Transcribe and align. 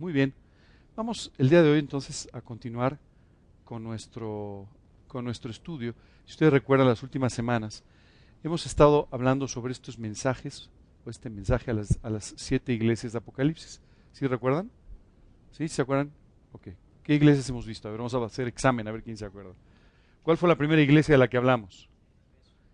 Muy 0.00 0.14
bien. 0.14 0.32
Vamos 0.96 1.30
el 1.36 1.50
día 1.50 1.62
de 1.62 1.72
hoy 1.72 1.78
entonces 1.78 2.26
a 2.32 2.40
continuar 2.40 2.98
con 3.66 3.84
nuestro, 3.84 4.66
con 5.06 5.26
nuestro 5.26 5.50
estudio. 5.50 5.94
Si 6.24 6.32
ustedes 6.32 6.54
recuerdan 6.54 6.88
las 6.88 7.02
últimas 7.02 7.34
semanas, 7.34 7.84
hemos 8.42 8.64
estado 8.64 9.08
hablando 9.10 9.46
sobre 9.46 9.72
estos 9.72 9.98
mensajes, 9.98 10.70
o 11.04 11.10
este 11.10 11.28
mensaje 11.28 11.70
a 11.70 11.74
las, 11.74 11.98
a 12.02 12.08
las 12.08 12.32
siete 12.38 12.72
iglesias 12.72 13.12
de 13.12 13.18
Apocalipsis. 13.18 13.82
¿Sí 14.12 14.26
recuerdan? 14.26 14.70
¿Sí? 15.50 15.68
¿Se 15.68 15.82
acuerdan? 15.82 16.10
Ok. 16.52 16.68
¿Qué 17.02 17.14
iglesias 17.14 17.50
hemos 17.50 17.66
visto? 17.66 17.86
A 17.86 17.90
ver, 17.90 17.98
vamos 17.98 18.14
a 18.14 18.24
hacer 18.24 18.48
examen, 18.48 18.88
a 18.88 18.92
ver 18.92 19.02
quién 19.02 19.18
se 19.18 19.26
acuerda. 19.26 19.52
¿Cuál 20.22 20.38
fue 20.38 20.48
la 20.48 20.56
primera 20.56 20.80
iglesia 20.80 21.12
de 21.12 21.18
la 21.18 21.28
que 21.28 21.36
hablamos? 21.36 21.90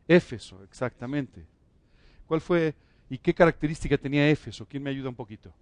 Éfeso, 0.07 0.63
exactamente. 0.63 1.45
¿Cuál 2.29 2.41
fue 2.41 2.77
y 3.11 3.19
qué 3.19 3.35
característica 3.35 3.99
tenía 3.99 4.31
Éfeso? 4.31 4.65
¿Quién 4.65 4.85
me 4.85 4.91
ayuda 4.91 5.09
un 5.09 5.17
poquito? 5.17 5.53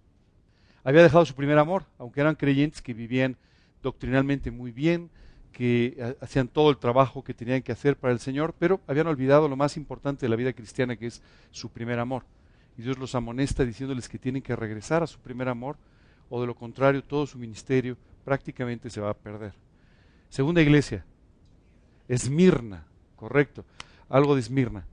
Había 0.85 1.01
dejado 1.01 1.25
su 1.25 1.33
primer 1.33 1.57
amor, 1.57 1.83
aunque 1.97 2.21
eran 2.21 2.35
creyentes 2.35 2.79
que 2.79 2.93
vivían 2.93 3.35
doctrinalmente 3.81 4.51
muy 4.51 4.71
bien, 4.71 5.09
que 5.51 6.15
hacían 6.21 6.47
todo 6.47 6.69
el 6.69 6.77
trabajo 6.77 7.23
que 7.23 7.33
tenían 7.33 7.63
que 7.63 7.71
hacer 7.71 7.97
para 7.97 8.13
el 8.13 8.19
Señor, 8.19 8.53
pero 8.59 8.79
habían 8.85 9.07
olvidado 9.07 9.47
lo 9.47 9.55
más 9.55 9.77
importante 9.77 10.25
de 10.25 10.29
la 10.29 10.35
vida 10.35 10.53
cristiana, 10.53 10.95
que 10.95 11.07
es 11.07 11.23
su 11.49 11.69
primer 11.69 11.97
amor. 11.97 12.23
Y 12.77 12.83
Dios 12.83 12.99
los 12.99 13.15
amonesta 13.15 13.65
diciéndoles 13.65 14.07
que 14.07 14.19
tienen 14.19 14.43
que 14.43 14.55
regresar 14.55 15.01
a 15.01 15.07
su 15.07 15.17
primer 15.19 15.49
amor, 15.49 15.77
o 16.29 16.39
de 16.39 16.45
lo 16.45 16.55
contrario, 16.55 17.03
todo 17.03 17.25
su 17.25 17.39
ministerio 17.39 17.97
prácticamente 18.23 18.91
se 18.91 19.01
va 19.01 19.09
a 19.09 19.15
perder. 19.15 19.53
Segunda 20.29 20.61
iglesia, 20.61 21.03
Esmirna, 22.07 22.85
correcto, 23.15 23.65
algo 24.07 24.35
de 24.35 24.41
Esmirna. 24.41 24.85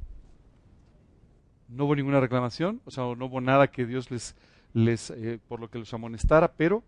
No 1.69 1.85
hubo 1.85 1.97
ninguna 1.97 2.21
reclamación, 2.21 2.81
o 2.87 2.91
sea, 2.91 3.05
no 3.15 3.27
hubo 3.27 3.43
nada 3.43 3.67
que 3.67 3.85
Dios 3.85 4.11
les, 4.11 4.35
les 4.75 5.11
eh, 5.11 5.39
por 5.49 5.61
lo 5.61 5.71
que 5.71 5.79
los 5.79 5.93
amonestara, 5.93 6.53
pero 6.53 6.83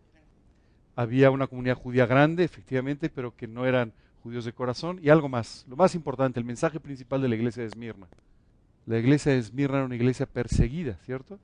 había 0.97 1.31
una 1.31 1.47
comunidad 1.47 1.77
judía 1.77 2.07
grande, 2.07 2.45
efectivamente, 2.45 3.11
pero 3.11 3.37
que 3.37 3.47
no 3.47 3.67
eran 3.67 3.93
judíos 4.23 4.45
de 4.45 4.53
corazón. 4.53 5.01
Y 5.03 5.09
algo 5.09 5.29
más, 5.29 5.65
lo 5.69 5.77
más 5.77 5.95
importante, 5.95 6.39
el 6.39 6.47
mensaje 6.47 6.81
principal 6.81 7.21
de 7.21 7.29
la 7.29 7.35
iglesia 7.35 7.63
de 7.63 7.69
Esmirna. 7.69 8.07
La 8.87 8.99
iglesia 8.99 9.33
de 9.33 9.39
Esmirna 9.39 9.79
era 9.79 9.87
una 9.87 9.97
iglesia 9.97 10.27
perseguida, 10.27 10.99
¿cierto? 11.05 11.39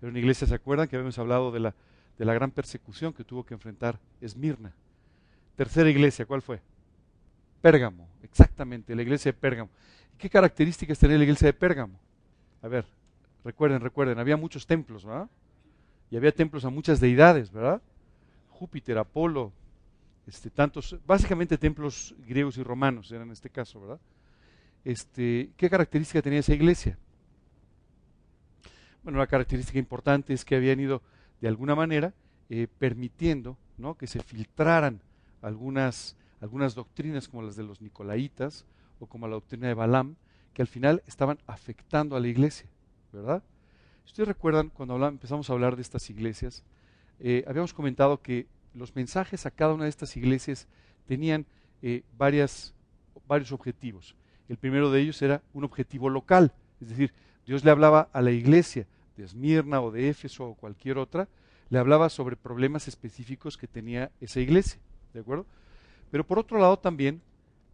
Era 0.00 0.10
una 0.10 0.18
iglesia, 0.18 0.46
¿se 0.46 0.54
acuerdan 0.54 0.88
que 0.88 0.96
habíamos 0.96 1.18
hablado 1.18 1.50
de 1.50 1.60
la, 1.60 1.74
de 2.18 2.24
la 2.24 2.34
gran 2.34 2.50
persecución 2.50 3.12
que 3.12 3.24
tuvo 3.24 3.44
que 3.44 3.54
enfrentar 3.54 3.98
Esmirna? 4.20 4.72
Tercera 5.56 5.88
iglesia, 5.88 6.26
¿cuál 6.26 6.42
fue? 6.42 6.60
Pérgamo, 7.62 8.06
exactamente, 8.22 8.94
la 8.94 9.02
iglesia 9.02 9.32
de 9.32 9.38
Pérgamo. 9.38 9.70
¿Qué 10.18 10.30
características 10.30 10.98
tenía 10.98 11.16
la 11.16 11.24
iglesia 11.24 11.46
de 11.46 11.54
Pérgamo? 11.54 11.98
A 12.62 12.68
ver, 12.68 12.84
recuerden, 13.44 13.80
recuerden, 13.80 14.18
había 14.18 14.36
muchos 14.36 14.66
templos, 14.66 15.04
¿verdad? 15.04 15.28
Y 16.10 16.16
había 16.16 16.32
templos 16.32 16.64
a 16.64 16.70
muchas 16.70 17.00
deidades, 17.00 17.50
¿verdad? 17.50 17.82
Júpiter, 18.50 18.98
Apolo, 18.98 19.52
este, 20.26 20.50
tantos, 20.50 20.96
básicamente 21.06 21.58
templos 21.58 22.14
griegos 22.26 22.56
y 22.58 22.62
romanos 22.62 23.10
eran 23.12 23.28
en 23.28 23.32
este 23.32 23.50
caso, 23.50 23.80
¿verdad? 23.80 24.00
Este, 24.84 25.50
¿Qué 25.56 25.68
característica 25.68 26.22
tenía 26.22 26.40
esa 26.40 26.54
iglesia? 26.54 26.98
Bueno, 29.02 29.18
una 29.18 29.26
característica 29.26 29.78
importante 29.78 30.32
es 30.32 30.44
que 30.44 30.56
habían 30.56 30.80
ido 30.80 31.02
de 31.40 31.48
alguna 31.48 31.74
manera 31.74 32.12
eh, 32.48 32.66
permitiendo 32.78 33.56
¿no? 33.78 33.96
que 33.96 34.06
se 34.06 34.20
filtraran 34.20 35.00
algunas, 35.42 36.16
algunas 36.40 36.74
doctrinas 36.74 37.28
como 37.28 37.42
las 37.42 37.56
de 37.56 37.62
los 37.62 37.80
nicolaitas 37.80 38.64
o 38.98 39.06
como 39.06 39.28
la 39.28 39.34
doctrina 39.34 39.68
de 39.68 39.74
Balaam, 39.74 40.16
que 40.54 40.62
al 40.62 40.68
final 40.68 41.02
estaban 41.06 41.38
afectando 41.46 42.16
a 42.16 42.20
la 42.20 42.28
iglesia, 42.28 42.68
¿verdad? 43.12 43.42
Ustedes 44.06 44.28
recuerdan, 44.28 44.70
cuando 44.70 45.04
empezamos 45.06 45.50
a 45.50 45.52
hablar 45.52 45.76
de 45.76 45.82
estas 45.82 46.08
iglesias, 46.08 46.62
eh, 47.20 47.44
habíamos 47.46 47.74
comentado 47.74 48.22
que 48.22 48.46
los 48.74 48.94
mensajes 48.94 49.46
a 49.46 49.50
cada 49.50 49.74
una 49.74 49.84
de 49.84 49.90
estas 49.90 50.16
iglesias 50.16 50.68
tenían 51.06 51.46
eh, 51.82 52.02
varias, 52.16 52.74
varios 53.26 53.52
objetivos. 53.52 54.14
El 54.48 54.56
primero 54.56 54.90
de 54.90 55.00
ellos 55.00 55.20
era 55.22 55.42
un 55.52 55.64
objetivo 55.64 56.08
local, 56.08 56.52
es 56.80 56.88
decir, 56.88 57.12
Dios 57.46 57.64
le 57.64 57.70
hablaba 57.70 58.08
a 58.12 58.22
la 58.22 58.30
iglesia 58.30 58.86
de 59.16 59.24
Esmirna 59.24 59.80
o 59.80 59.90
de 59.90 60.08
Éfeso 60.08 60.46
o 60.46 60.54
cualquier 60.54 60.98
otra, 60.98 61.28
le 61.68 61.78
hablaba 61.78 62.08
sobre 62.08 62.36
problemas 62.36 62.86
específicos 62.86 63.56
que 63.56 63.66
tenía 63.66 64.10
esa 64.20 64.40
iglesia, 64.40 64.80
¿de 65.14 65.20
acuerdo? 65.20 65.46
Pero 66.10 66.24
por 66.24 66.38
otro 66.38 66.58
lado 66.58 66.78
también, 66.78 67.20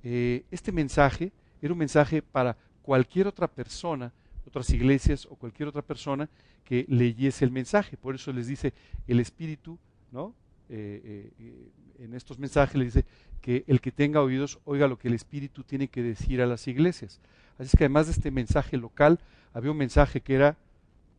eh, 0.03 0.45
este 0.51 0.73
mensaje 0.73 1.31
era 1.61 1.73
un 1.73 1.79
mensaje 1.79 2.23
para 2.23 2.57
cualquier 2.83 3.27
otra 3.27 3.49
persona 3.49 4.13
otras 4.53 4.69
iglesias 4.71 5.27
o 5.31 5.35
cualquier 5.37 5.69
otra 5.69 5.81
persona 5.81 6.29
que 6.63 6.85
leyese 6.89 7.45
el 7.45 7.51
mensaje. 7.51 7.97
Por 7.97 8.15
eso 8.15 8.33
les 8.33 8.47
dice 8.47 8.75
el 9.09 9.19
Espíritu, 9.19 9.79
¿no? 10.13 10.35
Eh, 10.69 11.31
eh, 11.39 11.71
en 11.99 12.15
estos 12.15 12.39
mensajes 12.39 12.77
le 12.77 12.85
dice 12.85 13.05
que 13.41 13.65
el 13.67 13.81
que 13.81 13.93
tenga 13.93 14.21
oídos 14.21 14.59
oiga 14.65 14.89
lo 14.89 14.99
que 14.99 15.09
el 15.09 15.15
Espíritu 15.15 15.65
tiene 15.65 15.89
que 15.89 16.03
decir 16.03 16.43
a 16.43 16.47
las 16.47 16.69
iglesias. 16.69 17.19
Así 17.59 17.69
es 17.69 17.77
que 17.77 17.85
además 17.85 18.07
de 18.07 18.13
este 18.13 18.31
mensaje 18.31 18.77
local, 18.77 19.19
había 19.55 19.71
un 19.71 19.79
mensaje 19.79 20.21
que 20.21 20.35
era 20.35 20.57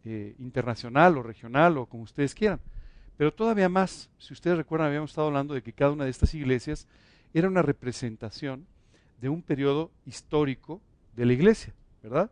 eh, 0.06 0.36
internacional 0.38 1.18
o 1.18 1.24
regional 1.24 1.78
o 1.78 1.88
como 1.88 2.04
ustedes 2.04 2.36
quieran. 2.36 2.60
Pero 3.18 3.34
todavía 3.34 3.70
más, 3.70 4.10
si 4.20 4.34
ustedes 4.34 4.58
recuerdan, 4.58 4.90
habíamos 4.90 5.12
estado 5.12 5.28
hablando 5.28 5.56
de 5.56 5.64
que 5.64 5.74
cada 5.74 5.92
una 5.92 6.06
de 6.06 6.12
estas 6.12 6.34
iglesias 6.36 6.88
era 7.34 7.48
una 7.48 7.64
representación 7.64 8.66
de 9.20 9.30
un 9.30 9.42
periodo 9.42 9.90
histórico 10.06 10.82
de 11.16 11.26
la 11.26 11.34
iglesia, 11.34 11.74
¿verdad? 12.04 12.30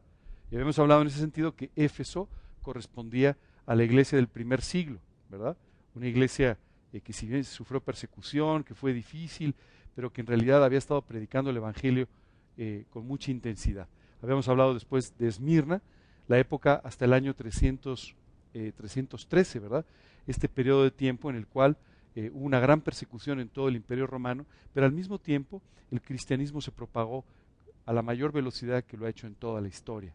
Y 0.52 0.56
habíamos 0.56 0.78
hablado 0.80 1.02
en 1.02 1.08
ese 1.08 1.20
sentido 1.20 1.56
que 1.56 1.72
Éfeso 1.78 2.28
correspondía 2.62 3.38
a 3.66 3.74
la 3.74 3.86
iglesia 3.86 4.18
del 4.18 4.28
primer 4.28 4.62
siglo, 4.62 5.00
¿verdad? 5.30 5.56
Una 5.96 6.08
iglesia 6.08 6.58
eh, 6.92 7.00
que 7.00 7.14
si 7.14 7.26
bien 7.26 7.46
sufrió 7.46 7.80
persecución, 7.80 8.66
que 8.66 8.76
fue 8.76 8.92
difícil, 8.92 9.56
pero 9.96 10.12
que 10.12 10.20
en 10.20 10.28
realidad 10.28 10.64
había 10.64 10.78
estado 10.78 11.02
predicando 11.04 11.52
el 11.52 11.58
Evangelio 11.58 12.10
eh, 12.58 12.84
con 12.90 13.08
mucha 13.08 13.32
intensidad. 13.32 13.88
Habíamos 14.22 14.50
hablado 14.50 14.74
después 14.74 15.18
de 15.18 15.30
Esmirna, 15.30 15.82
la 16.28 16.38
época 16.38 16.82
hasta 16.84 17.06
el 17.06 17.14
año 17.14 17.34
300, 17.34 18.14
313, 18.52 19.58
eh, 19.58 19.62
¿verdad? 19.62 19.86
Este 20.28 20.50
periodo 20.50 20.84
de 20.84 20.92
tiempo 20.92 21.30
en 21.30 21.38
el 21.38 21.48
cual 21.48 21.78
hubo 22.34 22.46
una 22.46 22.60
gran 22.60 22.82
persecución 22.82 23.40
en 23.40 23.48
todo 23.48 23.70
el 23.70 23.78
imperio 23.78 24.06
romano, 24.06 24.46
pero 24.74 24.86
al 24.86 24.92
mismo 24.92 25.18
tiempo 25.18 25.62
el 25.92 26.02
cristianismo 26.02 26.60
se 26.60 26.72
propagó 26.72 27.24
a 27.86 27.94
la 27.94 28.02
mayor 28.02 28.34
velocidad 28.34 28.84
que 28.84 28.98
lo 28.98 29.06
ha 29.06 29.10
hecho 29.10 29.28
en 29.28 29.36
toda 29.36 29.62
la 29.62 29.70
historia. 29.70 30.14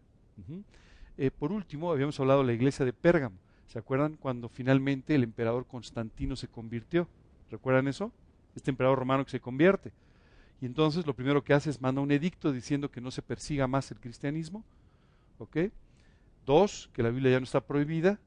Eh, 1.19 1.31
por 1.31 1.53
último, 1.53 1.91
habíamos 1.91 2.19
hablado 2.21 2.41
de 2.41 2.47
la 2.47 2.53
iglesia 2.53 2.85
de 2.85 2.93
Pérgamo. 2.93 3.37
¿Se 3.67 3.79
acuerdan 3.79 4.17
cuando 4.17 4.49
finalmente 4.49 5.15
el 5.15 5.25
emperador 5.25 5.67
Constantino 5.67 6.37
se 6.37 6.49
convirtió? 6.49 7.09
¿Recuerdan 7.51 7.89
eso? 7.89 8.13
Este 8.55 8.71
emperador 8.71 8.99
romano 8.99 9.25
que 9.25 9.31
se 9.31 9.41
convierte. 9.41 9.93
Y 10.61 10.67
entonces 10.67 11.07
lo 11.07 11.15
primero 11.15 11.43
que 11.45 11.53
hace 11.53 11.71
es 11.71 11.81
manda 11.81 12.01
un 12.01 12.11
edicto 12.11 12.53
diciendo 12.53 12.91
que 12.91 13.01
no 13.01 13.11
se 13.11 13.23
persiga 13.23 13.67
más 13.67 13.91
el 13.91 14.01
cristianismo. 14.01 14.65
¿Ok? 15.39 15.57
Dos, 16.45 16.89
que 16.93 17.03
la 17.03 17.11
Biblia 17.11 17.33
ya 17.33 17.41
no 17.41 17.45
está 17.45 17.61
prohibida. 17.61 18.19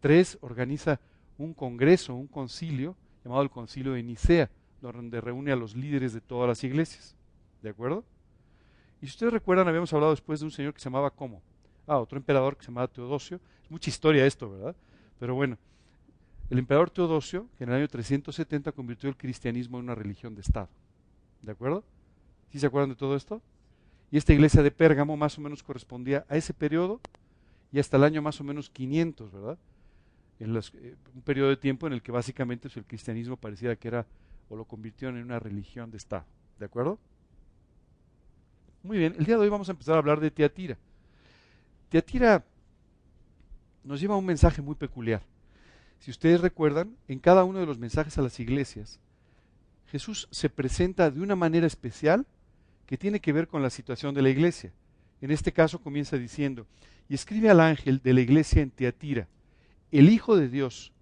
Tres, 0.00 0.36
organiza 0.40 1.00
un 1.38 1.54
congreso, 1.54 2.14
un 2.14 2.26
concilio, 2.26 2.96
llamado 3.24 3.42
el 3.42 3.50
Concilio 3.50 3.92
de 3.92 4.02
Nicea, 4.02 4.50
donde 4.80 5.20
reúne 5.20 5.52
a 5.52 5.56
los 5.56 5.74
líderes 5.74 6.12
de 6.12 6.20
todas 6.20 6.48
las 6.48 6.62
iglesias. 6.64 7.16
¿De 7.62 7.70
acuerdo? 7.70 8.04
Y 9.00 9.06
si 9.06 9.12
ustedes 9.12 9.32
recuerdan, 9.32 9.68
habíamos 9.68 9.92
hablado 9.92 10.12
después 10.12 10.40
de 10.40 10.46
un 10.46 10.50
señor 10.50 10.72
que 10.74 10.80
se 10.80 10.84
llamaba 10.84 11.10
¿cómo? 11.10 11.42
Ah, 11.86 11.98
otro 11.98 12.18
emperador 12.18 12.56
que 12.56 12.62
se 12.62 12.68
llamaba 12.68 12.88
Teodosio. 12.88 13.40
Es 13.62 13.70
mucha 13.70 13.90
historia 13.90 14.26
esto, 14.26 14.50
¿verdad? 14.50 14.74
Pero 15.18 15.34
bueno, 15.34 15.58
el 16.50 16.58
emperador 16.58 16.90
Teodosio, 16.90 17.48
que 17.56 17.64
en 17.64 17.70
el 17.70 17.76
año 17.76 17.88
370 17.88 18.72
convirtió 18.72 19.08
el 19.08 19.16
cristianismo 19.16 19.78
en 19.78 19.84
una 19.84 19.94
religión 19.94 20.34
de 20.34 20.40
Estado. 20.40 20.68
¿De 21.42 21.52
acuerdo? 21.52 21.84
¿Sí 22.50 22.58
se 22.58 22.66
acuerdan 22.66 22.90
de 22.90 22.96
todo 22.96 23.16
esto? 23.16 23.42
Y 24.10 24.16
esta 24.16 24.32
iglesia 24.32 24.62
de 24.62 24.70
Pérgamo 24.70 25.16
más 25.16 25.36
o 25.38 25.40
menos 25.40 25.62
correspondía 25.62 26.24
a 26.28 26.36
ese 26.36 26.54
periodo 26.54 27.00
y 27.72 27.80
hasta 27.80 27.96
el 27.96 28.04
año 28.04 28.22
más 28.22 28.40
o 28.40 28.44
menos 28.44 28.70
500, 28.70 29.32
¿verdad? 29.32 29.58
En 30.38 30.56
eh, 30.56 30.96
un 31.14 31.22
periodo 31.22 31.48
de 31.48 31.56
tiempo 31.56 31.86
en 31.86 31.92
el 31.92 32.02
que 32.02 32.12
básicamente 32.12 32.68
pues, 32.68 32.76
el 32.76 32.84
cristianismo 32.84 33.36
parecía 33.36 33.74
que 33.76 33.88
era 33.88 34.06
o 34.48 34.56
lo 34.56 34.64
convirtió 34.64 35.08
en 35.08 35.16
una 35.16 35.40
religión 35.40 35.90
de 35.90 35.96
Estado. 35.96 36.24
¿De 36.58 36.66
acuerdo? 36.66 36.98
Muy 38.86 38.98
bien, 38.98 39.16
el 39.18 39.24
día 39.24 39.34
de 39.34 39.40
hoy 39.40 39.48
vamos 39.48 39.68
a 39.68 39.72
empezar 39.72 39.96
a 39.96 39.98
hablar 39.98 40.20
de 40.20 40.30
Teatira. 40.30 40.78
Teatira 41.88 42.44
nos 43.82 44.00
lleva 44.00 44.14
un 44.14 44.24
mensaje 44.24 44.62
muy 44.62 44.76
peculiar. 44.76 45.22
Si 45.98 46.12
ustedes 46.12 46.40
recuerdan, 46.40 46.96
en 47.08 47.18
cada 47.18 47.42
uno 47.42 47.58
de 47.58 47.66
los 47.66 47.78
mensajes 47.78 48.16
a 48.16 48.22
las 48.22 48.38
iglesias, 48.38 49.00
Jesús 49.88 50.28
se 50.30 50.48
presenta 50.48 51.10
de 51.10 51.20
una 51.20 51.34
manera 51.34 51.66
especial 51.66 52.26
que 52.86 52.96
tiene 52.96 53.18
que 53.18 53.32
ver 53.32 53.48
con 53.48 53.60
la 53.60 53.70
situación 53.70 54.14
de 54.14 54.22
la 54.22 54.30
iglesia. 54.30 54.72
En 55.20 55.32
este 55.32 55.50
caso 55.50 55.80
comienza 55.80 56.16
diciendo, 56.16 56.68
y 57.08 57.14
escribe 57.14 57.50
al 57.50 57.58
ángel 57.58 58.00
de 58.04 58.14
la 58.14 58.20
iglesia 58.20 58.62
en 58.62 58.70
Teatira, 58.70 59.26
el 59.90 60.10
Hijo 60.10 60.36
de 60.36 60.48
Dios, 60.48 60.92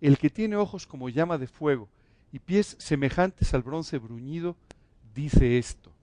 el 0.00 0.16
que 0.16 0.30
tiene 0.30 0.56
ojos 0.56 0.86
como 0.86 1.10
llama 1.10 1.36
de 1.36 1.48
fuego 1.48 1.90
y 2.32 2.38
pies 2.38 2.76
semejantes 2.78 3.52
al 3.52 3.62
bronce 3.62 3.98
bruñido, 3.98 4.56
dice 5.14 5.58
esto. 5.58 5.95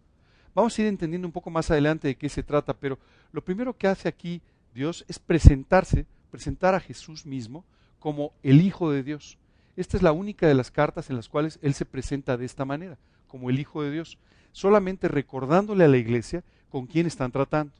Vamos 0.55 0.77
a 0.77 0.81
ir 0.81 0.87
entendiendo 0.87 1.27
un 1.27 1.31
poco 1.31 1.49
más 1.49 1.71
adelante 1.71 2.07
de 2.07 2.15
qué 2.15 2.29
se 2.29 2.43
trata, 2.43 2.73
pero 2.73 2.99
lo 3.31 3.43
primero 3.43 3.75
que 3.75 3.87
hace 3.87 4.07
aquí 4.07 4.41
Dios 4.73 5.05
es 5.07 5.19
presentarse, 5.19 6.05
presentar 6.29 6.75
a 6.75 6.79
Jesús 6.79 7.25
mismo 7.25 7.65
como 7.99 8.33
el 8.43 8.61
Hijo 8.61 8.91
de 8.91 9.03
Dios, 9.03 9.37
esta 9.75 9.97
es 9.97 10.03
la 10.03 10.11
única 10.11 10.47
de 10.47 10.53
las 10.53 10.69
cartas 10.69 11.09
en 11.09 11.15
las 11.15 11.29
cuales 11.29 11.57
Él 11.61 11.73
se 11.73 11.85
presenta 11.85 12.37
de 12.37 12.45
esta 12.45 12.65
manera, 12.65 12.97
como 13.27 13.49
el 13.49 13.59
Hijo 13.59 13.81
de 13.81 13.91
Dios, 13.91 14.17
solamente 14.51 15.07
recordándole 15.07 15.83
a 15.83 15.87
la 15.87 15.97
iglesia 15.97 16.43
con 16.69 16.85
quién 16.85 17.07
están 17.07 17.31
tratando. 17.31 17.73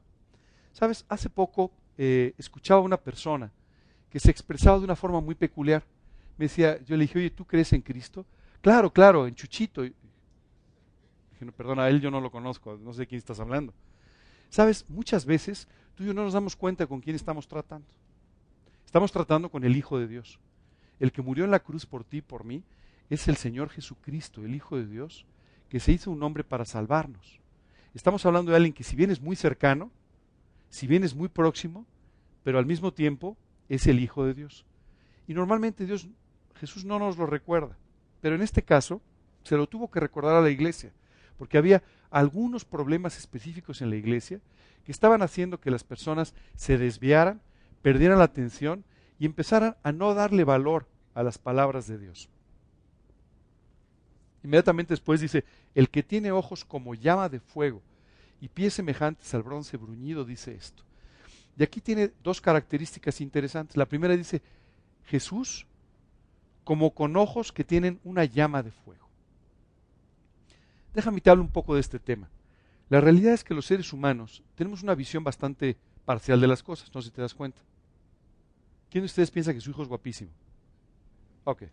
Sabes, 0.72 1.06
hace 1.08 1.30
poco 1.30 1.72
eh, 1.98 2.34
escuchaba 2.38 2.81
a 2.81 2.84
una 2.84 2.98
persona 2.98 3.52
que 4.10 4.20
se 4.20 4.31
expresaba 4.31 4.80
de 4.80 4.86
una 4.86 4.96
forma 4.96 5.22
muy 5.22 5.36
peculiar. 5.36 5.84
Me 6.38 6.46
decía, 6.46 6.84
yo 6.84 6.98
le 6.98 7.04
dije, 7.04 7.20
oye, 7.20 7.30
¿tú 7.30 7.46
crees 7.46 7.72
en 7.74 7.81
Cristo? 7.81 8.25
Claro, 8.62 8.92
claro, 8.92 9.28
en 9.28 9.36
Chuchito. 9.36 9.84
Dije, 11.44 11.57
perdona, 11.57 11.84
a 11.84 11.90
él 11.90 12.01
yo 12.01 12.12
no 12.12 12.22
lo 12.22 12.31
conozco, 12.31 12.78
no 12.81 12.94
sé 12.94 13.01
de 13.01 13.07
quién 13.07 13.19
estás 13.19 13.40
hablando. 13.40 13.74
Sabes, 14.50 14.86
muchas 14.88 15.25
veces 15.25 15.68
tú 15.95 16.04
y 16.04 16.07
yo 16.07 16.13
no 16.13 16.24
nos 16.24 16.34
damos 16.34 16.56
cuenta 16.56 16.86
con 16.88 17.01
quién 17.01 17.16
estamos 17.16 17.48
tratando. 17.48 17.88
Estamos 18.86 19.12
tratando 19.12 19.50
con 19.50 19.63
el 19.63 19.75
Hijo 19.75 19.98
de 19.98 20.07
Dios. 20.07 20.40
El 21.00 21.12
que 21.12 21.22
murió 21.22 21.45
en 21.45 21.51
la 21.51 21.60
cruz 21.60 21.86
por 21.86 22.04
ti 22.04 22.18
y 22.18 22.22
por 22.22 22.44
mí 22.44 22.63
es 23.10 23.28
el 23.28 23.38
Señor 23.38 23.69
Jesucristo, 23.69 24.45
el 24.45 24.56
Hijo 24.56 24.78
de 24.78 24.86
Dios, 24.86 25.25
que 25.69 25.80
se 25.80 25.92
hizo 25.92 26.12
un 26.12 26.22
hombre 26.22 26.44
para 26.44 26.66
salvarnos. 26.66 27.40
Estamos 27.94 28.25
hablando 28.25 28.51
de 28.51 28.57
alguien 28.57 28.74
que 28.74 28.84
si 28.84 28.96
bien 28.96 29.12
es 29.12 29.22
muy 29.22 29.36
cercano, 29.36 29.92
si 30.69 30.88
bien 30.88 31.04
es 31.04 31.16
muy 31.16 31.30
próximo, 31.30 31.86
pero 32.44 32.60
al 32.60 32.66
mismo 32.66 32.94
tiempo 32.94 33.38
es 33.69 33.88
el 33.88 34.00
Hijo 34.00 34.25
de 34.25 34.34
Dios. 34.34 34.66
Y 35.28 35.34
normalmente 35.34 35.86
Dios, 35.86 36.07
Jesús 36.56 36.86
no 36.86 37.00
nos 37.00 37.18
lo 37.18 37.25
recuerda, 37.25 37.78
pero 38.22 38.36
en 38.36 38.42
este 38.42 38.63
caso 38.63 39.01
se 39.44 39.57
lo 39.57 39.68
tuvo 39.68 39.89
que 39.89 40.00
recordar 40.00 40.36
a 40.36 40.42
la 40.42 40.50
iglesia, 40.50 40.94
porque 41.38 41.58
había 41.58 41.84
algunos 42.10 42.66
problemas 42.66 43.18
específicos 43.18 43.82
en 43.82 43.90
la 43.90 43.96
iglesia 43.96 44.40
que 44.86 44.92
estaban 44.92 45.22
haciendo 45.22 45.60
que 45.60 45.72
las 45.72 45.84
personas 45.84 46.34
se 46.56 46.78
desviaran, 46.78 47.42
perdieran 47.82 48.20
la 48.20 48.26
atención 48.26 48.84
y 49.20 49.26
empezaran 49.26 49.76
a 49.84 49.92
no 49.92 50.14
darle 50.14 50.44
valor 50.44 50.88
a 51.14 51.24
las 51.24 51.38
palabras 51.38 51.88
de 51.88 51.98
Dios. 51.98 52.30
Inmediatamente 54.44 54.94
después 54.94 55.22
dice, 55.22 55.46
el 55.74 55.90
que 55.90 56.04
tiene 56.04 56.32
ojos 56.32 56.66
como 56.66 56.96
llama 56.96 57.30
de 57.30 57.40
fuego 57.40 57.82
y 58.42 58.50
pies 58.50 58.74
semejantes 58.74 59.34
al 59.34 59.44
bronce 59.44 59.78
bruñido, 59.78 60.26
dice 60.26 60.54
esto. 60.54 60.84
Y 61.58 61.64
aquí 61.64 61.80
tiene 61.80 62.12
dos 62.24 62.42
características 62.42 63.22
interesantes. 63.22 63.78
La 63.78 63.86
primera 63.86 64.18
dice, 64.18 64.42
Jesús 65.06 65.66
como 66.64 66.94
con 66.94 67.16
ojos 67.18 67.52
que 67.52 67.64
tienen 67.64 68.00
una 68.04 68.26
llama 68.26 68.64
de 68.64 68.72
fuego. 68.72 69.03
Déjame 70.94 71.22
te 71.22 71.30
hablar 71.30 71.45
un 71.45 71.51
poco 71.51 71.75
de 71.75 71.81
este 71.81 72.00
tema. 72.00 72.30
La 72.90 73.01
realidad 73.01 73.34
es 73.34 73.44
que 73.44 73.54
los 73.54 73.66
seres 73.66 73.92
humanos 73.94 74.44
tenemos 74.56 74.84
una 74.84 74.95
visión 74.95 75.24
bastante 75.24 75.78
parcial 76.06 76.40
de 76.40 76.48
las 76.48 76.62
cosas, 76.62 76.94
no 76.94 77.01
sé 77.01 77.12
te 77.12 77.22
das 77.22 77.34
cuenta. 77.34 77.62
¿Quién 78.92 79.01
de 79.01 79.07
ustedes 79.07 79.31
piensa 79.31 79.54
que 79.54 79.62
su 79.62 79.72
hijo 79.72 79.81
es 79.81 79.88
guapísimo? 79.88 80.30
Ok, 81.45 81.63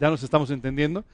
ya 0.00 0.10
nos 0.10 0.22
estamos 0.22 0.50
entendiendo. 0.50 1.04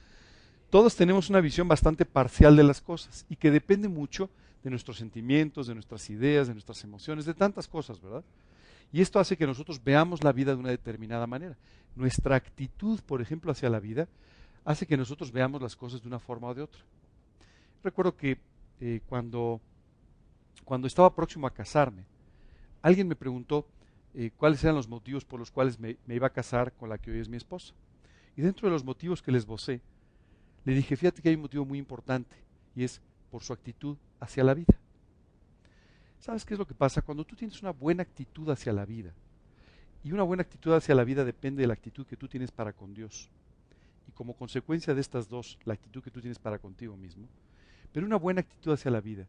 Todos 0.69 0.95
tenemos 0.95 1.29
una 1.29 1.41
visión 1.41 1.67
bastante 1.67 2.05
parcial 2.05 2.55
de 2.55 2.63
las 2.63 2.81
cosas 2.81 3.25
y 3.29 3.35
que 3.35 3.51
depende 3.51 3.87
mucho 3.87 4.29
de 4.63 4.71
nuestros 4.71 4.97
sentimientos, 4.97 5.67
de 5.67 5.75
nuestras 5.75 6.09
ideas, 6.09 6.47
de 6.47 6.53
nuestras 6.53 6.83
emociones, 6.83 7.25
de 7.25 7.35
tantas 7.35 7.67
cosas, 7.67 8.01
¿verdad? 8.01 8.23
Y 8.91 9.01
esto 9.01 9.19
hace 9.19 9.37
que 9.37 9.45
nosotros 9.45 9.83
veamos 9.83 10.23
la 10.23 10.31
vida 10.31 10.53
de 10.53 10.59
una 10.59 10.69
determinada 10.69 11.27
manera. 11.27 11.55
Nuestra 11.95 12.35
actitud, 12.35 12.99
por 13.01 13.21
ejemplo, 13.21 13.51
hacia 13.51 13.69
la 13.69 13.79
vida, 13.79 14.07
hace 14.63 14.87
que 14.87 14.97
nosotros 14.97 15.31
veamos 15.31 15.61
las 15.61 15.75
cosas 15.75 16.01
de 16.01 16.07
una 16.07 16.19
forma 16.19 16.47
o 16.47 16.55
de 16.55 16.63
otra. 16.63 16.81
Recuerdo 17.85 18.17
que 18.17 18.39
eh, 18.81 19.01
cuando, 19.05 19.61
cuando 20.63 20.87
estaba 20.87 21.13
próximo 21.13 21.45
a 21.45 21.53
casarme, 21.53 22.03
alguien 22.81 23.07
me 23.07 23.15
preguntó 23.15 23.67
eh, 24.15 24.31
cuáles 24.35 24.63
eran 24.63 24.75
los 24.75 24.87
motivos 24.87 25.23
por 25.23 25.39
los 25.39 25.51
cuales 25.51 25.79
me, 25.79 25.95
iba 26.07 26.25
a 26.25 26.31
casar 26.31 26.73
con 26.73 26.89
la 26.89 26.97
que 26.97 27.11
hoy 27.11 27.19
es 27.19 27.29
mi 27.29 27.37
esposa. 27.37 27.75
Y 28.35 28.41
dentro 28.41 28.67
de 28.67 28.73
los 28.73 28.83
motivos 28.83 29.21
que 29.21 29.31
les 29.31 29.45
vocé, 29.45 29.81
le 30.63 30.73
dije, 30.73 30.97
fíjate 30.97 31.21
que 31.21 31.29
hay 31.29 31.35
un 31.35 31.43
motivo 31.43 31.63
muy 31.63 31.77
importante, 31.77 32.35
y 32.75 32.83
es 32.83 33.03
por 33.29 33.43
su 33.43 33.53
actitud 33.53 33.97
hacia 34.19 34.43
la 34.43 34.55
vida. 34.55 34.73
¿Sabes 36.19 36.43
qué 36.43 36.55
es 36.55 36.57
lo 36.57 36.65
que 36.65 36.73
pasa? 36.73 37.03
Cuando 37.03 37.23
tú 37.23 37.35
tienes 37.35 37.61
una 37.61 37.69
buena 37.69 38.01
actitud 38.01 38.49
hacia 38.49 38.73
la 38.73 38.85
vida, 38.85 39.13
y 40.03 40.11
una 40.11 40.23
buena 40.23 40.41
actitud 40.41 40.73
hacia 40.73 40.95
la 40.95 41.03
vida 41.03 41.23
depende 41.23 41.61
de 41.61 41.67
la 41.67 41.73
actitud 41.73 42.07
que 42.07 42.17
tú 42.17 42.27
tienes 42.27 42.49
para 42.49 42.73
con 42.73 42.95
Dios, 42.95 43.29
y 44.07 44.11
como 44.11 44.33
consecuencia 44.33 44.95
de 44.95 45.01
estas 45.01 45.29
dos, 45.29 45.59
la 45.65 45.75
actitud 45.75 46.01
que 46.01 46.09
tú 46.09 46.19
tienes 46.19 46.39
para 46.39 46.57
contigo 46.57 46.97
mismo, 46.97 47.27
pero 47.95 48.05
una 48.05 48.17
buena 48.17 48.41
actitud 48.41 48.73
hacia 48.73 48.91
la 48.91 48.99
vida 48.99 49.25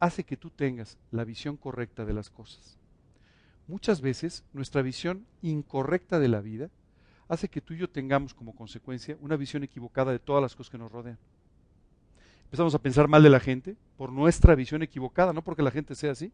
hace 0.00 0.24
que 0.24 0.38
tú 0.38 0.48
tengas 0.48 0.96
la 1.10 1.24
visión 1.24 1.58
correcta 1.58 2.06
de 2.06 2.14
las 2.14 2.30
cosas. 2.30 2.78
Muchas 3.66 4.00
veces 4.00 4.44
nuestra 4.54 4.80
visión 4.80 5.26
incorrecta 5.42 6.18
de 6.18 6.28
la 6.28 6.40
vida 6.40 6.70
hace 7.28 7.50
que 7.50 7.60
tú 7.60 7.74
y 7.74 7.76
yo 7.76 7.90
tengamos 7.90 8.32
como 8.32 8.54
consecuencia 8.54 9.18
una 9.20 9.36
visión 9.36 9.62
equivocada 9.62 10.10
de 10.12 10.20
todas 10.20 10.40
las 10.40 10.56
cosas 10.56 10.70
que 10.70 10.78
nos 10.78 10.90
rodean 10.90 11.18
empezamos 12.44 12.74
a 12.74 12.78
pensar 12.78 13.08
mal 13.08 13.22
de 13.22 13.28
la 13.28 13.40
gente 13.40 13.76
por 13.98 14.10
nuestra 14.10 14.54
visión 14.54 14.82
equivocada, 14.82 15.34
no 15.34 15.42
porque 15.42 15.62
la 15.62 15.70
gente 15.70 15.94
sea 15.94 16.12
así. 16.12 16.32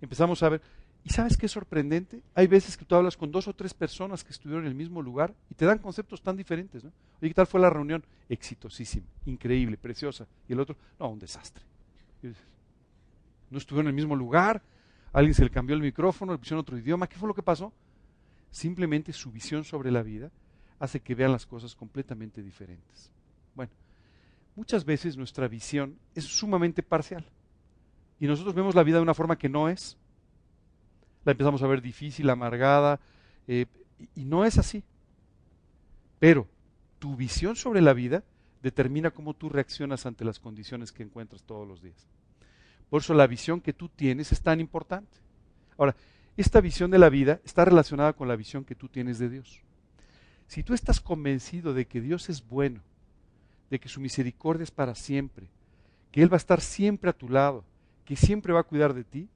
Empezamos 0.00 0.42
a 0.42 0.48
ver, 0.48 0.62
¿y 1.04 1.10
sabes 1.10 1.36
qué 1.36 1.46
es 1.46 1.52
sorprendente? 1.52 2.22
Hay 2.34 2.46
veces 2.46 2.76
que 2.76 2.84
tú 2.84 2.94
hablas 2.94 3.16
con 3.16 3.30
dos 3.30 3.48
o 3.48 3.54
tres 3.54 3.74
personas 3.74 4.24
que 4.24 4.32
estuvieron 4.32 4.64
en 4.64 4.68
el 4.68 4.74
mismo 4.74 5.00
lugar 5.02 5.34
y 5.50 5.54
te 5.54 5.64
dan 5.64 5.78
conceptos 5.78 6.22
tan 6.22 6.36
diferentes, 6.36 6.84
¿no? 6.84 6.92
Oye, 7.20 7.30
¿qué 7.30 7.34
tal 7.34 7.46
fue 7.46 7.60
la 7.60 7.70
reunión? 7.70 8.04
Exitosísima, 8.28 9.06
increíble, 9.26 9.76
preciosa. 9.76 10.26
Y 10.48 10.52
el 10.52 10.60
otro, 10.60 10.76
no, 10.98 11.08
un 11.08 11.18
desastre. 11.18 11.64
No 13.50 13.58
estuvieron 13.58 13.86
en 13.86 13.90
el 13.90 13.94
mismo 13.94 14.14
lugar, 14.14 14.62
alguien 15.12 15.34
se 15.34 15.44
le 15.44 15.50
cambió 15.50 15.74
el 15.74 15.82
micrófono, 15.82 16.32
le 16.32 16.38
pusieron 16.38 16.60
otro 16.60 16.76
idioma, 16.76 17.06
¿qué 17.06 17.16
fue 17.16 17.28
lo 17.28 17.34
que 17.34 17.42
pasó? 17.42 17.72
Simplemente 18.50 19.12
su 19.12 19.30
visión 19.30 19.64
sobre 19.64 19.90
la 19.90 20.02
vida 20.02 20.30
hace 20.78 21.00
que 21.00 21.14
vean 21.14 21.32
las 21.32 21.46
cosas 21.46 21.74
completamente 21.74 22.42
diferentes. 22.42 23.10
Bueno, 23.54 23.72
muchas 24.54 24.84
veces 24.84 25.16
nuestra 25.16 25.48
visión 25.48 25.98
es 26.14 26.24
sumamente 26.24 26.82
parcial. 26.82 27.24
Y 28.20 28.26
nosotros 28.26 28.54
vemos 28.54 28.74
la 28.74 28.82
vida 28.82 28.96
de 28.96 29.02
una 29.02 29.14
forma 29.14 29.38
que 29.38 29.48
no 29.48 29.68
es. 29.68 29.96
Empezamos 31.32 31.62
a 31.62 31.66
ver 31.66 31.82
difícil, 31.82 32.30
amargada, 32.30 33.00
eh, 33.46 33.66
y 34.14 34.24
no 34.24 34.44
es 34.44 34.58
así. 34.58 34.82
Pero 36.18 36.46
tu 36.98 37.16
visión 37.16 37.56
sobre 37.56 37.80
la 37.80 37.92
vida 37.92 38.24
determina 38.62 39.10
cómo 39.10 39.34
tú 39.34 39.48
reaccionas 39.48 40.06
ante 40.06 40.24
las 40.24 40.40
condiciones 40.40 40.92
que 40.92 41.02
encuentras 41.02 41.42
todos 41.42 41.66
los 41.66 41.82
días. 41.82 42.06
Por 42.90 43.02
eso 43.02 43.14
la 43.14 43.26
visión 43.26 43.60
que 43.60 43.72
tú 43.72 43.88
tienes 43.88 44.32
es 44.32 44.40
tan 44.40 44.60
importante. 44.60 45.18
Ahora, 45.76 45.94
esta 46.36 46.60
visión 46.60 46.90
de 46.90 46.98
la 46.98 47.08
vida 47.08 47.40
está 47.44 47.64
relacionada 47.64 48.12
con 48.12 48.28
la 48.28 48.36
visión 48.36 48.64
que 48.64 48.74
tú 48.74 48.88
tienes 48.88 49.18
de 49.18 49.28
Dios. 49.28 49.60
Si 50.46 50.62
tú 50.62 50.72
estás 50.72 51.00
convencido 51.00 51.74
de 51.74 51.86
que 51.86 52.00
Dios 52.00 52.28
es 52.30 52.46
bueno, 52.46 52.80
de 53.70 53.78
que 53.78 53.88
su 53.88 54.00
misericordia 54.00 54.64
es 54.64 54.70
para 54.70 54.94
siempre, 54.94 55.48
que 56.10 56.22
Él 56.22 56.32
va 56.32 56.36
a 56.36 56.38
estar 56.38 56.60
siempre 56.60 57.10
a 57.10 57.12
tu 57.12 57.28
lado, 57.28 57.64
que 58.04 58.16
siempre 58.16 58.52
va 58.52 58.60
a 58.60 58.64
cuidar 58.64 58.94
de 58.94 59.04
ti, 59.04 59.28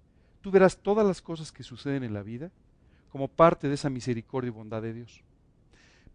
tú 0.43 0.51
verás 0.51 0.77
todas 0.77 1.07
las 1.07 1.23
cosas 1.23 1.51
que 1.51 1.63
suceden 1.63 2.05
en 2.05 2.13
la 2.13 2.23
vida 2.23 2.51
como 3.11 3.29
parte 3.29 3.69
de 3.69 3.75
esa 3.75 3.89
misericordia 3.91 4.49
y 4.49 4.53
bondad 4.53 4.83
de 4.83 4.93
Dios. 4.93 5.23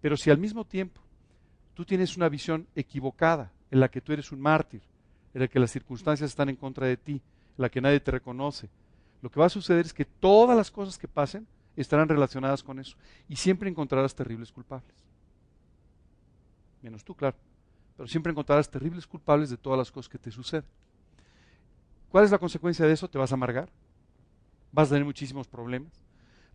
Pero 0.02 0.18
si 0.18 0.30
al 0.30 0.38
mismo 0.38 0.66
tiempo 0.66 1.02
tú 1.74 1.86
tienes 1.86 2.16
una 2.18 2.30
visión 2.30 2.68
equivocada, 2.76 3.52
en 3.72 3.80
la 3.80 3.90
que 3.90 4.02
tú 4.02 4.14
eres 4.14 4.32
un 4.32 4.40
mártir, 4.40 4.82
en 5.34 5.42
la 5.42 5.48
que 5.48 5.60
las 5.60 5.72
circunstancias 5.72 6.30
están 6.30 6.50
en 6.50 6.56
contra 6.56 6.88
de 6.88 6.98
ti, 6.98 7.14
en 7.14 7.22
la 7.58 7.70
que 7.70 7.82
nadie 7.82 8.00
te 8.00 8.12
reconoce, 8.12 8.70
lo 9.22 9.30
que 9.30 9.40
va 9.40 9.48
a 9.48 9.50
suceder 9.50 9.86
es 9.86 9.94
que 9.94 10.06
todas 10.06 10.56
las 10.56 10.70
cosas 10.72 10.98
que 10.98 11.08
pasen 11.08 11.48
estarán 11.76 12.10
relacionadas 12.10 12.64
con 12.64 12.80
eso 12.80 12.98
y 13.28 13.36
siempre 13.36 13.70
encontrarás 13.70 14.16
terribles 14.16 14.52
culpables. 14.52 14.96
Menos 16.82 17.04
tú, 17.04 17.16
claro 17.16 17.36
pero 17.98 18.08
siempre 18.08 18.32
encontrarás 18.32 18.70
terribles 18.70 19.08
culpables 19.08 19.50
de 19.50 19.58
todas 19.58 19.78
las 19.78 19.92
cosas 19.92 20.08
que 20.08 20.20
te 20.20 20.30
suceden. 20.30 20.70
¿Cuál 22.10 22.24
es 22.24 22.32
la 22.32 22.38
consecuencia 22.38 22.86
de 22.86 22.94
eso? 22.94 23.10
Te 23.10 23.18
vas 23.18 23.32
a 23.32 23.36
amargar, 23.36 23.70
vas 24.78 24.90
a 24.90 24.94
tener 24.94 25.06
muchísimos 25.06 25.48
problemas. 25.48 25.92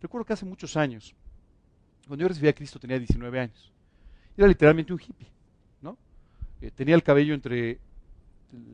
Recuerdo 0.01 0.23
que 0.23 0.31
hace 0.31 0.45
muchos 0.45 0.77
años, 0.77 1.13
cuando 2.07 2.23
yo 2.23 2.29
recibí 2.29 2.47
a 2.47 2.53
Cristo 2.53 2.79
tenía 2.79 2.97
19 2.97 3.37
años, 3.37 3.73
era 4.37 4.47
literalmente 4.47 4.93
un 4.93 4.99
hippie, 5.01 5.27
¿no? 5.81 5.97
Eh, 6.61 6.71
tenía 6.71 6.95
el 6.95 7.03
cabello 7.03 7.33
entre 7.33 7.79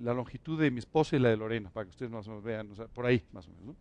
la 0.04 0.14
longitud 0.14 0.62
de 0.62 0.70
mi 0.70 0.78
esposa 0.78 1.16
y 1.16 1.20
la 1.20 1.30
de 1.30 1.38
Lorena, 1.38 1.72
para 1.72 1.86
que 1.86 1.90
ustedes 1.90 2.12
más 2.12 2.28
o 2.28 2.30
menos 2.30 2.44
vean, 2.44 2.70
por 2.94 3.08
ahí 3.08 3.24
más 3.34 3.48
o 3.48 3.50
menos, 3.50 3.66
¿no? 3.66 3.76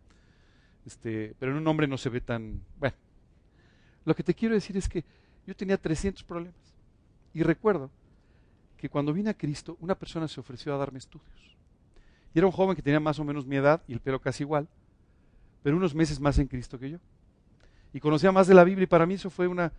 Este, 0.87 1.35
pero 1.37 1.51
en 1.51 1.59
un 1.59 1.67
hombre 1.67 1.85
no 1.85 1.99
se 1.99 2.09
ve 2.09 2.21
tan... 2.21 2.63
Bueno, 2.79 2.95
lo 4.05 4.15
que 4.15 4.23
te 4.23 4.33
quiero 4.33 4.55
decir 4.55 4.75
es 4.75 4.89
que 4.89 5.05
yo 5.45 5.55
tenía 5.55 5.77
300 5.77 6.23
problemas. 6.23 6.73
Y 7.31 7.43
recuerdo 7.43 7.91
que 8.75 8.89
cuando 8.89 9.13
vine 9.13 9.29
a 9.29 9.37
Cristo, 9.37 9.77
una 9.81 9.93
persona 9.93 10.27
se 10.27 10.39
ofreció 10.39 10.73
a 10.73 10.77
darme 10.77 10.97
estudios. 10.97 11.57
Y 12.33 12.39
era 12.39 12.47
un 12.47 12.53
joven 12.53 12.75
que 12.75 12.81
tenía 12.81 12.99
más 12.99 13.19
o 13.19 13.23
menos 13.23 13.45
mi 13.45 13.57
edad 13.57 13.83
y 13.87 13.93
el 13.93 13.99
pelo 13.99 14.19
casi 14.19 14.41
igual, 14.41 14.67
pero 15.63 15.77
unos 15.77 15.95
meses 15.95 16.19
más 16.19 16.37
en 16.39 16.47
Cristo 16.47 16.79
que 16.79 16.91
yo. 16.91 16.97
Y 17.93 17.99
conocía 17.99 18.31
más 18.31 18.47
de 18.47 18.53
la 18.53 18.63
Biblia 18.63 18.83
y 18.83 18.87
para 18.87 19.05
mí 19.05 19.15
eso 19.15 19.29
fue 19.29 19.47
una, 19.47 19.71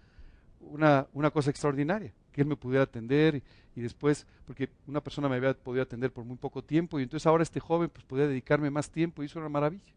una, 0.61 1.07
una 1.13 1.31
cosa 1.31 1.51
extraordinaria, 1.51 2.13
que 2.33 2.41
él 2.41 2.47
me 2.47 2.57
pudiera 2.57 2.85
atender 2.85 3.43
y, 3.75 3.81
después, 3.81 4.27
porque 4.47 4.69
una 4.87 5.01
persona 5.01 5.29
me 5.29 5.37
había 5.37 5.55
podido 5.55 5.83
atender 5.83 6.13
por 6.13 6.25
muy 6.25 6.37
poco 6.37 6.63
tiempo 6.63 6.99
y 6.99 7.05
entonces 7.05 7.27
ahora 7.27 7.43
este 7.43 7.61
joven 7.61 7.89
pues 7.89 8.05
podía 8.05 8.27
dedicarme 8.27 8.71
más 8.71 8.91
tiempo 8.91 9.23
y 9.23 9.27
eso 9.27 9.39
era 9.39 9.47
una 9.47 9.53
maravilla. 9.53 9.93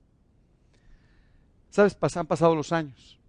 ¿Sabes? 1.69 1.97
han 2.15 2.27
pasado 2.27 2.55
los 2.55 2.71
años. 2.71 3.19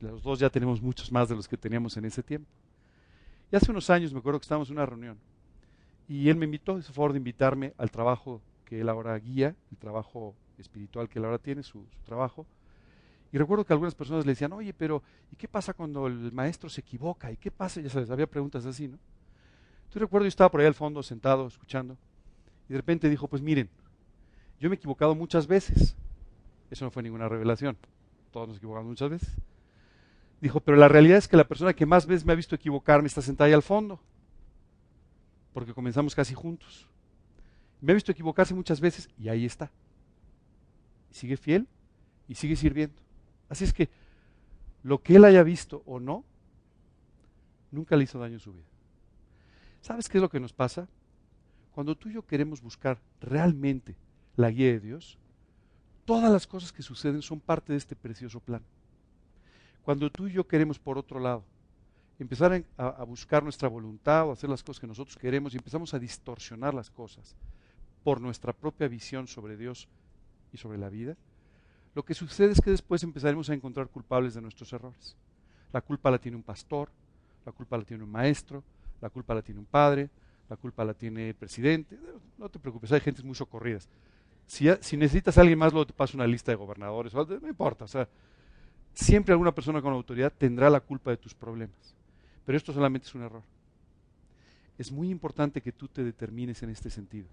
Los 0.00 0.22
dos 0.22 0.38
ya 0.38 0.50
tenemos 0.50 0.82
muchos 0.82 1.10
más 1.12 1.28
de 1.28 1.36
los 1.36 1.46
que 1.46 1.56
teníamos 1.56 1.96
en 1.96 2.04
ese 2.04 2.22
tiempo. 2.22 2.50
Y 3.52 3.56
hace 3.56 3.70
unos 3.70 3.88
años 3.90 4.12
me 4.12 4.18
acuerdo 4.18 4.40
que 4.40 4.44
estábamos 4.44 4.68
en 4.68 4.76
una 4.76 4.86
reunión 4.86 5.18
y 6.10 6.28
él 6.28 6.34
me 6.34 6.44
invitó, 6.44 6.76
hizo 6.76 6.92
favor 6.92 7.12
de 7.12 7.18
invitarme 7.18 7.72
al 7.78 7.92
trabajo 7.92 8.42
que 8.64 8.80
él 8.80 8.88
ahora 8.88 9.16
guía, 9.16 9.54
el 9.70 9.78
trabajo 9.78 10.34
espiritual 10.60 11.08
que 11.08 11.18
él 11.18 11.24
ahora 11.24 11.38
tiene, 11.38 11.62
su, 11.62 11.84
trabajo. 12.04 12.46
Y 13.32 13.38
recuerdo 13.38 13.64
que 13.64 13.72
algunas 13.72 13.94
personas 13.94 14.26
le 14.26 14.32
decían, 14.32 14.52
oye, 14.52 14.74
pero 14.74 15.02
¿y 15.32 15.36
qué 15.36 15.46
pasa 15.46 15.72
cuando 15.72 16.06
el 16.06 16.32
maestro 16.32 16.68
se 16.68 16.80
equivoca? 16.80 17.30
¿Y 17.30 17.36
qué 17.36 17.50
pasa? 17.50 17.80
Ya 17.80 17.88
sabes, 17.88 18.10
había 18.10 18.26
preguntas 18.26 18.66
así, 18.66 18.88
¿no? 18.88 18.98
Entonces 19.78 20.02
recuerdo 20.02 20.24
yo 20.24 20.28
estaba 20.28 20.50
por 20.50 20.60
ahí 20.60 20.66
al 20.66 20.74
fondo 20.74 21.02
sentado, 21.02 21.46
escuchando, 21.46 21.96
y 22.68 22.72
de 22.72 22.78
repente 22.78 23.08
dijo, 23.08 23.28
pues 23.28 23.42
miren, 23.42 23.68
yo 24.60 24.68
me 24.68 24.74
he 24.74 24.78
equivocado 24.78 25.14
muchas 25.14 25.46
veces. 25.46 25.96
Eso 26.70 26.84
no 26.84 26.90
fue 26.90 27.02
ninguna 27.02 27.28
revelación. 27.28 27.76
Todos 28.30 28.48
nos 28.48 28.56
equivocamos 28.58 28.88
muchas 28.88 29.10
veces. 29.10 29.28
Dijo, 30.40 30.60
pero 30.60 30.76
la 30.76 30.88
realidad 30.88 31.18
es 31.18 31.28
que 31.28 31.36
la 31.36 31.48
persona 31.48 31.74
que 31.74 31.86
más 31.86 32.06
veces 32.06 32.24
me 32.24 32.32
ha 32.32 32.36
visto 32.36 32.54
equivocarme 32.54 33.08
está 33.08 33.22
sentada 33.22 33.48
ahí 33.48 33.52
al 33.52 33.62
fondo. 33.62 34.00
Porque 35.52 35.74
comenzamos 35.74 36.14
casi 36.14 36.34
juntos. 36.34 36.86
Me 37.80 37.92
ha 37.92 37.94
visto 37.94 38.12
equivocarse 38.12 38.54
muchas 38.54 38.80
veces 38.80 39.08
y 39.18 39.28
ahí 39.28 39.44
está. 39.44 39.70
Sigue 41.10 41.36
fiel 41.36 41.66
y 42.28 42.34
sigue 42.34 42.56
sirviendo. 42.56 43.00
Así 43.48 43.64
es 43.64 43.72
que 43.72 43.88
lo 44.82 45.02
que 45.02 45.16
él 45.16 45.24
haya 45.24 45.42
visto 45.42 45.82
o 45.86 46.00
no, 46.00 46.24
nunca 47.70 47.96
le 47.96 48.04
hizo 48.04 48.18
daño 48.18 48.34
en 48.34 48.40
su 48.40 48.52
vida. 48.52 48.66
¿Sabes 49.80 50.08
qué 50.08 50.18
es 50.18 50.22
lo 50.22 50.30
que 50.30 50.40
nos 50.40 50.52
pasa? 50.52 50.88
Cuando 51.72 51.96
tú 51.96 52.08
y 52.08 52.14
yo 52.14 52.26
queremos 52.26 52.60
buscar 52.60 53.00
realmente 53.20 53.96
la 54.36 54.50
guía 54.50 54.72
de 54.72 54.80
Dios, 54.80 55.18
todas 56.04 56.30
las 56.30 56.46
cosas 56.46 56.72
que 56.72 56.82
suceden 56.82 57.22
son 57.22 57.40
parte 57.40 57.72
de 57.72 57.78
este 57.78 57.96
precioso 57.96 58.40
plan. 58.40 58.62
Cuando 59.82 60.10
tú 60.10 60.26
y 60.26 60.32
yo 60.32 60.46
queremos, 60.46 60.78
por 60.78 60.98
otro 60.98 61.20
lado, 61.20 61.44
empezar 62.18 62.64
a, 62.76 63.04
buscar 63.04 63.42
nuestra 63.42 63.68
voluntad 63.68 64.28
o 64.28 64.32
hacer 64.32 64.50
las 64.50 64.62
cosas 64.62 64.80
que 64.80 64.86
nosotros 64.86 65.16
queremos 65.16 65.54
y 65.54 65.56
empezamos 65.56 65.94
a 65.94 65.98
distorsionar 65.98 66.74
las 66.74 66.90
cosas 66.90 67.34
por 68.04 68.20
nuestra 68.20 68.52
propia 68.52 68.88
visión 68.88 69.26
sobre 69.26 69.56
Dios 69.56 69.88
y 70.52 70.56
sobre 70.56 70.78
la 70.78 70.88
vida, 70.88 71.16
lo 71.94 72.04
que 72.04 72.14
sucede 72.14 72.52
es 72.52 72.60
que 72.60 72.70
después 72.70 73.02
empezaremos 73.02 73.50
a 73.50 73.54
encontrar 73.54 73.88
culpables 73.88 74.34
de 74.34 74.40
nuestros 74.40 74.72
errores. 74.72 75.16
La 75.72 75.80
culpa 75.80 76.10
la 76.10 76.18
tiene 76.18 76.36
un 76.36 76.42
pastor, 76.42 76.90
la 77.44 77.52
culpa 77.52 77.76
la 77.76 77.84
tiene 77.84 78.04
un 78.04 78.10
maestro, 78.10 78.62
la 79.00 79.10
culpa 79.10 79.34
la 79.34 79.42
tiene 79.42 79.60
un 79.60 79.66
padre, 79.66 80.10
la 80.48 80.56
culpa 80.56 80.84
la 80.84 80.94
tiene 80.94 81.28
el 81.28 81.34
presidente. 81.34 81.98
No 82.38 82.48
te 82.48 82.58
preocupes, 82.58 82.92
hay 82.92 83.00
gentes 83.00 83.24
muy 83.24 83.34
socorridas. 83.34 83.88
Si, 84.46 84.68
si 84.80 84.96
necesitas 84.96 85.38
a 85.38 85.40
alguien 85.40 85.58
más, 85.58 85.72
luego 85.72 85.86
te 85.86 85.92
paso 85.92 86.16
una 86.16 86.26
lista 86.26 86.52
de 86.52 86.56
gobernadores, 86.56 87.14
no 87.14 87.48
importa. 87.48 87.84
O 87.84 88.06
siempre 88.92 89.32
alguna 89.32 89.54
persona 89.54 89.80
con 89.80 89.92
autoridad 89.92 90.32
tendrá 90.36 90.68
la 90.70 90.80
culpa 90.80 91.10
de 91.10 91.16
tus 91.16 91.34
problemas. 91.34 91.94
Pero 92.44 92.56
esto 92.56 92.72
solamente 92.72 93.06
es 93.06 93.14
un 93.14 93.22
error. 93.22 93.42
Es 94.76 94.90
muy 94.90 95.10
importante 95.10 95.60
que 95.60 95.72
tú 95.72 95.88
te 95.88 96.02
determines 96.02 96.62
en 96.62 96.70
este 96.70 96.90
sentido. 96.90 97.28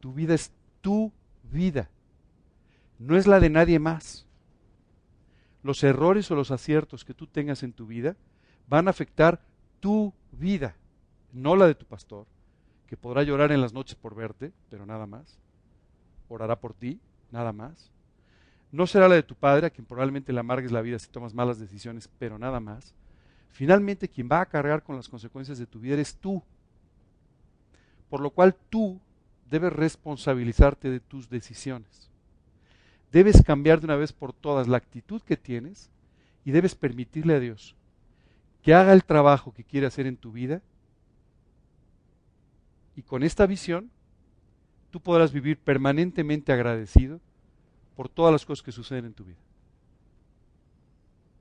Tu 0.00 0.12
vida 0.12 0.34
es 0.34 0.52
tu 0.80 1.10
vida, 1.50 1.88
no 2.98 3.16
es 3.16 3.26
la 3.26 3.40
de 3.40 3.50
nadie 3.50 3.78
más. 3.78 4.26
Los 5.62 5.82
errores 5.82 6.30
o 6.30 6.34
los 6.34 6.50
aciertos 6.50 7.04
que 7.04 7.14
tú 7.14 7.26
tengas 7.26 7.62
en 7.62 7.72
tu 7.72 7.86
vida 7.86 8.16
van 8.68 8.86
a 8.86 8.90
afectar 8.90 9.40
tu 9.80 10.12
vida, 10.32 10.76
no 11.32 11.56
la 11.56 11.66
de 11.66 11.74
tu 11.74 11.86
pastor, 11.86 12.26
que 12.86 12.96
podrá 12.96 13.22
llorar 13.22 13.52
en 13.52 13.60
las 13.60 13.72
noches 13.72 13.94
por 13.96 14.14
verte, 14.14 14.52
pero 14.70 14.86
nada 14.86 15.06
más. 15.06 15.38
Orará 16.28 16.58
por 16.58 16.74
ti, 16.74 17.00
nada 17.30 17.52
más. 17.52 17.90
No 18.72 18.86
será 18.86 19.08
la 19.08 19.14
de 19.14 19.22
tu 19.22 19.34
padre, 19.34 19.66
a 19.66 19.70
quien 19.70 19.86
probablemente 19.86 20.32
le 20.32 20.40
amargues 20.40 20.72
la 20.72 20.82
vida 20.82 20.98
si 20.98 21.08
tomas 21.08 21.34
malas 21.34 21.58
decisiones, 21.58 22.08
pero 22.18 22.38
nada 22.38 22.60
más. 22.60 22.94
Finalmente, 23.50 24.08
quien 24.08 24.28
va 24.30 24.40
a 24.40 24.46
cargar 24.46 24.82
con 24.82 24.96
las 24.96 25.08
consecuencias 25.08 25.58
de 25.58 25.66
tu 25.66 25.78
vida 25.78 25.94
eres 25.94 26.16
tú. 26.16 26.42
Por 28.10 28.20
lo 28.20 28.30
cual 28.30 28.56
tú 28.68 29.00
debes 29.48 29.72
responsabilizarte 29.72 30.90
de 30.90 31.00
tus 31.00 31.28
decisiones. 31.28 32.10
Debes 33.14 33.42
cambiar 33.42 33.78
de 33.78 33.86
una 33.86 33.94
vez 33.94 34.12
por 34.12 34.32
todas 34.32 34.66
la 34.66 34.76
actitud 34.76 35.22
que 35.22 35.36
tienes 35.36 35.88
y 36.44 36.50
debes 36.50 36.74
permitirle 36.74 37.36
a 37.36 37.38
Dios 37.38 37.76
que 38.60 38.74
haga 38.74 38.92
el 38.92 39.04
trabajo 39.04 39.54
que 39.54 39.62
quiere 39.62 39.86
hacer 39.86 40.08
en 40.08 40.16
tu 40.16 40.32
vida. 40.32 40.62
Y 42.96 43.02
con 43.02 43.22
esta 43.22 43.46
visión, 43.46 43.88
tú 44.90 44.98
podrás 44.98 45.32
vivir 45.32 45.58
permanentemente 45.58 46.52
agradecido 46.52 47.20
por 47.94 48.08
todas 48.08 48.32
las 48.32 48.44
cosas 48.44 48.64
que 48.64 48.72
suceden 48.72 49.04
en 49.04 49.14
tu 49.14 49.24
vida. 49.24 49.38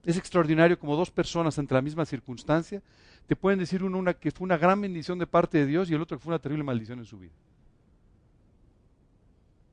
Es 0.04 0.16
extraordinario 0.16 0.78
como 0.78 0.96
dos 0.96 1.10
personas 1.10 1.58
ante 1.58 1.74
la 1.74 1.82
misma 1.82 2.06
circunstancia 2.06 2.84
te 3.26 3.36
pueden 3.36 3.58
decir 3.58 3.84
uno 3.84 3.98
una 3.98 4.14
que 4.14 4.30
fue 4.30 4.46
una 4.46 4.58
gran 4.58 4.80
bendición 4.80 5.18
de 5.18 5.26
parte 5.26 5.58
de 5.58 5.66
Dios 5.66 5.90
y 5.90 5.96
el 5.96 6.02
otro 6.04 6.18
que 6.18 6.24
fue 6.24 6.30
una 6.30 6.40
terrible 6.40 6.64
maldición 6.64 7.00
en 7.00 7.06
su 7.06 7.18
vida. 7.18 7.34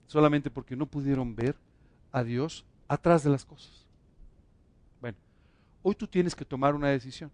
Solamente 0.06 0.50
porque 0.50 0.76
no 0.76 0.86
pudieron 0.86 1.36
ver 1.36 1.56
a 2.12 2.24
Dios 2.24 2.64
atrás 2.88 3.22
de 3.22 3.30
las 3.30 3.44
cosas. 3.44 3.86
Bueno, 5.00 5.18
hoy 5.82 5.94
tú 5.94 6.06
tienes 6.06 6.34
que 6.34 6.44
tomar 6.44 6.74
una 6.74 6.88
decisión. 6.88 7.30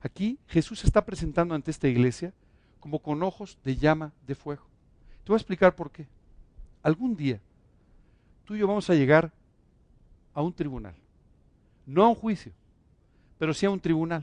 Aquí 0.00 0.38
Jesús 0.46 0.80
se 0.80 0.86
está 0.86 1.04
presentando 1.04 1.54
ante 1.54 1.70
esta 1.70 1.88
iglesia 1.88 2.32
como 2.80 3.00
con 3.00 3.22
ojos 3.22 3.58
de 3.64 3.76
llama 3.76 4.12
de 4.26 4.34
fuego. 4.34 4.64
Te 5.24 5.32
voy 5.32 5.34
a 5.34 5.38
explicar 5.38 5.74
por 5.74 5.90
qué. 5.90 6.06
Algún 6.82 7.16
día 7.16 7.40
tú 8.44 8.54
y 8.54 8.58
yo 8.58 8.66
vamos 8.66 8.88
a 8.88 8.94
llegar 8.94 9.32
a 10.32 10.42
un 10.42 10.52
tribunal 10.52 10.94
no 11.88 12.04
a 12.04 12.08
un 12.08 12.14
juicio, 12.14 12.52
pero 13.38 13.54
sí 13.54 13.64
a 13.64 13.70
un 13.70 13.80
tribunal, 13.80 14.22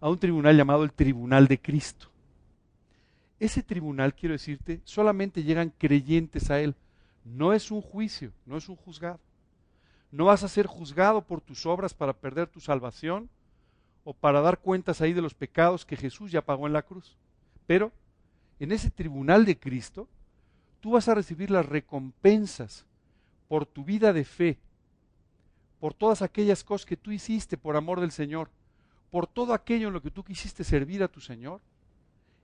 a 0.00 0.08
un 0.08 0.18
tribunal 0.18 0.56
llamado 0.56 0.82
el 0.82 0.92
Tribunal 0.92 1.46
de 1.46 1.60
Cristo. 1.60 2.08
Ese 3.38 3.62
tribunal, 3.62 4.14
quiero 4.14 4.32
decirte, 4.32 4.80
solamente 4.84 5.42
llegan 5.42 5.74
creyentes 5.76 6.50
a 6.50 6.58
él. 6.58 6.74
No 7.26 7.52
es 7.52 7.72
un 7.72 7.82
juicio, 7.82 8.32
no 8.46 8.56
es 8.56 8.68
un 8.68 8.76
juzgado. 8.76 9.18
No 10.12 10.26
vas 10.26 10.44
a 10.44 10.48
ser 10.48 10.66
juzgado 10.66 11.22
por 11.22 11.40
tus 11.40 11.66
obras 11.66 11.92
para 11.92 12.12
perder 12.12 12.46
tu 12.46 12.60
salvación 12.60 13.28
o 14.04 14.14
para 14.14 14.40
dar 14.40 14.60
cuentas 14.60 15.00
ahí 15.00 15.12
de 15.12 15.22
los 15.22 15.34
pecados 15.34 15.84
que 15.84 15.96
Jesús 15.96 16.30
ya 16.30 16.40
pagó 16.40 16.68
en 16.68 16.72
la 16.72 16.82
cruz. 16.82 17.16
Pero 17.66 17.90
en 18.60 18.70
ese 18.70 18.92
tribunal 18.92 19.44
de 19.44 19.58
Cristo, 19.58 20.08
tú 20.80 20.92
vas 20.92 21.08
a 21.08 21.16
recibir 21.16 21.50
las 21.50 21.66
recompensas 21.66 22.86
por 23.48 23.66
tu 23.66 23.84
vida 23.84 24.12
de 24.12 24.24
fe, 24.24 24.58
por 25.80 25.94
todas 25.94 26.22
aquellas 26.22 26.62
cosas 26.62 26.86
que 26.86 26.96
tú 26.96 27.10
hiciste 27.10 27.56
por 27.56 27.76
amor 27.76 28.00
del 28.00 28.12
Señor, 28.12 28.50
por 29.10 29.26
todo 29.26 29.52
aquello 29.52 29.88
en 29.88 29.94
lo 29.94 30.02
que 30.02 30.12
tú 30.12 30.22
quisiste 30.22 30.62
servir 30.62 31.02
a 31.02 31.08
tu 31.08 31.20
Señor, 31.20 31.60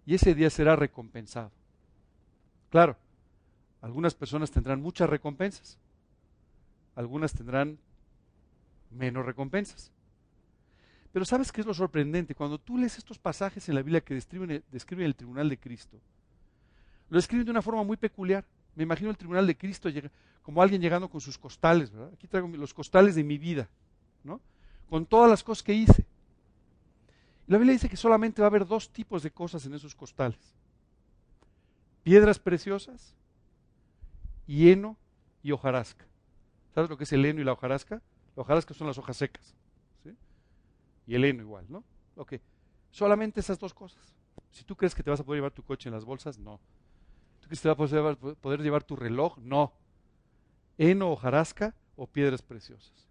y 0.05 0.17
ese 0.17 0.35
día 0.35 0.51
será 0.51 0.75
recompensado. 0.75 1.53
Claro, 2.69 2.97
algunas 3.83 4.15
personas 4.15 4.51
tendrán 4.51 4.81
muchas 4.81 5.11
recompensas, 5.11 5.77
algunas 6.95 7.35
tendrán 7.35 7.79
menos 8.91 9.27
recompensas. 9.27 9.91
Pero 11.13 11.25
¿sabes 11.25 11.53
qué 11.53 11.61
es 11.61 11.67
lo 11.67 11.75
sorprendente? 11.75 12.35
Cuando 12.35 12.59
tú 12.59 12.79
lees 12.79 12.97
estos 12.97 13.19
pasajes 13.19 13.69
en 13.69 13.75
la 13.75 13.83
Biblia 13.83 14.01
que 14.01 14.15
describen, 14.15 14.63
el 15.03 15.15
tribunal 15.15 15.49
de 15.49 15.59
Cristo, 15.59 15.99
lo 17.11 17.17
describen 17.17 17.45
de 17.45 17.51
una 17.51 17.61
forma 17.61 17.83
muy 17.83 17.97
peculiar. 17.97 18.45
Me 18.75 18.85
imagino 18.85 19.11
el 19.11 19.19
tribunal 19.19 19.47
de 19.47 19.57
Cristo 19.57 19.91
como 20.43 20.63
alguien 20.63 20.81
llegando 20.81 21.11
con 21.11 21.21
sus 21.21 21.37
costales. 21.37 21.93
Aquí 22.15 22.27
traigo 22.27 22.49
los 22.49 22.73
costales 22.73 23.15
de 23.15 23.25
mi 23.25 23.37
vida, 23.37 23.69
¿no? 24.25 24.41
Con 24.89 25.05
todas 25.05 25.29
las 25.29 25.43
cosas 25.43 25.63
que 25.63 25.75
hice. 25.75 26.07
La 27.49 27.59
Biblia 27.59 27.73
dice 27.73 27.89
que 27.89 27.97
solamente 27.97 28.41
va 28.41 28.47
a 28.47 28.51
haber 28.51 28.65
dos 28.67 28.91
tipos 28.91 29.23
de 29.23 29.31
cosas 29.31 29.67
en 29.67 29.75
esos 29.75 29.95
costales. 29.95 30.55
Piedras 32.05 32.39
preciosas 32.39 33.15
y 34.47 34.71
heno 34.71 34.97
y 35.43 35.53
hojarasca. 35.53 36.07
¿Sabes 36.75 36.89
lo 36.89 36.97
que 36.97 37.05
es 37.05 37.13
el 37.13 37.25
heno 37.25 37.41
y 37.41 37.45
la 37.45 37.53
hojarasca? 37.53 38.03
La 38.37 38.43
hojarasca 38.43 38.75
son 38.75 38.87
las 38.87 38.99
hojas 38.99 39.17
secas. 39.17 39.55
¿sí? 40.03 40.17
Y 41.07 41.15
el 41.15 41.25
heno 41.25 41.43
igual, 41.43 41.67
¿no? 41.69 41.85
Ok. 42.17 42.35
Solamente 42.91 43.41
esas 43.41 43.59
dos 43.59 43.75
cosas. 43.75 44.15
Si 44.51 44.65
tú 44.65 44.77
crees 44.77 44.95
que 44.95 45.03
te 45.03 45.11
vas 45.11 45.21
a 45.21 45.25
poder 45.25 45.39
llevar 45.39 45.53
tu 45.53 45.63
coche 45.63 45.89
en 45.89 45.95
las 45.95 46.05
bolsas, 46.05 46.39
no. 46.39 46.61
¿Tú 47.41 47.49
crees 47.49 47.61
que 47.61 47.69
te 47.69 47.75
vas 47.75 47.93
a 47.93 48.17
poder, 48.37 48.63
llevar 48.63 48.85
tu 48.85 48.97
reloj? 48.97 49.39
No. 49.39 49.73
Heno, 50.79 51.11
hojarasca 51.11 51.75
o 51.97 52.07
piedras 52.07 52.43
preciosas. 52.43 53.09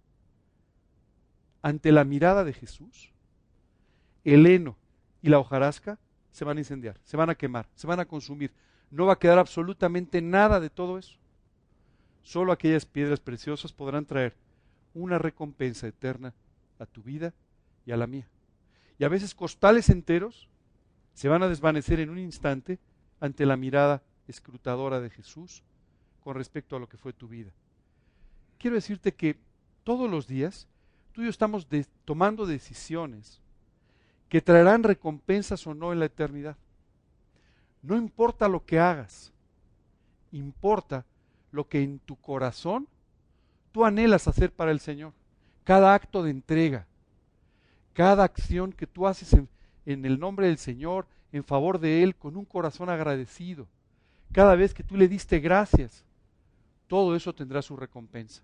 Ante 1.62 1.92
la 1.92 2.04
mirada 2.04 2.44
de 2.44 2.54
Jesús, 2.54 3.12
el 4.24 4.46
heno 4.48 4.78
y 5.22 5.30
la 5.30 5.40
hojarasca 5.40 6.00
se 6.32 6.46
van 6.46 6.58
a 6.58 6.62
incendiar, 6.62 7.00
se 7.04 7.18
van 7.18 7.30
a 7.30 7.36
quemar, 7.36 7.68
se 7.76 7.86
van 7.88 8.00
a 8.00 8.06
consumir. 8.06 8.52
No 8.90 9.06
va 9.06 9.14
a 9.14 9.20
quedar 9.20 9.38
absolutamente 9.38 10.22
nada 10.22 10.60
de 10.60 10.70
todo 10.70 10.98
eso. 10.98 11.21
Solo 12.24 12.52
aquellas 12.52 12.86
piedras 12.86 13.20
preciosas 13.20 13.74
podrán 13.74 14.06
traer 14.06 14.36
una 14.94 15.18
recompensa 15.18 15.88
eterna 15.88 16.34
a 16.80 16.86
tu 16.86 17.02
vida 17.02 17.34
y 17.86 17.92
a 17.92 17.98
la 17.98 18.08
mía. 18.08 18.28
Y 19.00 19.04
a 19.04 19.10
veces 19.10 19.34
costales 19.34 19.90
enteros 19.90 20.48
se 21.14 21.28
van 21.28 21.44
a 21.44 21.48
desvanecer 21.48 22.00
en 22.00 22.10
un 22.10 22.20
instante 22.20 22.80
ante 23.20 23.46
la 23.46 23.58
mirada 23.58 24.02
escrutadora 24.28 25.00
de 25.00 25.10
Jesús 25.10 25.64
con 26.24 26.36
respecto 26.36 26.76
a 26.76 26.80
lo 26.80 26.88
que 26.88 26.98
fue 26.98 27.14
tu 27.14 27.28
vida. 27.28 27.52
Quiero 28.58 28.76
decirte 28.76 29.14
que 29.14 29.38
todos 29.84 30.10
los 30.10 30.28
días 30.28 30.68
tú 31.12 31.22
y 31.22 31.26
yo 31.26 31.30
estamos 31.30 31.68
tomando 32.06 32.46
decisiones 32.46 33.42
que 34.30 34.42
traerán 34.42 34.84
recompensas 34.84 35.66
o 35.68 35.74
no 35.74 35.92
en 35.92 36.00
la 36.00 36.06
eternidad. 36.06 36.56
No 37.82 37.98
importa 37.98 38.48
lo 38.48 38.64
que 38.64 38.80
hagas, 38.80 39.34
importa 40.32 41.06
lo 41.52 41.68
que 41.68 41.84
en 41.84 42.00
tu 42.00 42.16
corazón 42.16 42.88
tú 43.72 43.86
anhelas 43.86 44.28
hacer 44.28 44.52
para 44.52 44.72
el 44.72 44.80
Señor. 44.80 45.14
Cada 45.64 45.94
acto 45.94 46.24
de 46.24 46.32
entrega, 46.32 46.88
cada 47.94 48.24
acción 48.24 48.74
que 48.74 48.88
tú 48.88 49.08
haces 49.08 49.34
en, 49.34 49.48
el 50.06 50.20
nombre 50.20 50.48
del 50.48 50.58
Señor, 50.58 51.08
en 51.32 51.44
favor 51.44 51.80
de 51.80 52.04
Él, 52.04 52.16
con 52.16 52.36
un 52.36 52.46
corazón 52.46 52.90
agradecido. 52.90 53.68
Cada 54.32 54.56
vez 54.56 54.74
que 54.74 54.84
tú 54.84 54.98
le 54.98 55.08
diste 55.08 55.40
gracias, 55.40 56.04
todo 56.88 57.16
eso 57.16 57.34
tendrá 57.34 57.62
su 57.62 57.76
recompensa. 57.76 58.42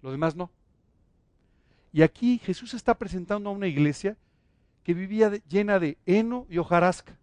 Lo 0.00 0.10
demás 0.10 0.34
no. 0.34 0.50
Y 1.92 2.02
aquí 2.02 2.38
Jesús 2.38 2.74
está 2.74 2.94
presentando 2.94 3.50
a 3.50 3.52
una 3.52 3.66
iglesia 3.66 4.16
que 4.82 4.94
vivía 4.94 5.30
llena 5.48 5.78
de 5.78 5.98
heno 6.06 6.46
y 6.48 6.58
hojarasca. 6.58 7.16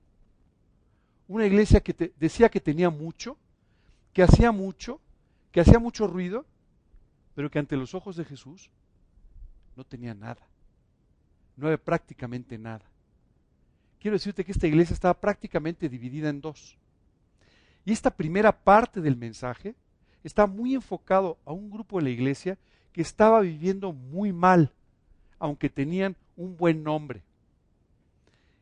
Una 1.27 1.45
iglesia 1.45 1.81
que 1.81 2.13
decía 2.17 2.50
que 2.50 2.59
tenía 2.59 2.89
mucho, 2.89 3.38
que 4.13 4.23
hacía 4.23 4.51
mucho, 4.51 4.99
que 5.51 5.61
hacía 5.61 5.79
mucho 5.79 6.07
ruido, 6.07 6.45
pero 7.35 7.49
que 7.49 7.59
ante 7.59 7.77
los 7.77 7.93
ojos 7.93 8.15
de 8.15 8.25
Jesús 8.25 8.69
no 9.75 9.83
tenía 9.83 10.13
nada. 10.13 10.47
No 11.55 11.67
había 11.67 11.77
prácticamente 11.77 12.57
nada. 12.57 12.85
Quiero 13.99 14.15
decirte 14.15 14.45
que 14.45 14.51
esta 14.51 14.67
iglesia 14.67 14.93
estaba 14.93 15.13
prácticamente 15.13 15.89
dividida 15.89 16.29
en 16.29 16.41
dos. 16.41 16.77
Y 17.85 17.91
esta 17.91 18.11
primera 18.11 18.51
parte 18.51 19.01
del 19.01 19.15
mensaje 19.15 19.75
está 20.23 20.47
muy 20.47 20.75
enfocado 20.75 21.37
a 21.45 21.51
un 21.51 21.69
grupo 21.69 21.97
de 21.97 22.03
la 22.03 22.09
iglesia 22.09 22.57
que 22.91 23.01
estaba 23.01 23.41
viviendo 23.41 23.93
muy 23.93 24.33
mal, 24.33 24.73
aunque 25.37 25.69
tenían 25.69 26.15
un 26.35 26.57
buen 26.57 26.83
nombre. 26.83 27.23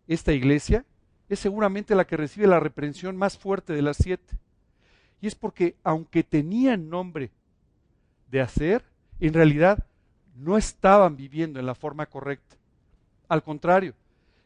Esta 0.08 0.34
iglesia 0.34 0.86
es 1.30 1.40
seguramente 1.40 1.96
la 1.96 2.06
que 2.06 2.18
recibe 2.18 2.48
la 2.48 2.60
reprensión 2.60 3.18
más 3.18 3.38
fuerte 3.38 3.74
de 3.74 3.82
las 3.82 3.98
siete. 3.98 4.38
Y 5.22 5.28
es 5.28 5.36
porque 5.36 5.76
aunque 5.84 6.24
tenían 6.24 6.90
nombre 6.90 7.32
de 8.30 8.42
hacer, 8.42 8.84
en 9.20 9.34
realidad 9.34 9.86
no 10.36 10.58
estaban 10.58 11.16
viviendo 11.16 11.60
en 11.60 11.66
la 11.66 11.76
forma 11.76 12.06
correcta. 12.06 12.56
Al 13.28 13.44
contrario, 13.44 13.94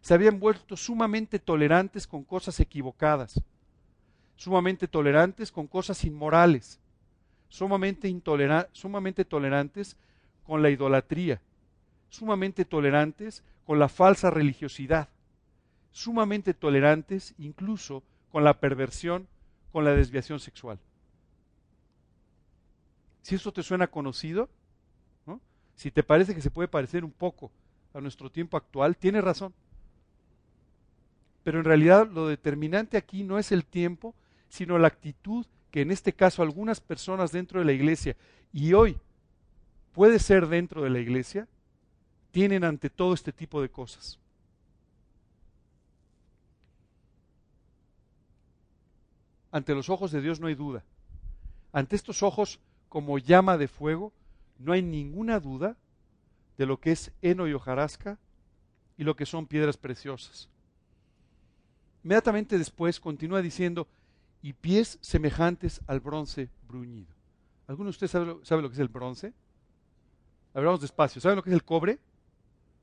se 0.01 0.13
habían 0.13 0.39
vuelto 0.39 0.75
sumamente 0.75 1.37
tolerantes 1.39 2.07
con 2.07 2.23
cosas 2.23 2.59
equivocadas, 2.59 3.41
sumamente 4.35 4.87
tolerantes 4.87 5.51
con 5.51 5.67
cosas 5.67 6.03
inmorales, 6.03 6.79
sumamente, 7.49 8.13
sumamente 8.71 9.25
tolerantes 9.25 9.97
con 10.43 10.61
la 10.61 10.69
idolatría, 10.69 11.41
sumamente 12.09 12.65
tolerantes 12.65 13.43
con 13.65 13.77
la 13.77 13.89
falsa 13.89 14.31
religiosidad, 14.31 15.09
sumamente 15.91 16.53
tolerantes 16.53 17.35
incluso 17.37 18.01
con 18.31 18.43
la 18.43 18.59
perversión, 18.59 19.27
con 19.71 19.85
la 19.85 19.93
desviación 19.93 20.39
sexual. 20.39 20.79
Si 23.21 23.35
esto 23.35 23.51
te 23.51 23.63
suena 23.63 23.87
conocido, 23.87 24.49
si 25.75 25.89
te 25.89 26.03
parece 26.03 26.35
que 26.35 26.41
se 26.41 26.51
puede 26.51 26.67
parecer 26.67 27.03
un 27.03 27.11
poco 27.11 27.51
a 27.93 28.01
nuestro 28.01 28.29
tiempo 28.29 28.57
actual, 28.57 28.95
tienes 28.97 29.23
razón. 29.23 29.53
Pero 31.43 31.59
en 31.59 31.65
realidad 31.65 32.07
lo 32.07 32.27
determinante 32.27 32.97
aquí 32.97 33.23
no 33.23 33.39
es 33.39 33.51
el 33.51 33.65
tiempo, 33.65 34.13
sino 34.47 34.77
la 34.77 34.87
actitud 34.87 35.45
que 35.71 35.81
en 35.81 35.91
este 35.91 36.13
caso 36.13 36.43
algunas 36.43 36.81
personas 36.81 37.31
dentro 37.31 37.59
de 37.59 37.65
la 37.65 37.71
iglesia, 37.71 38.15
y 38.53 38.73
hoy 38.73 38.97
puede 39.93 40.19
ser 40.19 40.47
dentro 40.47 40.83
de 40.83 40.89
la 40.89 40.99
iglesia, 40.99 41.47
tienen 42.31 42.63
ante 42.63 42.89
todo 42.89 43.13
este 43.13 43.31
tipo 43.31 43.61
de 43.61 43.69
cosas. 43.69 44.19
Ante 49.51 49.75
los 49.75 49.89
ojos 49.89 50.11
de 50.11 50.21
Dios 50.21 50.39
no 50.39 50.47
hay 50.47 50.55
duda. 50.55 50.83
Ante 51.73 51.95
estos 51.95 52.23
ojos 52.23 52.59
como 52.89 53.17
llama 53.17 53.57
de 53.57 53.67
fuego, 53.67 54.13
no 54.57 54.73
hay 54.73 54.81
ninguna 54.81 55.39
duda 55.39 55.77
de 56.57 56.65
lo 56.65 56.79
que 56.79 56.91
es 56.91 57.11
heno 57.21 57.47
y 57.47 57.53
hojarasca 57.53 58.19
y 58.97 59.03
lo 59.03 59.15
que 59.15 59.25
son 59.25 59.47
piedras 59.47 59.77
preciosas. 59.77 60.49
Inmediatamente 62.03 62.57
después 62.57 62.99
continúa 62.99 63.41
diciendo, 63.41 63.87
y 64.41 64.53
pies 64.53 64.97
semejantes 65.01 65.81
al 65.87 65.99
bronce 65.99 66.49
bruñido. 66.67 67.13
¿Alguno 67.67 67.87
de 67.87 67.91
ustedes 67.91 68.11
sabe, 68.11 68.61
lo 68.61 68.69
que 68.69 68.73
es 68.73 68.79
el 68.79 68.87
bronce? 68.87 69.33
Hablamos 70.53 70.81
despacio. 70.81 71.21
¿Saben 71.21 71.37
lo 71.37 71.43
que 71.43 71.51
es 71.51 71.53
el 71.53 71.63
cobre? 71.63 71.99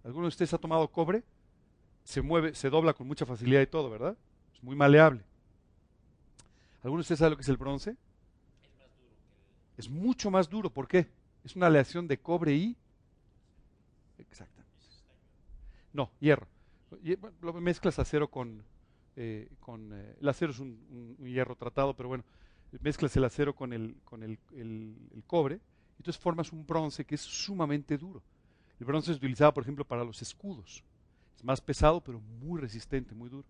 ¿Alguno 0.04 0.24
de 0.24 0.28
ustedes 0.28 0.54
ha 0.54 0.58
tomado 0.58 0.88
cobre? 0.88 1.24
Se 2.04 2.22
mueve, 2.22 2.54
se 2.54 2.70
dobla 2.70 2.94
con 2.94 3.06
mucha 3.06 3.26
facilidad 3.26 3.60
y 3.60 3.66
todo, 3.66 3.90
¿verdad? 3.90 4.16
Es 4.54 4.62
muy 4.62 4.76
maleable. 4.76 5.27
¿Alguno 6.82 6.98
de 6.98 7.02
ustedes 7.02 7.18
sabe 7.18 7.30
lo 7.30 7.36
que 7.36 7.42
es 7.42 7.48
el 7.48 7.56
bronce? 7.56 7.96
Es 9.76 9.88
mucho 9.88 10.30
más 10.30 10.48
duro. 10.48 10.70
¿Por 10.70 10.88
qué? 10.88 11.08
Es 11.44 11.56
una 11.56 11.66
aleación 11.66 12.06
de 12.06 12.18
cobre 12.18 12.54
y... 12.54 12.76
Exactamente. 14.18 14.68
No, 15.92 16.10
hierro. 16.20 16.46
Lo 17.40 17.52
mezclas 17.54 17.98
acero 17.98 18.28
con, 18.30 18.62
eh, 19.16 19.48
con 19.60 19.92
eh, 19.92 20.16
el 20.20 20.28
acero 20.28 20.52
es 20.52 20.58
un, 20.58 21.16
hierro 21.20 21.56
tratado, 21.56 21.94
pero 21.94 22.08
bueno, 22.08 22.24
mezclas 22.80 23.16
el 23.16 23.24
acero 23.24 23.54
con 23.54 23.72
el, 23.72 23.96
con 24.04 24.22
el, 24.22 24.38
cobre, 25.26 25.56
y 25.56 25.96
entonces 25.98 26.20
formas 26.20 26.52
un 26.52 26.66
bronce 26.66 27.04
que 27.04 27.16
es 27.16 27.20
sumamente 27.20 27.98
duro. 27.98 28.22
El 28.78 28.86
bronce 28.86 29.10
es 29.10 29.18
utilizado, 29.18 29.52
por 29.52 29.64
ejemplo, 29.64 29.84
para 29.84 30.04
los 30.04 30.22
escudos. 30.22 30.84
Es 31.36 31.44
más 31.44 31.60
pesado, 31.60 32.00
pero 32.00 32.20
muy 32.20 32.60
resistente, 32.60 33.14
muy 33.14 33.28
duro. 33.28 33.44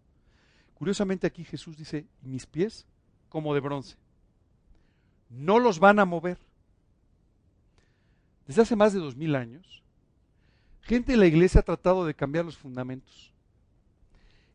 Curiosamente 0.75 1.27
aquí 1.27 1.45
Jesús 1.45 1.77
dice, 1.77 2.07
mis 2.23 2.47
pies 2.47 2.87
como 3.29 3.55
de 3.55 3.61
bronce. 3.61 3.97
No 5.31 5.59
los 5.59 5.79
van 5.79 5.99
a 5.99 6.05
mover. 6.05 6.39
Desde 8.47 8.63
hace 8.63 8.77
más 8.77 8.93
de 8.93 9.01
dos 9.01 9.17
mil 9.17 9.35
años, 9.35 9.83
gente 10.81 11.13
de 11.13 11.19
la 11.19 11.27
iglesia 11.27 11.61
ha 11.61 11.65
tratado 11.65 12.07
de 12.07 12.15
cambiar 12.15 12.47
los 12.47 12.57
fundamentos 12.57 13.33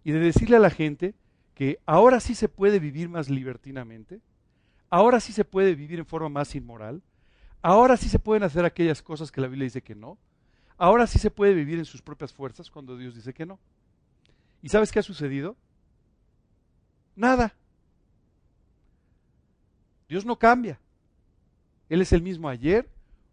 y 0.03 0.11
de 0.11 0.19
decirle 0.19 0.55
a 0.55 0.59
la 0.59 0.71
gente 0.71 1.13
que 1.53 1.79
ahora 1.85 2.19
sí 2.19 2.33
se 2.33 2.49
puede 2.49 2.79
vivir 2.79 3.07
más 3.07 3.29
libertinamente, 3.29 4.19
ahora 4.89 5.19
sí 5.19 5.31
se 5.31 5.45
puede 5.45 5.75
vivir 5.75 5.99
en 5.99 6.05
forma 6.07 6.29
más 6.29 6.55
inmoral, 6.55 7.03
ahora 7.61 7.95
sí 7.95 8.09
se 8.09 8.17
pueden 8.17 8.43
hacer 8.43 8.65
aquellas 8.65 9.03
cosas 9.03 9.31
que 9.31 9.41
la 9.41 9.47
Biblia 9.47 9.65
dice 9.65 9.83
que 9.83 9.93
no, 9.93 10.17
ahora 10.77 11.05
sí 11.05 11.19
se 11.19 11.29
puede 11.29 11.53
vivir 11.53 11.77
en 11.77 11.85
sus 11.85 12.01
propias 12.01 12.33
fuerzas 12.33 12.71
cuando 12.71 12.97
Dios 12.97 13.13
dice 13.13 13.33
que 13.33 13.45
no. 13.45 13.59
¿Y 14.63 14.69
sabes 14.69 14.91
qué 14.91 14.99
ha 14.99 15.03
sucedido? 15.03 15.55
Nada. 17.15 17.53
Dios 20.13 20.25
no 20.25 20.37
cambia. 20.37 20.79
Él 21.89 21.99
es 21.99 22.13
el 22.13 22.21
mismo 22.21 22.47
ayer, 22.47 22.87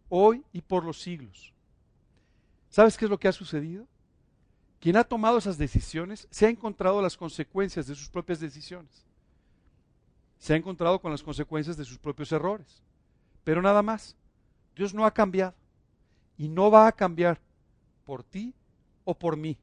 hoy 0.09 0.43
y 0.51 0.63
por 0.63 0.83
los 0.83 0.99
siglos. 0.99 1.53
¿Sabes 2.71 2.97
qué 2.97 3.05
es 3.05 3.11
lo 3.11 3.21
que 3.21 3.29
ha 3.29 3.33
sucedido? 3.33 3.87
Quien 4.81 4.97
ha 4.97 5.05
tomado 5.05 5.37
esas 5.37 5.59
decisiones 5.59 6.27
se 6.31 6.47
ha 6.47 6.49
encontrado 6.49 7.03
las 7.03 7.19
consecuencias 7.19 7.87
de 7.87 7.95
sus 7.95 8.09
propias 8.09 8.41
decisiones. 8.41 9.05
Se 10.39 10.55
ha 10.55 10.57
encontrado 10.57 11.03
con 11.03 11.11
las 11.11 11.23
consecuencias 11.23 11.77
de 11.77 11.85
sus 11.85 11.99
propios 11.99 12.33
errores. 12.33 12.83
Pero 13.45 13.61
nada 13.61 13.83
más. 13.83 14.17
Dios 14.75 14.95
no 14.95 15.05
ha 15.05 15.13
cambiado. 15.13 15.53
Y 16.39 16.49
no 16.49 16.71
va 16.71 16.87
a 16.87 16.93
cambiar 16.93 17.43
por 18.07 18.25
ti 18.25 18.55
o 19.05 19.13
por 19.13 19.37
mí. 19.37 19.59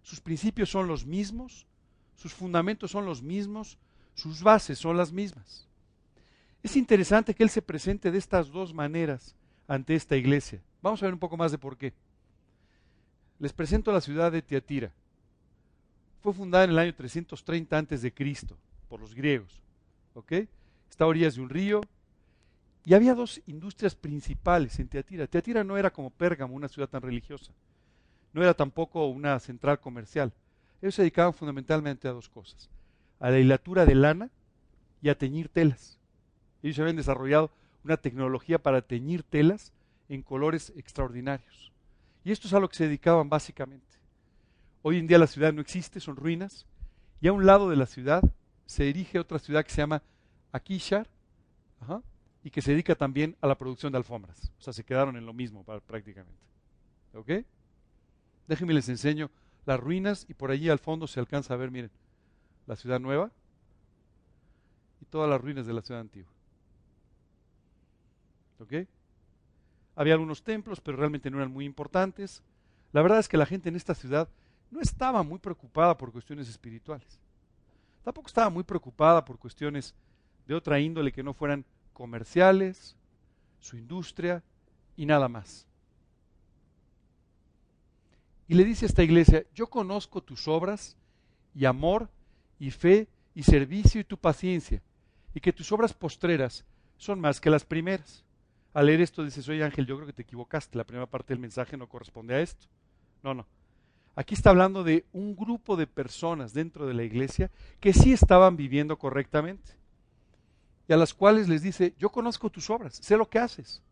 Sus 0.00 0.20
principios 0.20 0.70
son 0.70 0.86
los 0.86 1.04
mismos, 1.04 1.66
sus 2.14 2.32
fundamentos 2.32 2.92
son 2.92 3.04
los 3.04 3.20
mismos, 3.20 3.78
sus 4.14 4.44
bases 4.44 4.78
son 4.78 4.96
las 4.96 5.10
mismas. 5.10 5.65
Es 6.62 6.76
interesante 6.76 7.34
que 7.34 7.42
Él 7.42 7.50
se 7.50 7.62
presente 7.62 8.10
de 8.10 8.18
estas 8.18 8.50
dos 8.50 8.74
maneras 8.74 9.34
ante 9.68 9.94
esta 9.94 10.16
iglesia. 10.16 10.60
Vamos 10.82 11.02
a 11.02 11.06
ver 11.06 11.14
un 11.14 11.20
poco 11.20 11.36
más 11.36 11.52
de 11.52 11.58
por 11.58 11.76
qué. 11.76 11.92
Les 13.38 13.52
presento 13.52 13.92
la 13.92 14.00
ciudad 14.00 14.32
de 14.32 14.42
Tiatira. 14.42 14.92
Fue 16.22 16.32
fundada 16.32 16.64
en 16.64 16.70
el 16.70 16.78
año 16.78 16.94
330 16.94 17.78
antes 17.78 18.02
de 18.02 18.12
Cristo 18.12 18.56
por 18.88 19.00
los 19.00 19.14
griegos. 19.14 19.60
¿Ok? 20.14 20.32
Está 20.88 21.04
a 21.04 21.08
orillas 21.08 21.34
de 21.34 21.42
un 21.42 21.50
río. 21.50 21.80
Y 22.84 22.94
había 22.94 23.14
dos 23.14 23.42
industrias 23.46 23.94
principales 23.94 24.78
en 24.78 24.88
Tiatira. 24.88 25.26
Tiatira 25.26 25.64
no 25.64 25.76
era 25.76 25.92
como 25.92 26.10
Pérgamo, 26.10 26.54
una 26.54 26.68
ciudad 26.68 26.88
tan 26.88 27.02
religiosa. 27.02 27.52
No 28.32 28.42
era 28.42 28.54
tampoco 28.54 29.06
una 29.06 29.38
central 29.40 29.80
comercial. 29.80 30.32
Ellos 30.80 30.94
se 30.94 31.02
dedicaban 31.02 31.34
fundamentalmente 31.34 32.06
a 32.06 32.12
dos 32.12 32.28
cosas. 32.28 32.70
A 33.18 33.30
la 33.30 33.38
hilatura 33.38 33.84
de 33.84 33.94
lana 33.94 34.30
y 35.02 35.08
a 35.08 35.18
teñir 35.18 35.48
telas. 35.48 35.98
Ellos 36.66 36.80
habían 36.80 36.96
desarrollado 36.96 37.52
una 37.84 37.96
tecnología 37.96 38.60
para 38.60 38.82
teñir 38.82 39.22
telas 39.22 39.72
en 40.08 40.22
colores 40.22 40.72
extraordinarios. 40.76 41.70
Y 42.24 42.32
esto 42.32 42.48
es 42.48 42.54
a 42.54 42.58
lo 42.58 42.68
que 42.68 42.74
se 42.74 42.86
dedicaban 42.86 43.28
básicamente. 43.28 43.86
Hoy 44.82 44.98
en 44.98 45.06
día 45.06 45.18
la 45.18 45.28
ciudad 45.28 45.52
no 45.52 45.60
existe, 45.60 46.00
son 46.00 46.16
ruinas. 46.16 46.66
Y 47.20 47.28
a 47.28 47.32
un 47.32 47.46
lado 47.46 47.70
de 47.70 47.76
la 47.76 47.86
ciudad 47.86 48.20
se 48.66 48.88
erige 48.88 49.20
otra 49.20 49.38
ciudad 49.38 49.64
que 49.64 49.70
se 49.70 49.76
llama 49.76 50.02
Akishar 50.50 51.08
y 52.42 52.50
que 52.50 52.62
se 52.62 52.72
dedica 52.72 52.96
también 52.96 53.36
a 53.40 53.46
la 53.46 53.56
producción 53.56 53.92
de 53.92 53.98
alfombras. 53.98 54.50
O 54.58 54.62
sea, 54.62 54.72
se 54.72 54.82
quedaron 54.82 55.16
en 55.16 55.24
lo 55.24 55.32
mismo 55.32 55.64
prácticamente. 55.64 56.42
¿Ok? 57.14 57.30
Déjenme 58.48 58.74
les 58.74 58.88
enseño 58.88 59.30
las 59.66 59.78
ruinas 59.78 60.26
y 60.28 60.34
por 60.34 60.50
allí 60.50 60.68
al 60.68 60.80
fondo 60.80 61.06
se 61.06 61.20
alcanza 61.20 61.54
a 61.54 61.58
ver, 61.58 61.70
miren, 61.70 61.92
la 62.66 62.74
ciudad 62.74 62.98
nueva 62.98 63.30
y 65.00 65.04
todas 65.04 65.30
las 65.30 65.40
ruinas 65.40 65.64
de 65.66 65.72
la 65.72 65.82
ciudad 65.82 66.00
antigua. 66.00 66.35
¿Ok? 68.60 68.88
Había 69.94 70.14
algunos 70.14 70.42
templos, 70.42 70.80
pero 70.80 70.96
realmente 70.96 71.30
no 71.30 71.38
eran 71.38 71.52
muy 71.52 71.64
importantes. 71.64 72.42
La 72.92 73.02
verdad 73.02 73.18
es 73.18 73.28
que 73.28 73.36
la 73.36 73.46
gente 73.46 73.68
en 73.68 73.76
esta 73.76 73.94
ciudad 73.94 74.28
no 74.70 74.80
estaba 74.80 75.22
muy 75.22 75.38
preocupada 75.38 75.96
por 75.96 76.12
cuestiones 76.12 76.48
espirituales. 76.48 77.18
Tampoco 78.02 78.28
estaba 78.28 78.50
muy 78.50 78.62
preocupada 78.62 79.24
por 79.24 79.38
cuestiones 79.38 79.94
de 80.46 80.54
otra 80.54 80.78
índole 80.78 81.12
que 81.12 81.22
no 81.22 81.34
fueran 81.34 81.64
comerciales, 81.92 82.96
su 83.58 83.76
industria 83.76 84.42
y 84.96 85.06
nada 85.06 85.28
más. 85.28 85.66
Y 88.48 88.54
le 88.54 88.64
dice 88.64 88.84
a 88.84 88.88
esta 88.88 89.02
iglesia, 89.02 89.44
yo 89.54 89.66
conozco 89.66 90.22
tus 90.22 90.46
obras 90.46 90.96
y 91.54 91.64
amor 91.64 92.08
y 92.58 92.70
fe 92.70 93.08
y 93.34 93.42
servicio 93.42 94.00
y 94.00 94.04
tu 94.04 94.18
paciencia, 94.18 94.82
y 95.34 95.40
que 95.40 95.52
tus 95.52 95.72
obras 95.72 95.92
postreras 95.92 96.64
son 96.96 97.20
más 97.20 97.40
que 97.40 97.50
las 97.50 97.64
primeras. 97.64 98.25
Al 98.76 98.84
leer 98.84 99.00
esto 99.00 99.24
dices, 99.24 99.48
oye 99.48 99.64
Ángel, 99.64 99.86
yo 99.86 99.96
creo 99.96 100.06
que 100.06 100.12
te 100.12 100.20
equivocaste, 100.20 100.76
la 100.76 100.84
primera 100.84 101.06
parte 101.06 101.32
del 101.32 101.38
mensaje 101.38 101.78
no 101.78 101.88
corresponde 101.88 102.34
a 102.34 102.40
esto. 102.42 102.66
No, 103.22 103.32
no. 103.32 103.46
Aquí 104.14 104.34
está 104.34 104.50
hablando 104.50 104.84
de 104.84 105.06
un 105.14 105.34
grupo 105.34 105.78
de 105.78 105.86
personas 105.86 106.52
dentro 106.52 106.86
de 106.86 106.92
la 106.92 107.02
iglesia 107.02 107.50
que 107.80 107.94
sí 107.94 108.12
estaban 108.12 108.54
viviendo 108.54 108.98
correctamente 108.98 109.72
y 110.86 110.92
a 110.92 110.98
las 110.98 111.14
cuales 111.14 111.48
les 111.48 111.62
dice, 111.62 111.94
yo 111.98 112.10
conozco 112.10 112.50
tus 112.50 112.68
obras, 112.68 112.96
sé 112.96 113.16
lo 113.16 113.30
que 113.30 113.38
haces. 113.38 113.82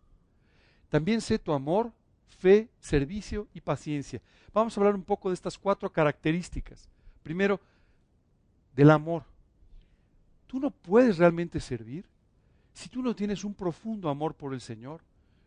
También 0.91 1.23
sé 1.23 1.39
tu 1.39 1.55
amor, 1.55 1.91
fe, 2.27 2.69
servicio 2.79 3.49
y 3.55 3.63
paciencia. 3.63 4.21
Vamos 4.53 4.77
a 4.77 4.81
hablar 4.83 4.97
un 4.97 5.05
poco 5.05 5.31
de 5.31 5.35
estas 5.35 5.57
cuatro 5.57 5.91
características. 5.91 6.91
Primero, 7.23 7.59
del 8.77 8.91
amor. 8.91 9.25
Tú 10.47 10.61
no 10.61 10.71
puedes 10.71 11.17
realmente 11.17 11.59
servir 11.59 12.05
si 12.75 12.89
tú 12.89 13.03
no 13.03 13.15
tienes 13.15 13.45
un 13.45 13.55
profundo 13.55 14.11
amor 14.11 14.35
por 14.35 14.53
el 14.53 14.61
Señor 14.61 15.01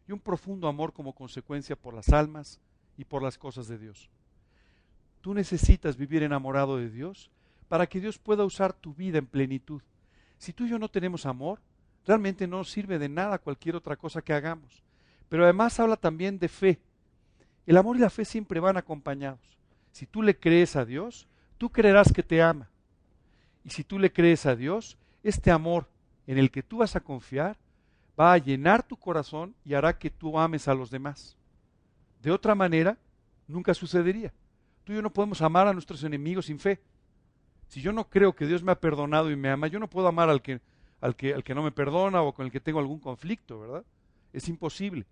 y 0.08 0.14
un 0.14 0.20
profundo 0.20 0.68
amor 0.68 0.94
como 0.94 1.14
consecuencia 1.14 1.76
por 1.76 1.94
las 1.94 2.10
almas 2.10 2.60
y 2.98 3.04
por 3.04 3.22
las 3.22 3.38
cosas 3.38 3.68
de 3.68 3.78
Dios. 3.78 4.10
Tú 5.22 5.34
necesitas 5.34 5.98
vivir 5.98 6.24
enamorado 6.24 6.78
de 6.78 6.90
Dios 6.90 7.30
para 7.68 7.86
que 7.86 8.00
Dios 8.00 8.18
pueda 8.18 8.46
usar 8.46 8.72
tu 8.72 8.94
vida 8.94 9.18
en 9.18 9.28
plenitud. 9.28 9.82
Si 10.38 10.54
tú 10.54 10.66
y 10.66 10.70
yo 10.70 10.80
no 10.80 10.90
tenemos 10.90 11.26
amor, 11.26 11.60
realmente 12.06 12.48
no 12.48 12.64
sirve 12.64 12.98
de 12.98 13.10
nada 13.10 13.40
cualquier 13.40 13.76
otra 13.76 13.98
cosa 13.98 14.22
que 14.22 14.34
hagamos. 14.34 14.82
Pero 15.28 15.44
además 15.44 15.78
habla 15.82 15.98
también 15.98 16.40
de 16.40 16.48
fe. 16.48 16.80
El 17.66 17.76
amor 17.76 17.98
y 17.98 18.00
la 18.00 18.10
fe 18.10 18.24
siempre 18.24 18.62
van 18.62 18.78
acompañados. 18.78 19.58
Si 19.92 20.06
tú 20.06 20.22
le 20.22 20.40
crees 20.40 20.78
a 20.78 20.86
Dios, 20.86 21.28
tú 21.58 21.70
creerás 21.70 22.14
que 22.14 22.24
te 22.24 22.42
ama. 22.42 22.70
Y 23.66 23.72
si 23.72 23.84
tú 23.84 24.00
le 24.00 24.14
crees 24.14 24.46
a 24.46 24.56
Dios, 24.56 24.98
este 25.24 25.52
amor 25.52 25.90
en 26.28 26.38
el 26.38 26.52
que 26.52 26.62
tú 26.62 26.78
vas 26.78 26.96
a 26.96 27.00
confiar 27.00 27.58
va 28.20 28.34
a 28.34 28.38
llenar 28.38 28.84
tu 28.84 28.98
corazón 28.98 29.56
y 29.64 29.74
hará 29.74 29.98
que 29.98 30.10
tú 30.10 30.38
ames 30.38 30.68
a 30.68 30.74
los 30.74 30.92
demás. 30.92 31.38
De 32.22 32.32
otra 32.32 32.56
manera, 32.56 32.98
nunca 33.48 33.74
sucedería. 33.74 34.34
Tú 34.84 34.92
y 34.92 34.96
yo 34.96 35.02
no 35.02 35.14
podemos 35.14 35.42
amar 35.42 35.68
a 35.68 35.74
nuestros 35.74 36.04
enemigos 36.04 36.48
sin 36.48 36.60
fe. 36.60 36.80
Si 37.68 37.82
yo 37.82 37.92
no 37.92 38.10
creo 38.10 38.34
que 38.34 38.48
Dios 38.48 38.64
me 38.64 38.72
ha 38.72 38.80
perdonado 38.80 39.30
y 39.32 39.36
me 39.36 39.50
ama, 39.50 39.68
yo 39.68 39.80
no 39.80 39.90
puedo 39.90 40.08
amar 40.08 40.30
al 40.30 40.42
que, 40.42 40.62
al 41.02 41.16
que, 41.16 41.34
al 41.34 41.44
que 41.44 41.54
no 41.54 41.64
me 41.64 41.72
perdona 41.72 42.22
o 42.22 42.34
con 42.34 42.46
el 42.46 42.52
que 42.52 42.60
tengo 42.60 42.80
algún 42.80 43.00
conflicto, 43.00 43.60
¿verdad? 43.60 43.84
Es 44.34 44.48
imposible. 44.50 45.06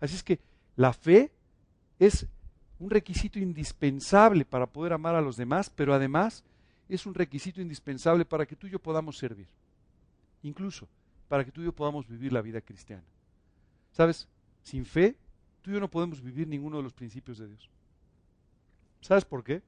Así 0.00 0.14
es 0.14 0.22
que 0.22 0.40
la 0.76 0.92
fe 0.92 1.32
es 1.98 2.26
un 2.78 2.90
requisito 2.90 3.38
indispensable 3.38 4.44
para 4.44 4.66
poder 4.66 4.92
amar 4.92 5.14
a 5.14 5.20
los 5.20 5.36
demás, 5.36 5.70
pero 5.74 5.94
además 5.94 6.44
es 6.88 7.06
un 7.06 7.14
requisito 7.14 7.60
indispensable 7.60 8.24
para 8.24 8.46
que 8.46 8.56
tú 8.56 8.66
y 8.66 8.70
yo 8.70 8.78
podamos 8.78 9.18
servir. 9.18 9.48
Incluso 10.46 10.86
para 11.28 11.44
que 11.44 11.50
tú 11.50 11.60
y 11.60 11.64
yo 11.64 11.72
podamos 11.72 12.06
vivir 12.06 12.32
la 12.32 12.40
vida 12.40 12.60
cristiana. 12.60 13.02
¿Sabes? 13.90 14.28
Sin 14.62 14.86
fe, 14.86 15.16
tú 15.60 15.70
y 15.70 15.74
yo 15.74 15.80
no 15.80 15.90
podemos 15.90 16.22
vivir 16.22 16.46
ninguno 16.46 16.76
de 16.76 16.84
los 16.84 16.92
principios 16.92 17.38
de 17.38 17.48
Dios. 17.48 17.68
¿Sabes 19.00 19.24
por 19.24 19.42
qué? 19.42 19.60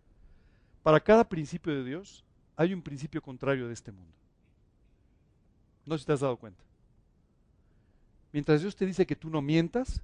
Para 0.84 1.00
cada 1.00 1.28
principio 1.28 1.74
de 1.74 1.82
Dios 1.82 2.24
hay 2.56 2.72
un 2.72 2.80
principio 2.80 3.20
contrario 3.20 3.66
de 3.66 3.74
este 3.74 3.90
mundo. 3.90 4.12
No 5.84 5.96
sé 5.96 6.00
si 6.00 6.06
te 6.06 6.12
has 6.12 6.20
dado 6.20 6.36
cuenta. 6.36 6.62
Mientras 8.32 8.60
Dios 8.60 8.76
te 8.76 8.86
dice 8.86 9.04
que 9.04 9.16
tú 9.16 9.30
no 9.30 9.42
mientas, 9.42 10.00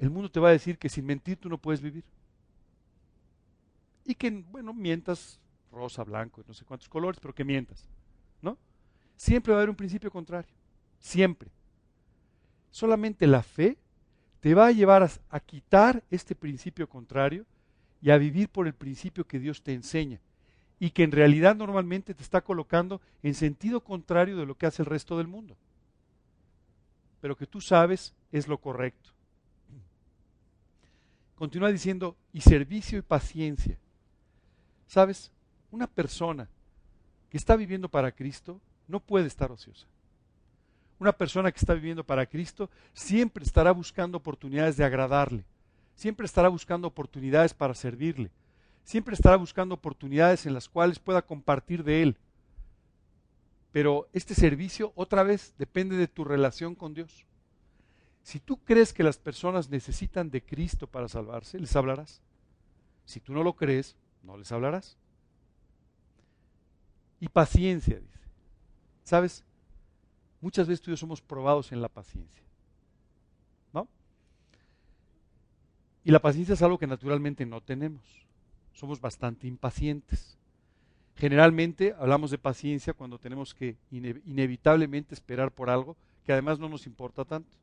el 0.00 0.10
mundo 0.10 0.30
te 0.30 0.40
va 0.40 0.48
a 0.48 0.52
decir 0.52 0.78
que 0.78 0.88
sin 0.88 1.06
mentir 1.06 1.36
tú 1.36 1.48
no 1.48 1.58
puedes 1.58 1.80
vivir. 1.80 2.02
Y 4.04 4.16
que, 4.16 4.30
bueno, 4.50 4.74
mientas 4.74 5.38
rosa, 5.70 6.02
blanco, 6.02 6.42
no 6.48 6.54
sé 6.54 6.64
cuántos 6.64 6.88
colores, 6.88 7.20
pero 7.20 7.34
que 7.34 7.44
mientas. 7.44 7.84
¿No? 8.42 8.58
Siempre 9.20 9.52
va 9.52 9.58
a 9.58 9.60
haber 9.60 9.68
un 9.68 9.76
principio 9.76 10.10
contrario. 10.10 10.50
Siempre. 10.98 11.50
Solamente 12.70 13.26
la 13.26 13.42
fe 13.42 13.76
te 14.40 14.54
va 14.54 14.68
a 14.68 14.72
llevar 14.72 15.02
a, 15.02 15.10
a 15.28 15.40
quitar 15.40 16.02
este 16.10 16.34
principio 16.34 16.88
contrario 16.88 17.44
y 18.00 18.08
a 18.08 18.16
vivir 18.16 18.48
por 18.48 18.66
el 18.66 18.72
principio 18.72 19.26
que 19.26 19.38
Dios 19.38 19.62
te 19.62 19.74
enseña 19.74 20.20
y 20.78 20.88
que 20.88 21.02
en 21.02 21.12
realidad 21.12 21.54
normalmente 21.54 22.14
te 22.14 22.22
está 22.22 22.40
colocando 22.40 23.02
en 23.22 23.34
sentido 23.34 23.84
contrario 23.84 24.38
de 24.38 24.46
lo 24.46 24.56
que 24.56 24.64
hace 24.64 24.80
el 24.80 24.86
resto 24.86 25.18
del 25.18 25.26
mundo, 25.26 25.54
pero 27.20 27.36
que 27.36 27.46
tú 27.46 27.60
sabes 27.60 28.14
es 28.32 28.48
lo 28.48 28.56
correcto. 28.56 29.10
Continúa 31.34 31.70
diciendo, 31.70 32.16
y 32.32 32.40
servicio 32.40 32.98
y 32.98 33.02
paciencia. 33.02 33.76
¿Sabes? 34.86 35.30
Una 35.70 35.86
persona 35.86 36.48
que 37.28 37.36
está 37.36 37.54
viviendo 37.54 37.90
para 37.90 38.12
Cristo 38.12 38.62
no 38.90 39.00
puede 39.00 39.26
estar 39.26 39.50
ociosa. 39.50 39.86
Una 40.98 41.12
persona 41.12 41.50
que 41.50 41.58
está 41.58 41.72
viviendo 41.72 42.04
para 42.04 42.26
Cristo 42.26 42.68
siempre 42.92 43.44
estará 43.44 43.70
buscando 43.72 44.18
oportunidades 44.18 44.76
de 44.76 44.84
agradarle, 44.84 45.44
siempre 45.94 46.26
estará 46.26 46.48
buscando 46.48 46.88
oportunidades 46.88 47.54
para 47.54 47.72
servirle, 47.74 48.30
siempre 48.84 49.14
estará 49.14 49.36
buscando 49.36 49.74
oportunidades 49.74 50.44
en 50.44 50.52
las 50.52 50.68
cuales 50.68 50.98
pueda 50.98 51.22
compartir 51.22 51.84
de 51.84 52.02
Él. 52.02 52.16
Pero 53.72 54.08
este 54.12 54.34
servicio 54.34 54.92
otra 54.96 55.22
vez 55.22 55.54
depende 55.56 55.96
de 55.96 56.08
tu 56.08 56.24
relación 56.24 56.74
con 56.74 56.92
Dios. 56.92 57.24
Si 58.22 58.38
tú 58.38 58.58
crees 58.58 58.92
que 58.92 59.02
las 59.02 59.16
personas 59.16 59.70
necesitan 59.70 60.30
de 60.30 60.42
Cristo 60.42 60.86
para 60.86 61.08
salvarse, 61.08 61.58
les 61.58 61.74
hablarás. 61.76 62.20
Si 63.04 63.20
tú 63.20 63.32
no 63.32 63.42
lo 63.42 63.54
crees, 63.54 63.96
no 64.22 64.36
les 64.36 64.52
hablarás. 64.52 64.98
Y 67.20 67.28
paciencia, 67.28 67.98
dice. 67.98 68.19
¿Sabes? 69.10 69.42
Muchas 70.40 70.68
veces 70.68 70.80
tú 70.80 70.88
y 70.88 70.92
yo 70.92 70.96
somos 70.96 71.20
probados 71.20 71.72
en 71.72 71.82
la 71.82 71.88
paciencia. 71.88 72.44
¿No? 73.72 73.88
Y 76.04 76.12
la 76.12 76.20
paciencia 76.20 76.52
es 76.52 76.62
algo 76.62 76.78
que 76.78 76.86
naturalmente 76.86 77.44
no 77.44 77.60
tenemos. 77.60 78.04
Somos 78.72 79.00
bastante 79.00 79.48
impacientes. 79.48 80.38
Generalmente 81.16 81.92
hablamos 81.98 82.30
de 82.30 82.38
paciencia 82.38 82.92
cuando 82.92 83.18
tenemos 83.18 83.52
que 83.52 83.76
inevitablemente 83.90 85.16
esperar 85.16 85.50
por 85.50 85.70
algo 85.70 85.96
que 86.24 86.32
además 86.32 86.60
no 86.60 86.68
nos 86.68 86.86
importa 86.86 87.24
tanto. 87.24 87.58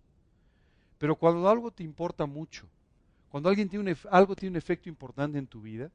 Pero 0.98 1.16
cuando 1.16 1.48
algo 1.48 1.72
te 1.72 1.84
importa 1.84 2.26
mucho, 2.26 2.68
cuando 3.30 3.48
alguien 3.48 3.70
tiene 3.70 3.96
algo 4.12 4.36
tiene 4.36 4.52
un 4.52 4.58
efecto 4.58 4.90
importante 4.90 5.38
en 5.38 5.48
tu 5.48 5.62
vida, 5.62 5.90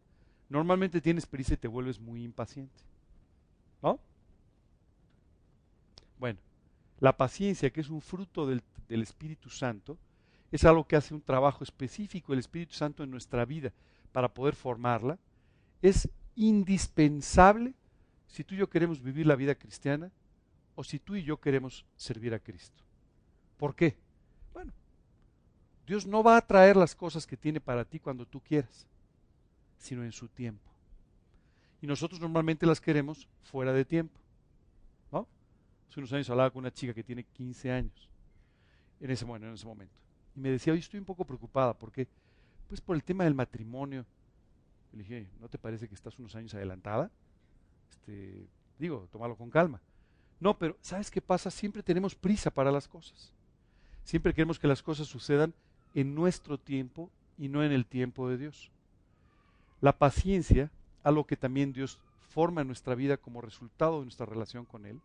normalmente 0.48 1.02
tienes 1.02 1.26
prisa 1.26 1.52
y 1.52 1.58
te 1.58 1.68
vuelves 1.68 2.00
muy 2.00 2.24
impaciente. 2.24 2.80
¿No? 3.82 4.00
Bueno, 6.22 6.38
la 7.00 7.16
paciencia, 7.16 7.70
que 7.70 7.80
es 7.80 7.90
un 7.90 8.00
fruto 8.00 8.46
del, 8.46 8.62
Espíritu 8.88 9.50
Santo, 9.50 9.98
es 10.52 10.64
algo 10.64 10.87
que 10.87 10.94
hace 10.94 11.14
un 11.14 11.20
trabajo 11.20 11.64
específico 11.64 12.32
el 12.32 12.38
Espíritu 12.38 12.74
Santo 12.74 13.02
en 13.02 13.11
nuestra 13.11 13.44
vida 13.44 13.72
para 14.12 14.32
poder 14.32 14.54
formarla. 14.54 15.18
Es 15.82 16.08
indispensable 16.37 17.74
si 18.28 18.44
tú 18.44 18.54
y 18.54 18.58
yo 18.58 18.70
queremos 18.70 19.02
vivir 19.02 19.26
la 19.26 19.35
vida 19.35 19.56
cristiana 19.56 20.12
o 20.76 20.85
si 20.85 21.00
tú 21.00 21.16
y 21.16 21.24
yo 21.24 21.40
queremos 21.40 21.85
servir 21.96 22.35
a 22.35 22.38
Cristo. 22.38 22.85
¿Por 23.56 23.74
qué? 23.74 23.96
Bueno, 24.52 24.72
Dios 25.88 26.06
no 26.06 26.22
va 26.22 26.37
a 26.37 26.46
traer 26.46 26.76
las 26.76 26.94
cosas 26.94 27.26
que 27.26 27.37
tiene 27.37 27.61
para 27.61 27.85
ti 27.85 27.98
cuando 27.98 28.26
tú 28.26 28.38
quieras, 28.38 28.87
sino 29.76 30.04
en 30.04 30.12
su 30.12 30.28
tiempo. 30.28 30.70
Y 31.80 31.88
nosotros 31.88 32.20
normalmente 32.20 32.64
las 32.64 32.80
queremos 32.80 33.26
fuera 33.42 33.72
de 33.72 33.85
tiempo. 33.85 34.21
Hace 35.92 36.00
unos 36.00 36.12
años 36.14 36.31
hablaba 36.31 36.50
con 36.50 36.61
una 36.61 36.72
chica 36.72 36.94
que 36.94 37.05
tiene 37.05 37.22
15 37.22 37.70
años, 37.70 38.09
en 38.98 39.11
ese, 39.11 39.26
en 39.26 39.52
ese 39.52 39.66
momento. 39.66 39.92
Y 40.35 40.40
me 40.40 40.48
decía, 40.48 40.72
hoy 40.72 40.78
estoy 40.78 40.98
un 40.98 41.05
poco 41.05 41.22
preocupada, 41.26 41.74
porque 41.74 42.09
Pues 42.66 42.81
por 42.81 42.96
el 42.96 43.05
tema 43.05 43.24
del 43.24 43.35
matrimonio. 43.35 44.07
Le 44.94 45.00
dije, 45.00 45.28
¿no 45.38 45.50
te 45.50 45.59
parece 45.59 45.88
que 45.88 45.94
estás 45.94 46.18
unos 46.18 46.35
años 46.35 46.55
adelantada? 46.55 47.11
Este, 47.90 48.46
digo, 48.78 49.07
tómalo 49.12 49.37
con 49.37 49.50
calma. 49.50 49.83
No, 50.40 50.57
pero 50.57 50.78
¿sabes 50.81 51.11
qué 51.11 51.20
pasa? 51.20 51.50
Siempre 51.50 51.83
tenemos 51.83 52.14
prisa 52.14 52.50
para 52.50 52.72
las 52.72 52.88
cosas. 52.88 53.31
Siempre 54.02 54.33
queremos 54.33 54.59
que 54.59 54.68
las 54.68 54.83
cosas 54.83 55.07
sucedan 55.07 55.52
en 55.94 56.14
nuestro 56.14 56.57
tiempo 56.57 57.11
y 57.37 57.48
no 57.48 57.62
en 57.62 57.70
el 57.70 57.85
tiempo 57.85 58.31
de 58.31 58.38
Dios. 58.38 58.70
la 59.83 59.92
paciencia, 59.98 60.70
algo 61.02 61.26
que 61.26 61.37
también 61.37 61.74
Dios 61.74 61.98
forma 62.31 62.62
en 62.62 62.68
nuestra 62.68 62.94
vida 62.94 63.18
como 63.18 63.42
resultado 63.42 63.98
de 63.98 64.07
nuestra 64.07 64.24
relación 64.24 64.64
con 64.64 64.87
Él, 64.87 64.98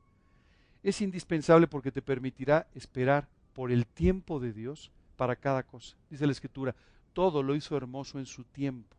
es 0.84 1.02
indispensable 1.02 1.68
porque 1.68 1.92
te 1.92 2.02
permitirá 2.02 2.68
esperar 2.74 3.28
por 3.54 3.72
el 3.72 3.86
tiempo 3.86 4.40
de 4.40 4.54
Dios 4.54 4.92
para 5.16 5.36
cada 5.36 5.64
cosa. 5.64 5.98
Dice 6.10 6.26
la 6.26 6.32
Escritura, 6.32 6.76
todo 7.14 7.42
lo 7.44 7.56
hizo 7.56 7.76
hermoso 7.76 8.20
en 8.20 8.26
su 8.26 8.44
tiempo. 8.44 8.96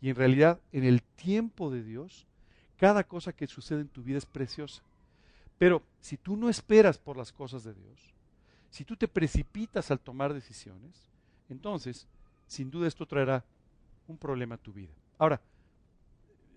Y 0.00 0.10
en 0.10 0.16
realidad, 0.16 0.60
en 0.72 0.84
el 0.84 1.02
tiempo 1.02 1.70
de 1.70 1.82
Dios, 1.82 2.26
cada 2.76 3.04
cosa 3.04 3.32
que 3.32 3.46
sucede 3.46 3.82
en 3.82 3.88
tu 3.88 4.02
vida 4.02 4.18
es 4.18 4.26
preciosa. 4.26 4.82
Pero 5.58 5.82
si 6.00 6.16
tú 6.16 6.36
no 6.36 6.48
esperas 6.48 6.98
por 6.98 7.16
las 7.16 7.32
cosas 7.32 7.62
de 7.64 7.74
Dios, 7.74 8.14
si 8.70 8.84
tú 8.84 8.96
te 8.96 9.08
precipitas 9.08 9.90
al 9.90 10.00
tomar 10.00 10.32
decisiones, 10.32 11.08
entonces, 11.48 12.06
sin 12.46 12.70
duda 12.70 12.88
esto 12.88 13.06
traerá 13.06 13.44
un 14.08 14.16
problema 14.16 14.54
a 14.54 14.58
tu 14.58 14.72
vida. 14.72 14.92
Ahora, 15.18 15.40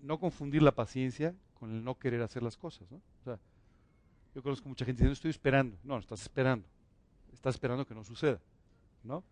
no 0.02 0.18
confundir 0.18 0.62
la 0.62 0.72
paciencia 0.72 1.34
con 1.58 1.70
el 1.70 1.84
no 1.84 1.98
querer 1.98 2.22
hacer 2.22 2.42
las 2.42 2.56
cosas. 2.56 2.90
¿no? 2.90 2.96
O 2.96 3.24
sea, 3.24 3.38
yo 4.34 4.42
conozco 4.42 4.68
mucha 4.68 4.84
gente 4.84 4.98
diciendo, 4.98 5.12
estoy 5.12 5.30
esperando. 5.30 5.76
No, 5.84 5.98
estás 5.98 6.22
esperando. 6.22 6.66
Estás 7.32 7.54
esperando 7.54 7.86
que 7.86 7.94
no 7.94 8.04
suceda. 8.04 8.40
¿no? 9.02 9.22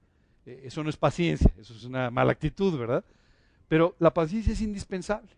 Eh, 0.46 0.62
eso 0.64 0.82
no 0.82 0.90
es 0.90 0.96
paciencia, 0.96 1.52
eso 1.58 1.74
es 1.74 1.84
una 1.84 2.10
mala 2.10 2.32
actitud, 2.32 2.78
¿verdad? 2.78 3.04
Pero 3.68 3.96
la 3.98 4.12
paciencia 4.12 4.52
es 4.52 4.60
indispensable. 4.60 5.30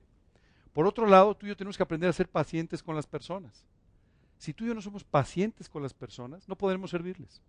Por 0.72 0.86
otro 0.86 1.06
lado, 1.06 1.34
tú 1.36 1.46
y 1.46 1.50
yo 1.50 1.56
tenemos 1.56 1.76
que 1.76 1.82
aprender 1.82 2.10
a 2.10 2.12
ser 2.12 2.28
pacientes 2.28 2.82
con 2.82 2.96
las 2.96 3.06
personas. 3.06 3.64
Si 4.38 4.52
tú 4.52 4.64
y 4.64 4.68
yo 4.68 4.74
no 4.74 4.82
somos 4.82 5.04
pacientes 5.04 5.68
con 5.68 5.82
las 5.82 5.94
personas, 5.94 6.48
no 6.48 6.56
podremos 6.56 6.90
servirles. 6.90 7.40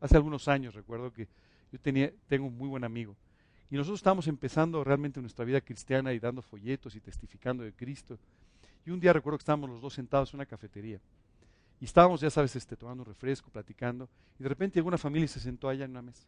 Hace 0.00 0.16
algunos 0.16 0.48
años 0.48 0.74
recuerdo 0.74 1.12
que 1.12 1.28
yo 1.70 1.78
tenía, 1.78 2.12
tengo 2.26 2.46
un 2.46 2.58
muy 2.58 2.68
buen 2.68 2.84
amigo 2.84 3.14
y 3.70 3.76
nosotros 3.76 4.00
estábamos 4.00 4.26
empezando 4.26 4.82
realmente 4.82 5.20
nuestra 5.20 5.44
vida 5.44 5.60
cristiana 5.60 6.12
y 6.12 6.18
dando 6.18 6.42
folletos 6.42 6.96
y 6.96 7.00
testificando 7.00 7.62
de 7.62 7.72
Cristo. 7.72 8.18
Y 8.86 8.90
un 8.90 9.00
día 9.00 9.12
recuerdo 9.12 9.38
que 9.38 9.42
estábamos 9.42 9.70
los 9.70 9.80
dos 9.80 9.94
sentados 9.94 10.32
en 10.32 10.38
una 10.38 10.46
cafetería 10.46 11.00
y 11.80 11.84
estábamos, 11.84 12.20
ya 12.20 12.30
sabes, 12.30 12.54
este, 12.56 12.76
tomando 12.76 13.02
un 13.02 13.08
refresco, 13.08 13.50
platicando 13.50 14.08
y 14.38 14.42
de 14.42 14.48
repente 14.48 14.76
llegó 14.76 14.88
una 14.88 14.98
familia 14.98 15.26
se 15.28 15.40
sentó 15.40 15.68
allá 15.68 15.84
en 15.84 15.92
una 15.92 16.02
mesa 16.02 16.26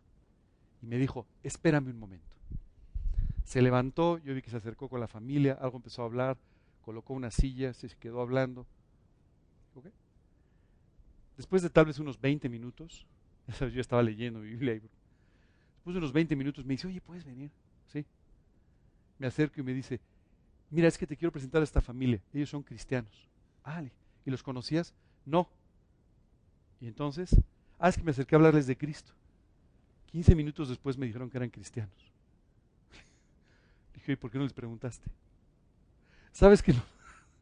y 0.82 0.86
me 0.86 0.96
dijo, 0.96 1.26
espérame 1.42 1.88
un 1.88 1.98
momento. 1.98 2.36
Se 3.44 3.62
levantó, 3.62 4.18
yo 4.18 4.34
vi 4.34 4.42
que 4.42 4.50
se 4.50 4.56
acercó 4.56 4.88
con 4.88 4.98
la 4.98 5.06
familia, 5.06 5.58
algo 5.60 5.76
empezó 5.76 6.02
a 6.02 6.06
hablar, 6.06 6.36
colocó 6.82 7.14
una 7.14 7.30
silla, 7.30 7.72
se 7.72 7.88
quedó 7.88 8.20
hablando. 8.20 8.66
Después 11.36 11.62
de 11.62 11.70
tal 11.70 11.86
vez 11.86 11.98
unos 11.98 12.20
20 12.20 12.48
minutos, 12.48 13.06
ya 13.48 13.54
sabes, 13.54 13.74
yo 13.74 13.80
estaba 13.80 14.02
leyendo 14.02 14.40
mi 14.40 14.50
Biblia, 14.50 14.74
después 14.74 15.94
de 15.94 15.98
unos 15.98 16.12
20 16.12 16.36
minutos 16.36 16.64
me 16.64 16.74
dice, 16.74 16.86
oye, 16.86 17.00
¿puedes 17.00 17.24
venir? 17.24 17.50
Sí. 17.92 18.04
Me 19.18 19.26
acerco 19.26 19.60
y 19.60 19.62
me 19.64 19.72
dice, 19.72 20.00
mira, 20.72 20.88
es 20.88 20.98
que 20.98 21.06
te 21.06 21.16
quiero 21.16 21.30
presentar 21.30 21.60
a 21.60 21.64
esta 21.64 21.80
familia, 21.80 22.20
ellos 22.32 22.50
son 22.50 22.62
cristianos. 22.62 23.28
¿y 24.24 24.30
los 24.30 24.42
conocías? 24.42 24.94
No. 25.24 25.48
Y 26.80 26.88
entonces, 26.88 27.40
ah, 27.78 27.88
es 27.88 27.96
que 27.96 28.02
me 28.02 28.10
acerqué 28.10 28.34
a 28.34 28.38
hablarles 28.38 28.66
de 28.66 28.76
Cristo. 28.76 29.12
15 30.06 30.34
minutos 30.34 30.68
después 30.68 30.98
me 30.98 31.06
dijeron 31.06 31.30
que 31.30 31.38
eran 31.38 31.50
cristianos. 31.50 32.12
Dije, 33.94 34.12
¿y 34.12 34.16
por 34.16 34.30
qué 34.30 34.38
no 34.38 34.44
les 34.44 34.52
preguntaste? 34.52 35.08
¿Sabes 36.32 36.62
que? 36.62 36.74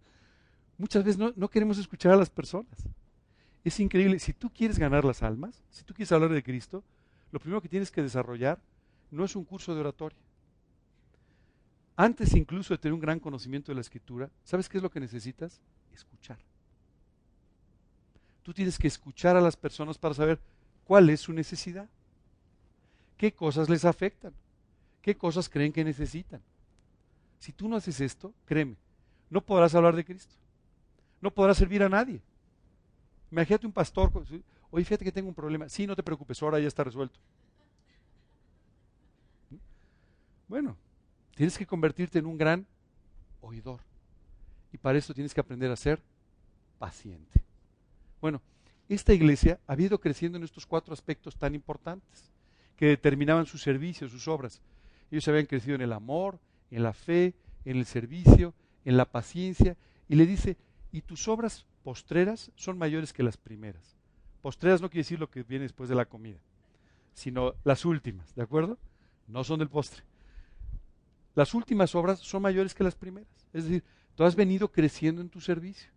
Muchas 0.78 1.04
veces 1.04 1.18
no 1.18 1.48
queremos 1.48 1.78
escuchar 1.78 2.12
a 2.12 2.16
las 2.16 2.30
personas. 2.30 2.88
Es 3.64 3.78
increíble. 3.80 4.18
Si 4.18 4.32
tú 4.32 4.50
quieres 4.50 4.78
ganar 4.78 5.04
las 5.04 5.22
almas, 5.22 5.62
si 5.70 5.84
tú 5.84 5.94
quieres 5.94 6.12
hablar 6.12 6.30
de 6.30 6.42
Cristo, 6.42 6.82
lo 7.30 7.38
primero 7.38 7.60
que 7.60 7.68
tienes 7.68 7.90
que 7.90 8.02
desarrollar 8.02 8.60
no 9.10 9.24
es 9.24 9.36
un 9.36 9.44
curso 9.44 9.74
de 9.74 9.80
oratoria. 9.80 10.18
Antes 11.96 12.34
incluso 12.34 12.74
de 12.74 12.78
tener 12.78 12.94
un 12.94 13.00
gran 13.00 13.20
conocimiento 13.20 13.70
de 13.70 13.76
la 13.76 13.82
escritura, 13.82 14.30
¿sabes 14.44 14.68
qué 14.68 14.78
es 14.78 14.82
lo 14.82 14.90
que 14.90 15.00
necesitas? 15.00 15.60
Escuchar. 15.92 16.38
Tú 18.42 18.54
tienes 18.54 18.78
que 18.78 18.88
escuchar 18.88 19.36
a 19.36 19.40
las 19.40 19.56
personas 19.56 19.98
para 19.98 20.14
saber 20.14 20.40
cuál 20.84 21.10
es 21.10 21.20
su 21.20 21.32
necesidad, 21.32 21.88
qué 23.16 23.32
cosas 23.32 23.68
les 23.68 23.84
afectan, 23.84 24.32
qué 25.02 25.16
cosas 25.16 25.48
creen 25.48 25.72
que 25.72 25.84
necesitan. 25.84 26.40
Si 27.38 27.52
tú 27.52 27.68
no 27.68 27.76
haces 27.76 28.00
esto, 28.00 28.32
créeme, 28.46 28.76
no 29.28 29.40
podrás 29.40 29.74
hablar 29.74 29.94
de 29.94 30.04
Cristo, 30.04 30.34
no 31.20 31.30
podrás 31.30 31.58
servir 31.58 31.82
a 31.82 31.88
nadie. 31.88 32.22
Imagínate 33.30 33.66
un 33.66 33.72
pastor, 33.72 34.10
oye, 34.70 34.84
fíjate 34.84 35.04
que 35.04 35.12
tengo 35.12 35.28
un 35.28 35.34
problema. 35.34 35.68
Sí, 35.68 35.86
no 35.86 35.94
te 35.94 36.02
preocupes, 36.02 36.42
ahora 36.42 36.58
ya 36.58 36.68
está 36.68 36.82
resuelto. 36.82 37.20
Bueno, 40.48 40.76
tienes 41.40 41.56
que 41.56 41.64
convertirte 41.64 42.18
en 42.18 42.26
un 42.26 42.36
gran 42.36 42.66
oidor. 43.40 43.80
Y 44.74 44.76
para 44.76 44.98
eso 44.98 45.14
tienes 45.14 45.32
que 45.32 45.40
aprender 45.40 45.70
a 45.70 45.76
ser 45.76 45.98
paciente. 46.78 47.42
Bueno, 48.20 48.42
esta 48.90 49.14
iglesia 49.14 49.58
había 49.66 49.86
ido 49.86 49.98
creciendo 49.98 50.36
en 50.36 50.44
estos 50.44 50.66
cuatro 50.66 50.92
aspectos 50.92 51.38
tan 51.38 51.54
importantes 51.54 52.30
que 52.76 52.88
determinaban 52.88 53.46
su 53.46 53.56
servicio, 53.56 54.06
sus 54.06 54.28
obras. 54.28 54.60
Ellos 55.10 55.26
habían 55.28 55.46
crecido 55.46 55.76
en 55.76 55.80
el 55.80 55.94
amor, 55.94 56.38
en 56.70 56.82
la 56.82 56.92
fe, 56.92 57.32
en 57.64 57.78
el 57.78 57.86
servicio, 57.86 58.52
en 58.84 58.98
la 58.98 59.06
paciencia. 59.06 59.78
Y 60.10 60.16
le 60.16 60.26
dice, 60.26 60.58
y 60.92 61.00
tus 61.00 61.26
obras 61.26 61.64
postreras 61.82 62.52
son 62.54 62.76
mayores 62.76 63.14
que 63.14 63.22
las 63.22 63.38
primeras. 63.38 63.96
Postreras 64.42 64.82
no 64.82 64.90
quiere 64.90 65.04
decir 65.04 65.18
lo 65.18 65.30
que 65.30 65.42
viene 65.42 65.62
después 65.62 65.88
de 65.88 65.94
la 65.94 66.04
comida, 66.04 66.42
sino 67.14 67.54
las 67.64 67.86
últimas, 67.86 68.34
¿de 68.34 68.42
acuerdo? 68.42 68.76
No 69.26 69.42
son 69.42 69.60
del 69.60 69.70
postre. 69.70 70.09
Las 71.34 71.54
últimas 71.54 71.94
obras 71.94 72.18
son 72.20 72.42
mayores 72.42 72.74
que 72.74 72.84
las 72.84 72.94
primeras. 72.94 73.30
Es 73.52 73.64
decir, 73.64 73.84
tú 74.14 74.24
has 74.24 74.34
venido 74.34 74.70
creciendo 74.70 75.20
en 75.20 75.28
tu 75.28 75.40
servicio. 75.40 75.90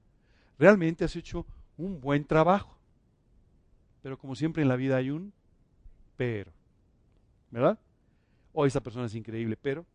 Realmente 0.60 1.04
has 1.04 1.16
hecho 1.16 1.46
un 1.78 2.00
buen 2.00 2.26
trabajo. 2.26 2.78
Pero 4.02 4.18
como 4.18 4.36
siempre 4.36 4.62
en 4.62 4.70
la 4.70 4.76
vida 4.76 4.98
hay 4.98 5.10
un 5.10 5.34
pero. 6.16 6.52
¿Verdad? 7.50 7.80
Hoy 8.54 8.66
oh, 8.66 8.68
esa 8.68 8.82
persona 8.82 9.08
es 9.08 9.16
increíble, 9.16 9.58
pero, 9.60 9.86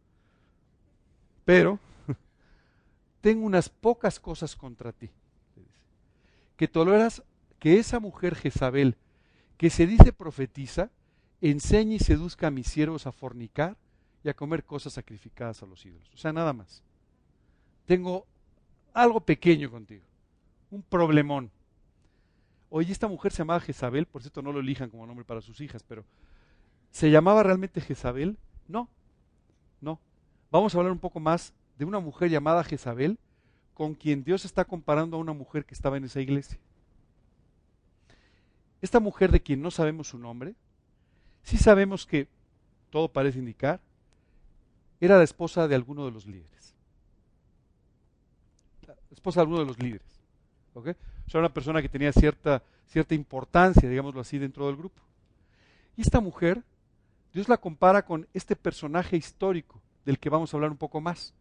pero, 1.45 1.79
tengo 3.21 3.47
unas 3.47 3.69
pocas 3.69 4.19
cosas 4.19 4.57
contra 4.57 4.93
ti 4.93 5.11
que 6.59 6.69
toleras 6.69 7.23
que 7.61 7.79
esa 7.79 8.01
mujer 8.01 8.35
Jezabel, 8.35 8.97
que 9.57 9.71
se 9.71 9.87
dice 9.87 10.13
profetiza, 10.13 10.91
enseñe 11.41 11.95
y 11.95 11.99
seduzca 12.01 12.49
a 12.49 12.51
mis 12.51 12.67
siervos 12.67 13.07
a 13.07 13.13
fornicar 13.13 13.77
y 14.23 14.29
a 14.29 14.35
comer 14.35 14.65
cosas 14.65 14.93
sacrificadas 14.93 15.63
a 15.63 15.67
los 15.67 15.85
ídolos. 15.85 16.11
O 16.13 16.17
sea, 16.17 16.33
nada 16.33 16.53
más. 16.53 16.83
Tengo 17.87 18.27
algo 18.93 19.21
pequeño 19.21 19.71
contigo, 19.71 20.05
un 20.71 20.83
problemón. 20.83 21.51
Oye, 22.71 22.93
esta 22.93 23.09
mujer 23.09 23.33
se 23.33 23.39
llamaba 23.39 23.61
Jezabel, 23.61 24.07
por 24.07 24.23
cierto 24.23 24.43
no 24.43 24.53
lo 24.53 24.61
elijan 24.61 24.91
como 24.91 25.07
nombre 25.07 25.25
para 25.25 25.41
sus 25.41 25.61
hijas, 25.61 25.83
pero 25.83 26.05
¿se 26.91 27.11
llamaba 27.11 27.43
realmente 27.43 27.81
Jezabel? 27.81 28.37
No, 28.67 28.89
no. 29.81 30.01
Vamos 30.51 30.75
a 30.75 30.79
hablar 30.79 30.93
un 30.93 30.99
poco 30.99 31.21
más 31.21 31.55
de 31.79 31.85
una 31.85 32.01
mujer 32.01 32.31
llamada 32.31 32.65
Jezabel 32.65 33.19
con 33.73 33.95
quien 33.95 34.25
Dios 34.25 34.45
está 34.45 34.65
comparando 34.65 35.17
a 35.17 35.21
una 35.21 35.33
mujer 35.33 35.65
que 35.65 35.75
estaba 35.75 35.97
en 35.97 36.05
esa 36.05 36.21
iglesia. 36.21 36.59
Esta 38.81 39.01
mujer 39.01 39.31
de 39.31 39.41
quien 39.41 39.63
no 39.63 39.71
sabemos 39.71 40.09
su 40.09 40.19
nombre, 40.19 40.55
sí 41.43 41.57
sabemos 41.57 42.05
que, 42.05 42.29
todo 42.91 43.09
parece 43.13 43.39
indicar, 43.39 43.81
era 45.01 45.17
la 45.17 45.25
esposa 45.25 45.69
de 45.69 45.75
alguno 45.75 46.05
de 46.05 46.11
los 46.11 46.27
líderes. 46.27 46.75
La 48.87 48.95
esposa 49.11 49.41
de 49.41 49.43
alguno 49.43 49.61
de 49.61 49.67
los 49.67 49.79
líderes. 49.79 50.21
¿okay? 50.75 50.95
O 51.27 51.31
sea, 51.31 51.41
una 51.41 51.53
persona 51.53 51.83
que 51.83 51.89
tenía 51.89 52.13
cierta, 52.13 52.63
cierta 52.87 53.15
importancia, 53.15 53.89
digámoslo 53.89 54.21
así, 54.21 54.39
dentro 54.39 54.67
del 54.67 54.77
grupo. 54.77 55.03
Y 55.97 56.03
esta 56.03 56.21
mujer, 56.21 56.63
Dios 57.33 57.49
la 57.49 57.57
compara 57.57 58.05
con 58.05 58.27
este 58.33 58.57
personaje 58.57 59.17
histórico 59.17 59.81
del 60.05 60.19
que 60.19 60.31
vamos 60.31 60.53
a 60.53 60.57
hablar 60.57 60.71
un 60.71 60.77
poco 60.77 61.01
más. 61.01 61.35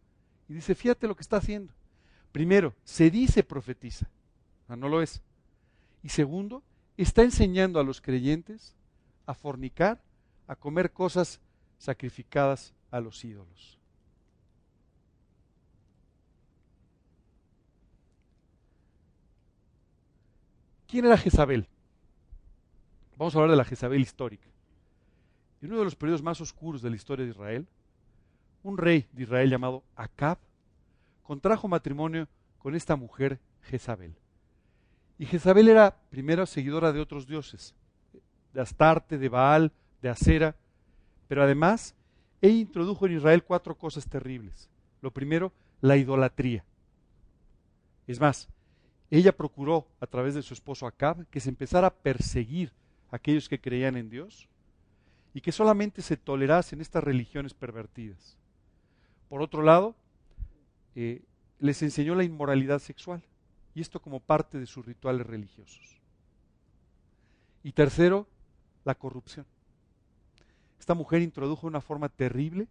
Y 0.48 0.54
dice, 0.54 0.74
fíjate 0.74 1.06
lo 1.06 1.16
que 1.16 1.22
está 1.22 1.38
haciendo. 1.38 1.72
Primero, 2.32 2.74
se 2.84 3.10
dice 3.10 3.42
profetiza, 3.42 4.08
no 4.68 4.88
lo 4.88 5.00
es. 5.00 5.22
Y 6.02 6.10
segundo, 6.10 6.62
está 6.96 7.22
enseñando 7.22 7.80
a 7.80 7.84
los 7.84 8.00
creyentes 8.00 8.74
a 9.26 9.34
fornicar, 9.34 10.00
a 10.46 10.56
comer 10.56 10.92
cosas 10.92 11.40
sacrificadas 11.78 12.74
a 12.90 13.00
los 13.00 13.24
ídolos. 13.24 13.78
¿Quién 20.86 21.04
era 21.04 21.18
Jezabel? 21.18 21.68
Vamos 23.16 23.34
a 23.34 23.38
hablar 23.38 23.50
de 23.50 23.56
la 23.56 23.64
Jezabel 23.64 24.00
histórica. 24.00 24.48
En 25.60 25.70
uno 25.70 25.80
de 25.80 25.84
los 25.84 25.96
periodos 25.96 26.22
más 26.22 26.40
oscuros 26.40 26.80
de 26.80 26.88
la 26.88 26.96
historia 26.96 27.24
de 27.24 27.32
Israel, 27.32 27.66
un 28.62 28.78
rey 28.78 29.06
de 29.12 29.24
Israel 29.24 29.50
llamado 29.50 29.82
Acab 29.96 30.38
contrajo 31.22 31.68
matrimonio 31.68 32.26
con 32.58 32.74
esta 32.74 32.96
mujer 32.96 33.38
Jezabel. 33.62 34.14
Y 35.18 35.26
Jezabel 35.26 35.68
era 35.68 35.94
primero 36.10 36.46
seguidora 36.46 36.92
de 36.92 37.00
otros 37.00 37.26
dioses, 37.26 37.74
de 38.54 38.60
Astarte, 38.60 39.18
de 39.18 39.28
Baal, 39.28 39.72
de 40.00 40.08
Acera, 40.08 40.56
pero 41.26 41.42
además 41.42 41.94
e 42.40 42.48
introdujo 42.48 43.06
en 43.06 43.16
Israel 43.16 43.44
cuatro 43.44 43.76
cosas 43.76 44.06
terribles. 44.06 44.68
Lo 45.00 45.12
primero, 45.12 45.52
la 45.80 45.96
idolatría. 45.96 46.64
Es 48.06 48.20
más, 48.20 48.48
ella 49.10 49.36
procuró 49.36 49.86
a 50.00 50.06
través 50.06 50.34
de 50.34 50.42
su 50.42 50.54
esposo 50.54 50.86
Acab 50.86 51.26
que 51.28 51.40
se 51.40 51.48
empezara 51.48 51.88
a 51.88 51.94
perseguir 51.94 52.72
a 53.10 53.16
aquellos 53.16 53.48
que 53.48 53.60
creían 53.60 53.96
en 53.96 54.10
Dios 54.10 54.48
y 55.34 55.40
que 55.40 55.52
solamente 55.52 56.02
se 56.02 56.16
tolerasen 56.16 56.80
estas 56.80 57.04
religiones 57.04 57.54
pervertidas. 57.54 58.36
Por 59.28 59.42
otro 59.42 59.62
lado, 59.62 59.94
eh, 60.94 61.22
les 61.58 61.82
enseñó 61.82 62.14
la 62.14 62.24
inmoralidad 62.24 62.78
sexual 62.78 63.22
y 63.74 63.80
esto 63.80 64.00
como 64.00 64.20
parte 64.20 64.58
de 64.58 64.66
sus 64.66 64.84
rituales 64.84 65.26
religiosos. 65.26 66.00
Y 67.62 67.72
tercero, 67.72 68.26
la 68.84 68.94
corrupción. 68.94 69.46
Esta 70.78 70.94
mujer 70.94 71.22
introdujo 71.22 71.62
de 71.62 71.68
una 71.68 71.80
forma 71.80 72.08
terrible 72.08 72.68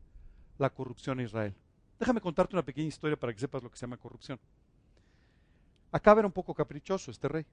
la 0.57 0.69
corrupción 0.69 1.19
en 1.19 1.25
Israel. 1.25 1.53
Déjame 1.99 2.21
contarte 2.21 2.55
una 2.55 2.63
pequeña 2.63 2.87
historia 2.87 3.17
para 3.17 3.33
que 3.33 3.39
sepas 3.39 3.63
lo 3.63 3.69
que 3.69 3.77
se 3.77 3.81
llama 3.81 3.97
corrupción. 3.97 4.39
Acá 5.91 6.11
era 6.11 6.25
un 6.25 6.31
poco 6.31 6.53
caprichoso 6.53 7.11
este 7.11 7.27
rey. 7.27 7.45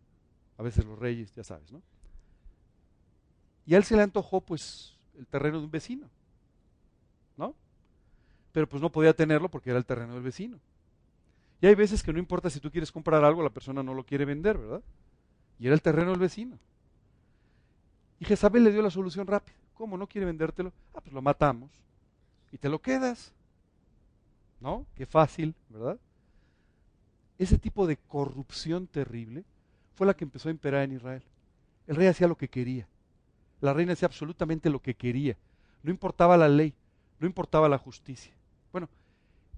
A 0.58 0.62
veces 0.62 0.84
los 0.84 0.98
reyes, 0.98 1.34
ya 1.34 1.42
sabes, 1.42 1.72
¿no? 1.72 1.82
Y 3.66 3.74
a 3.74 3.78
él 3.78 3.84
se 3.84 3.96
le 3.96 4.02
antojó, 4.02 4.40
pues, 4.40 4.96
el 5.16 5.26
terreno 5.26 5.58
de 5.58 5.64
un 5.64 5.70
vecino. 5.70 6.10
¿No? 7.36 7.54
Pero 8.52 8.68
pues 8.68 8.82
no 8.82 8.90
podía 8.90 9.14
tenerlo 9.14 9.48
porque 9.48 9.70
era 9.70 9.78
el 9.78 9.86
terreno 9.86 10.14
del 10.14 10.22
vecino. 10.22 10.60
Y 11.60 11.66
hay 11.66 11.74
veces 11.74 12.02
que 12.02 12.12
no 12.12 12.18
importa 12.18 12.50
si 12.50 12.60
tú 12.60 12.70
quieres 12.70 12.92
comprar 12.92 13.24
algo, 13.24 13.42
la 13.42 13.50
persona 13.50 13.82
no 13.82 13.94
lo 13.94 14.04
quiere 14.04 14.24
vender, 14.24 14.58
¿verdad? 14.58 14.82
Y 15.58 15.66
era 15.66 15.74
el 15.74 15.82
terreno 15.82 16.10
del 16.10 16.20
vecino. 16.20 16.58
Y 18.20 18.24
Jezabel 18.26 18.64
le 18.64 18.72
dio 18.72 18.82
la 18.82 18.90
solución 18.90 19.26
rápida. 19.26 19.56
¿Cómo 19.74 19.96
no 19.96 20.06
quiere 20.06 20.26
vendértelo? 20.26 20.72
Ah, 20.94 21.00
pues 21.00 21.12
lo 21.12 21.20
matamos. 21.20 21.70
Y 22.52 22.58
te 22.58 22.68
lo 22.68 22.80
quedas. 22.80 23.32
¿No? 24.60 24.86
Qué 24.94 25.04
fácil, 25.04 25.54
¿verdad? 25.68 25.98
Ese 27.38 27.58
tipo 27.58 27.86
de 27.86 27.96
corrupción 27.96 28.86
terrible 28.86 29.44
fue 29.94 30.06
la 30.06 30.14
que 30.14 30.24
empezó 30.24 30.48
a 30.48 30.52
imperar 30.52 30.84
en 30.84 30.92
Israel. 30.92 31.22
El 31.86 31.96
rey 31.96 32.06
hacía 32.06 32.28
lo 32.28 32.36
que 32.36 32.48
quería. 32.48 32.86
La 33.60 33.72
reina 33.72 33.92
hacía 33.92 34.06
absolutamente 34.06 34.70
lo 34.70 34.80
que 34.80 34.94
quería. 34.94 35.36
No 35.82 35.90
importaba 35.90 36.36
la 36.36 36.48
ley, 36.48 36.74
no 37.18 37.26
importaba 37.26 37.68
la 37.68 37.78
justicia. 37.78 38.32
Bueno, 38.72 38.88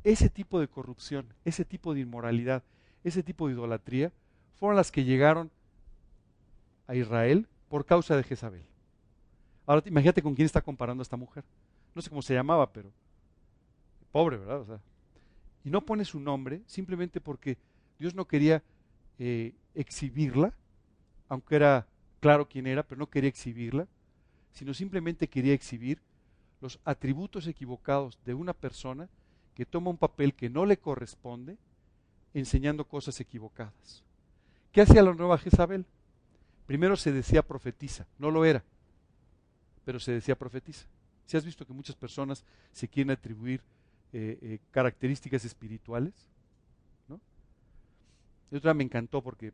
ese 0.04 0.28
tipo 0.28 0.58
de 0.60 0.68
corrupción, 0.68 1.26
ese 1.44 1.64
tipo 1.64 1.94
de 1.94 2.00
inmoralidad, 2.00 2.62
ese 3.04 3.22
tipo 3.22 3.46
de 3.46 3.54
idolatría, 3.54 4.12
fueron 4.54 4.76
las 4.76 4.90
que 4.90 5.04
llegaron 5.04 5.50
a 6.86 6.94
Israel 6.94 7.46
por 7.68 7.84
causa 7.84 8.16
de 8.16 8.22
Jezabel. 8.22 8.64
Ahora 9.66 9.82
imagínate 9.86 10.22
con 10.22 10.34
quién 10.34 10.46
está 10.46 10.62
comparando 10.62 11.00
a 11.00 11.04
esta 11.04 11.16
mujer. 11.16 11.44
No 11.94 12.00
sé 12.00 12.08
cómo 12.08 12.22
se 12.22 12.34
llamaba, 12.34 12.72
pero 12.72 12.92
pobre, 14.12 14.36
¿verdad? 14.36 14.60
O 14.60 14.64
sea, 14.64 14.80
y 15.64 15.70
no 15.70 15.80
pone 15.80 16.04
su 16.04 16.20
nombre 16.20 16.62
simplemente 16.66 17.20
porque 17.20 17.58
Dios 17.98 18.14
no 18.14 18.26
quería 18.26 18.62
eh, 19.18 19.54
exhibirla, 19.74 20.54
aunque 21.28 21.56
era 21.56 21.86
claro 22.20 22.48
quién 22.48 22.66
era, 22.66 22.84
pero 22.84 22.98
no 23.00 23.10
quería 23.10 23.28
exhibirla, 23.28 23.88
sino 24.52 24.72
simplemente 24.74 25.28
quería 25.28 25.54
exhibir 25.54 26.00
los 26.60 26.78
atributos 26.84 27.46
equivocados 27.46 28.18
de 28.24 28.34
una 28.34 28.52
persona 28.52 29.08
que 29.54 29.66
toma 29.66 29.90
un 29.90 29.96
papel 29.96 30.34
que 30.34 30.48
no 30.48 30.66
le 30.66 30.76
corresponde 30.76 31.56
enseñando 32.32 32.86
cosas 32.86 33.18
equivocadas. 33.20 34.04
¿Qué 34.70 34.82
hacía 34.82 35.02
la 35.02 35.14
nueva 35.14 35.38
Jezabel? 35.38 35.86
Primero 36.66 36.96
se 36.96 37.12
decía 37.12 37.42
profetiza, 37.42 38.06
no 38.18 38.30
lo 38.30 38.44
era, 38.44 38.62
pero 39.86 40.00
se 40.00 40.10
decía 40.10 40.36
profetiza. 40.36 40.84
Si 41.26 41.36
has 41.36 41.44
visto 41.44 41.64
que 41.64 41.72
muchas 41.72 41.94
personas 41.94 42.44
se 42.72 42.88
quieren 42.88 43.12
atribuir 43.12 43.62
eh, 44.12 44.36
eh, 44.42 44.58
características 44.72 45.44
espirituales. 45.44 46.12
¿no? 47.08 47.20
Otra 48.50 48.74
me 48.74 48.82
encantó 48.82 49.22
porque, 49.22 49.52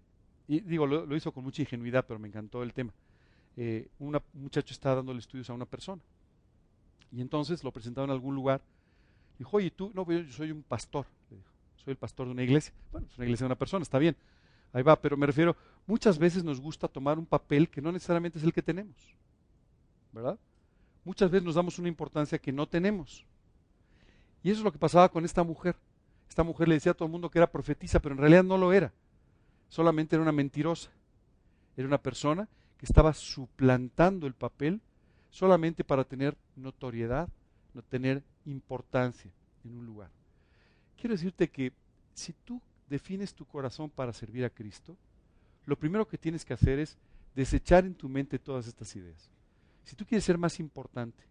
y 0.49 0.61
digo, 0.61 0.87
lo, 0.87 1.15
hizo 1.15 1.33
con 1.33 1.45
mucha 1.45 1.61
ingenuidad, 1.61 2.07
pero 2.09 2.19
me 2.19 2.29
encantó 2.29 2.63
el 2.63 2.73
tema. 2.73 2.95
Eh, 3.59 3.91
un 3.99 4.19
muchacho 4.33 4.73
estaba 4.73 4.97
dándole 4.97 5.19
estudios 5.19 5.51
a 5.51 5.53
una 5.53 5.67
persona. 5.67 6.01
Y 7.11 7.21
entonces 7.21 7.63
lo 7.63 7.71
presentaba 7.71 8.07
en 8.07 8.13
algún 8.13 8.35
lugar. 8.35 8.63
Dijo, 9.39 9.59
oye, 9.59 9.71
tú, 9.71 9.93
no, 9.95 10.11
yo 10.11 10.33
soy 10.33 10.51
un 10.51 10.63
pastor. 10.63 11.05
Le 11.29 11.37
dijo, 11.37 11.51
soy 11.77 11.91
el 11.91 11.99
pastor 11.99 12.27
de 12.27 12.33
una 12.33 12.43
iglesia. 12.43 12.73
Bueno, 12.91 13.07
es 13.07 13.19
una 13.19 13.27
iglesia 13.27 13.45
de 13.45 13.49
una 13.49 13.59
persona, 13.59 13.83
está 13.83 13.99
bien. 13.99 14.17
Ahí 14.73 14.83
va, 14.83 14.99
pero 14.99 15.15
me 15.19 15.27
refiero, 15.27 15.55
muchas 15.87 16.19
veces 16.19 16.43
nos 16.43 16.59
gusta 16.59 16.89
tomar 16.89 17.19
un 17.19 17.27
papel 17.27 17.69
que 17.69 17.83
no 17.83 17.93
necesariamente 17.93 18.39
es 18.39 18.45
el 18.45 18.55
que 18.55 18.63
tenemos. 18.63 18.97
¿Verdad? 20.13 20.39
Muchas 21.05 21.31
veces 21.31 21.45
nos 21.45 21.55
damos 21.55 21.79
una 21.79 21.89
importancia 21.89 22.39
que 22.39 22.53
no 22.53 22.69
tenemos. 22.69 23.25
Y 24.43 24.51
eso 24.51 24.61
es 24.61 24.65
lo 24.65 24.73
que 24.73 24.79
pasaba 24.79 25.09
con 25.09 25.25
esta 25.25 25.43
mujer. 25.43 25.77
Esta 26.29 26.43
mujer 26.43 26.69
le 26.69 26.75
decía 26.75 26.93
a 26.93 26.95
todo 26.95 27.07
el 27.07 27.13
mundo 27.13 27.31
que 27.31 27.39
era 27.39 27.51
profetisa, 27.51 28.01
pero 28.01 28.15
en 28.15 28.21
realidad 28.21 28.45
no 28.45 28.57
lo 28.57 28.73
era. 28.73 28.93
Solamente 29.69 30.17
era 30.17 30.23
una 30.23 30.33
mentirosa. 30.33 30.91
Era 31.77 31.87
una 31.87 31.99
persona 31.99 32.49
que 32.79 32.87
estaba 32.87 33.15
suplantando 33.15 34.27
el 34.27 34.35
papel 34.35 34.81
solamente 35.31 35.85
para 35.85 36.05
tener 36.05 36.37
notoriedad, 36.57 37.29
no 37.75 37.83
tener 37.83 38.23
importancia 38.45 39.31
en 39.65 39.77
un 39.77 39.87
lugar. 39.87 40.11
Quiero 40.97 41.15
decirte 41.15 41.49
que 41.49 41.73
si 42.15 42.33
tú 42.33 42.61
defines 42.89 43.35
tu 43.35 43.45
corazón 43.47 43.89
para 43.89 44.13
servir 44.13 44.45
a 44.45 44.51
Cristo, 44.51 44.97
lo 45.65 45.77
primero 45.77 46.07
que 46.07 46.19
tienes 46.19 46.45
que 46.45 46.53
hacer 46.53 46.79
es 46.79 46.99
desechar 47.35 47.85
en 47.85 47.95
tu 47.95 48.09
mente 48.09 48.39
todas 48.39 48.67
estas 48.67 48.95
ideas. 48.95 49.31
Si 49.85 49.97
tú 49.97 50.05
quieres 50.07 50.25
ser 50.25 50.39
más 50.39 50.61
importante, 50.61 51.23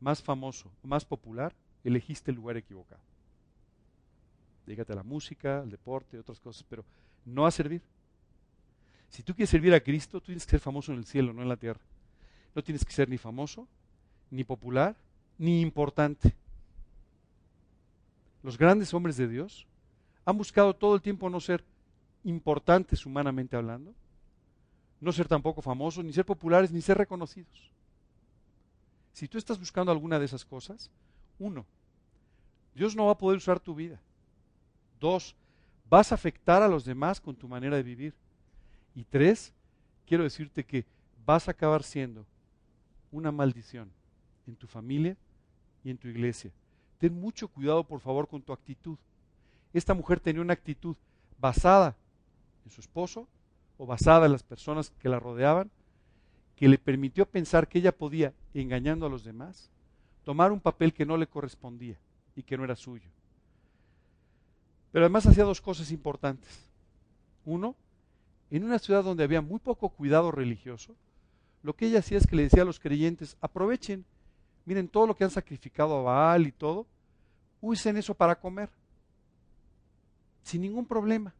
más 0.00 0.22
famoso, 0.22 0.70
más 0.82 1.04
popular, 1.04 1.54
elegiste 1.84 2.30
el 2.30 2.36
lugar 2.36 2.56
equivocado. 2.56 3.00
Dígate 4.66 4.92
a 4.92 4.96
la 4.96 5.02
música, 5.02 5.60
al 5.60 5.70
deporte, 5.70 6.18
otras 6.18 6.40
cosas, 6.40 6.64
pero 6.68 6.84
no 7.24 7.46
a 7.46 7.50
servir. 7.50 7.82
Si 9.08 9.22
tú 9.22 9.34
quieres 9.34 9.50
servir 9.50 9.72
a 9.72 9.80
Cristo, 9.80 10.20
tú 10.20 10.26
tienes 10.26 10.44
que 10.44 10.50
ser 10.50 10.60
famoso 10.60 10.92
en 10.92 10.98
el 10.98 11.06
cielo, 11.06 11.32
no 11.32 11.42
en 11.42 11.48
la 11.48 11.56
tierra. 11.56 11.80
No 12.54 12.62
tienes 12.62 12.84
que 12.84 12.92
ser 12.92 13.08
ni 13.08 13.16
famoso, 13.16 13.66
ni 14.30 14.44
popular, 14.44 14.94
ni 15.38 15.60
importante. 15.60 16.34
Los 18.42 18.58
grandes 18.58 18.92
hombres 18.92 19.16
de 19.16 19.28
Dios 19.28 19.66
han 20.24 20.36
buscado 20.36 20.74
todo 20.74 20.94
el 20.94 21.02
tiempo 21.02 21.30
no 21.30 21.40
ser 21.40 21.64
importantes 22.24 23.06
humanamente 23.06 23.56
hablando, 23.56 23.94
no 25.00 25.12
ser 25.12 25.28
tampoco 25.28 25.62
famosos, 25.62 26.04
ni 26.04 26.12
ser 26.12 26.26
populares, 26.26 26.70
ni 26.70 26.82
ser 26.82 26.98
reconocidos. 26.98 27.72
Si 29.18 29.26
tú 29.26 29.36
estás 29.36 29.58
buscando 29.58 29.90
alguna 29.90 30.16
de 30.20 30.26
esas 30.26 30.44
cosas, 30.44 30.92
uno, 31.40 31.66
Dios 32.72 32.94
no 32.94 33.06
va 33.06 33.12
a 33.14 33.18
poder 33.18 33.38
usar 33.38 33.58
tu 33.58 33.74
vida. 33.74 34.00
Dos, 35.00 35.34
vas 35.90 36.12
a 36.12 36.14
afectar 36.14 36.62
a 36.62 36.68
los 36.68 36.84
demás 36.84 37.20
con 37.20 37.34
tu 37.34 37.48
manera 37.48 37.74
de 37.74 37.82
vivir. 37.82 38.14
Y 38.94 39.02
tres, 39.02 39.52
quiero 40.06 40.22
decirte 40.22 40.62
que 40.62 40.86
vas 41.26 41.48
a 41.48 41.50
acabar 41.50 41.82
siendo 41.82 42.24
una 43.10 43.32
maldición 43.32 43.90
en 44.46 44.54
tu 44.54 44.68
familia 44.68 45.16
y 45.82 45.90
en 45.90 45.98
tu 45.98 46.06
iglesia. 46.06 46.52
Ten 46.98 47.12
mucho 47.20 47.48
cuidado, 47.48 47.82
por 47.82 47.98
favor, 47.98 48.28
con 48.28 48.40
tu 48.40 48.52
actitud. 48.52 48.98
Esta 49.72 49.94
mujer 49.94 50.20
tenía 50.20 50.42
una 50.42 50.52
actitud 50.52 50.94
basada 51.40 51.96
en 52.64 52.70
su 52.70 52.80
esposo 52.80 53.26
o 53.78 53.84
basada 53.84 54.26
en 54.26 54.32
las 54.32 54.44
personas 54.44 54.90
que 55.00 55.08
la 55.08 55.18
rodeaban, 55.18 55.72
que 56.54 56.68
le 56.68 56.78
permitió 56.78 57.26
pensar 57.26 57.66
que 57.66 57.80
ella 57.80 57.90
podía, 57.90 58.32
engañando 58.54 59.06
a 59.06 59.08
los 59.10 59.24
demás, 59.24 59.70
tomar 60.24 60.52
un 60.52 60.60
papel 60.60 60.92
que 60.92 61.06
no 61.06 61.16
le 61.16 61.26
correspondía 61.26 61.96
y 62.34 62.42
que 62.42 62.56
no 62.56 62.64
era 62.64 62.76
suyo. 62.76 63.08
Pero 64.92 65.04
además 65.04 65.26
hacía 65.26 65.44
dos 65.44 65.60
cosas 65.60 65.90
importantes. 65.90 66.70
Uno, 67.44 67.74
en 68.50 68.64
una 68.64 68.78
ciudad 68.78 69.04
donde 69.04 69.24
había 69.24 69.40
muy 69.40 69.58
poco 69.58 69.90
cuidado 69.90 70.30
religioso, 70.30 70.94
lo 71.62 71.74
que 71.74 71.86
ella 71.86 71.98
hacía 71.98 72.18
es 72.18 72.26
que 72.26 72.36
le 72.36 72.44
decía 72.44 72.62
a 72.62 72.66
los 72.66 72.80
creyentes, 72.80 73.36
aprovechen, 73.40 74.04
miren 74.64 74.88
todo 74.88 75.06
lo 75.06 75.16
que 75.16 75.24
han 75.24 75.30
sacrificado 75.30 75.98
a 75.98 76.02
Baal 76.02 76.46
y 76.46 76.52
todo, 76.52 76.86
usen 77.60 77.96
eso 77.96 78.14
para 78.14 78.38
comer, 78.38 78.70
sin 80.42 80.62
ningún 80.62 80.86
problema. 80.86 81.34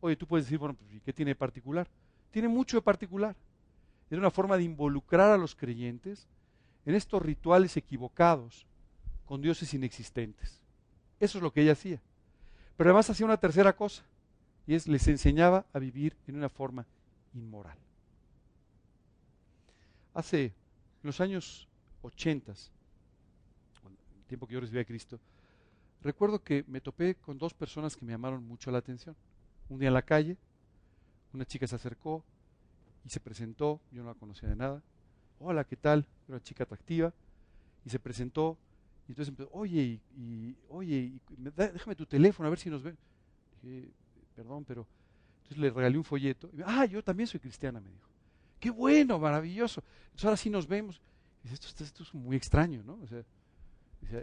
Oye, 0.00 0.16
tú 0.16 0.26
puedes 0.26 0.46
decir, 0.46 0.58
bueno, 0.58 0.74
pues, 0.74 1.02
¿qué 1.02 1.12
tiene 1.12 1.30
de 1.30 1.36
particular? 1.36 1.86
Tiene 2.30 2.48
mucho 2.48 2.76
de 2.76 2.82
particular. 2.82 3.36
Era 4.10 4.20
una 4.20 4.30
forma 4.30 4.56
de 4.56 4.64
involucrar 4.64 5.30
a 5.30 5.38
los 5.38 5.54
creyentes 5.54 6.26
en 6.84 6.94
estos 6.94 7.22
rituales 7.22 7.76
equivocados 7.76 8.66
con 9.24 9.40
dioses 9.40 9.72
inexistentes. 9.72 10.60
Eso 11.20 11.38
es 11.38 11.42
lo 11.42 11.52
que 11.52 11.62
ella 11.62 11.72
hacía. 11.72 12.00
Pero 12.76 12.90
además 12.90 13.08
hacía 13.10 13.26
una 13.26 13.36
tercera 13.36 13.76
cosa, 13.76 14.02
y 14.66 14.74
es 14.74 14.88
les 14.88 15.06
enseñaba 15.06 15.66
a 15.72 15.78
vivir 15.78 16.16
en 16.26 16.36
una 16.36 16.48
forma 16.48 16.86
inmoral. 17.34 17.78
Hace 20.14 20.52
los 21.02 21.20
años 21.20 21.68
80, 22.02 22.52
el 22.52 24.24
tiempo 24.26 24.46
que 24.46 24.54
yo 24.54 24.60
recibí 24.60 24.80
a 24.80 24.84
Cristo, 24.84 25.20
recuerdo 26.02 26.42
que 26.42 26.64
me 26.66 26.80
topé 26.80 27.14
con 27.14 27.38
dos 27.38 27.54
personas 27.54 27.94
que 27.94 28.04
me 28.04 28.12
llamaron 28.12 28.42
mucho 28.42 28.70
la 28.70 28.78
atención. 28.78 29.14
Un 29.68 29.78
día 29.78 29.88
en 29.88 29.94
la 29.94 30.02
calle, 30.02 30.36
una 31.32 31.44
chica 31.44 31.66
se 31.66 31.76
acercó 31.76 32.24
y 33.04 33.08
se 33.08 33.20
presentó, 33.20 33.80
yo 33.90 34.02
no 34.02 34.08
la 34.10 34.14
conocía 34.14 34.48
de 34.48 34.56
nada, 34.56 34.82
hola, 35.38 35.64
¿qué 35.64 35.76
tal? 35.76 36.06
Era 36.26 36.36
una 36.36 36.42
chica 36.42 36.64
atractiva 36.64 37.12
y 37.84 37.90
se 37.90 37.98
presentó 37.98 38.58
y 39.10 39.12
entonces 39.12 39.30
empezó, 39.30 39.50
oye, 39.52 40.00
y, 40.16 40.56
oye, 40.68 41.12
déjame 41.56 41.96
tu 41.96 42.06
teléfono 42.06 42.46
a 42.46 42.50
ver 42.50 42.60
si 42.60 42.70
nos 42.70 42.80
ven. 42.80 42.96
Perdón, 44.36 44.64
pero 44.64 44.86
entonces 45.38 45.58
le 45.58 45.70
regalé 45.70 45.98
un 45.98 46.04
folleto. 46.04 46.48
ah, 46.64 46.84
yo 46.84 47.02
también 47.02 47.26
soy 47.26 47.40
cristiana, 47.40 47.80
me 47.80 47.90
dijo. 47.90 48.08
Qué 48.60 48.70
bueno, 48.70 49.18
maravilloso. 49.18 49.82
Entonces 50.04 50.24
ahora 50.26 50.36
sí 50.36 50.48
nos 50.48 50.68
vemos. 50.68 51.00
Dice, 51.42 51.54
esto, 51.54 51.82
esto, 51.82 52.02
es 52.04 52.14
muy 52.14 52.36
extraño, 52.36 52.84
¿no? 52.84 53.00
O 53.02 53.06
sea, 53.08 53.24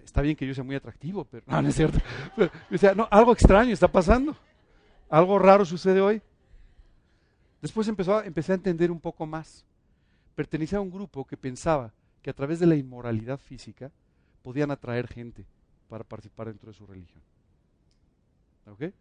está 0.05 0.21
bien 0.21 0.37
que 0.37 0.47
yo 0.47 0.53
sea 0.53 0.63
muy 0.63 0.75
atractivo, 0.75 1.25
pero 1.25 1.43
no, 1.47 1.61
no 1.61 1.67
es 1.67 1.75
cierto. 1.75 1.99
no, 2.95 3.09
algo 3.11 3.33
extraño 3.33 3.73
está 3.73 3.91
pasando. 3.91 4.37
Algo 5.09 5.37
raro 5.37 5.65
sucede 5.65 5.99
hoy. 5.99 6.21
Después 7.61 7.87
empecé 7.87 8.51
a 8.51 8.55
entender 8.55 8.91
un 8.91 8.99
poco 8.99 9.25
más. 9.25 9.65
Pertenecía 10.35 10.77
a 10.77 10.81
un 10.81 10.91
grupo 10.91 11.25
que 11.25 11.37
pensaba 11.37 11.93
que 12.21 12.29
a 12.29 12.33
través 12.33 12.59
de 12.59 12.67
la 12.67 12.75
inmoralidad 12.75 13.39
física 13.39 13.91
podían 14.43 14.71
atraer 14.71 15.07
gente 15.07 15.45
para 15.89 16.03
participar 16.03 16.47
dentro 16.47 16.71
de 16.71 16.77
su 16.77 16.85
religión. 16.85 17.21
¿Ok? 18.67 18.93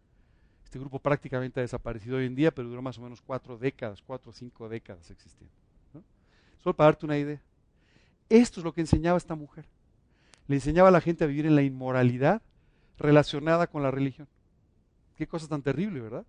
Este 0.63 0.79
grupo 0.79 0.99
prácticamente 0.99 1.59
ha 1.59 1.63
desaparecido 1.63 2.17
hoy 2.17 2.25
en 2.25 2.35
día, 2.35 2.51
pero 2.51 2.67
duró 2.67 2.81
más 2.81 2.97
o 2.97 3.01
menos 3.01 3.21
cuatro 3.21 3.57
décadas, 3.57 4.01
cuatro 4.01 4.31
o 4.31 4.33
cinco 4.33 4.67
décadas 4.67 5.09
existiendo. 5.11 5.53
Solo 6.63 6.75
para 6.75 6.87
darte 6.87 7.05
una 7.05 7.17
idea. 7.17 7.41
Esto 8.29 8.59
es 8.59 8.63
lo 8.65 8.73
que 8.73 8.81
enseñaba 8.81 9.17
esta 9.17 9.35
mujer. 9.35 9.65
Le 10.47 10.55
enseñaba 10.55 10.89
a 10.89 10.91
la 10.91 11.01
gente 11.01 11.23
a 11.23 11.27
vivir 11.27 11.45
en 11.45 11.55
la 11.55 11.61
inmoralidad 11.61 12.41
relacionada 12.97 13.67
con 13.67 13.83
la 13.83 13.91
religión. 13.91 14.27
Qué 15.15 15.27
cosa 15.27 15.47
tan 15.47 15.61
terrible, 15.61 16.01
¿verdad? 16.01 16.25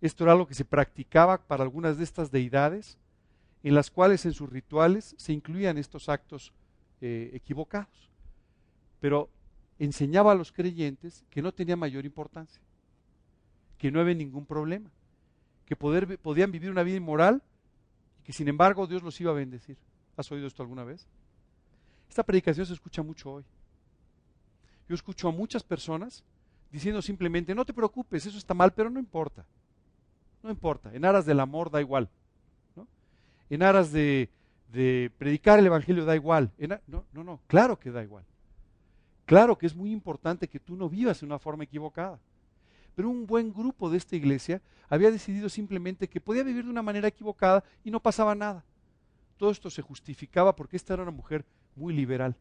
Esto 0.00 0.24
era 0.24 0.32
algo 0.32 0.46
que 0.46 0.54
se 0.54 0.64
practicaba 0.64 1.38
para 1.38 1.62
algunas 1.62 1.98
de 1.98 2.04
estas 2.04 2.30
deidades, 2.30 2.98
en 3.62 3.74
las 3.74 3.90
cuales 3.90 4.24
en 4.26 4.32
sus 4.32 4.50
rituales 4.50 5.14
se 5.18 5.32
incluían 5.32 5.78
estos 5.78 6.08
actos 6.08 6.52
eh, 7.00 7.30
equivocados. 7.32 8.10
Pero 9.00 9.30
enseñaba 9.78 10.32
a 10.32 10.34
los 10.34 10.52
creyentes 10.52 11.24
que 11.30 11.42
no 11.42 11.52
tenía 11.52 11.76
mayor 11.76 12.04
importancia, 12.04 12.62
que 13.78 13.90
no 13.90 14.00
había 14.00 14.14
ningún 14.14 14.46
problema, 14.46 14.90
que 15.64 15.76
podían 15.76 16.52
vivir 16.52 16.70
una 16.70 16.82
vida 16.82 16.96
inmoral 16.96 17.42
y 18.20 18.22
que 18.22 18.32
sin 18.32 18.48
embargo 18.48 18.86
Dios 18.86 19.02
los 19.02 19.20
iba 19.20 19.32
a 19.32 19.34
bendecir. 19.34 19.76
¿Has 20.16 20.30
oído 20.30 20.46
esto 20.46 20.62
alguna 20.62 20.84
vez? 20.84 21.06
Esta 22.08 22.22
predicación 22.22 22.64
se 22.66 22.72
escucha 22.72 23.02
mucho 23.02 23.32
hoy. 23.32 23.44
Yo 24.88 24.94
escucho 24.94 25.28
a 25.28 25.32
muchas 25.32 25.62
personas 25.62 26.22
diciendo 26.70 27.02
simplemente, 27.02 27.54
no 27.54 27.64
te 27.64 27.74
preocupes, 27.74 28.26
eso 28.26 28.38
está 28.38 28.54
mal, 28.54 28.72
pero 28.72 28.88
no 28.88 28.98
importa. 28.98 29.44
No 30.46 30.52
importa, 30.52 30.94
en 30.94 31.04
aras 31.04 31.26
del 31.26 31.40
amor 31.40 31.72
da 31.72 31.80
igual. 31.80 32.08
En 33.50 33.64
aras 33.64 33.90
de, 33.90 34.30
predicar 35.18 35.58
el 35.58 35.66
Evangelio 35.66 36.04
da 36.04 36.14
igual. 36.14 36.52
no, 36.86 37.04
no, 37.12 37.24
no, 37.24 37.40
claro 37.48 37.76
que 37.80 37.90
da 37.90 38.04
igual. 38.04 38.24
Claro 39.24 39.58
que 39.58 39.66
es 39.66 39.74
muy 39.74 39.90
importante 39.90 40.46
que 40.46 40.60
tú 40.60 40.76
no 40.76 40.88
vivas 40.88 41.18
de 41.18 41.26
una 41.26 41.40
forma 41.40 41.64
equivocada. 41.64 42.20
Pero 42.94 43.10
un 43.10 43.26
buen 43.26 43.52
grupo 43.52 43.90
de 43.90 43.96
esta 43.96 44.14
iglesia 44.14 44.62
había 44.88 45.10
decidido 45.10 45.48
simplemente 45.48 46.08
que 46.08 46.20
podía 46.20 46.44
vivir 46.44 46.64
de 46.64 46.70
una 46.70 46.82
manera 46.82 47.08
equivocada 47.08 47.64
y 47.82 47.90
no 47.90 47.98
pasaba 47.98 48.36
nada. 48.36 48.64
Todo 49.36 49.50
esto 49.50 49.68
se 49.68 49.82
justificaba 49.82 50.54
porque 50.54 50.76
esta 50.76 50.94
era 50.94 51.02
una 51.02 51.10
mujer 51.10 51.44
muy 51.74 51.92
liberal. 51.92 52.36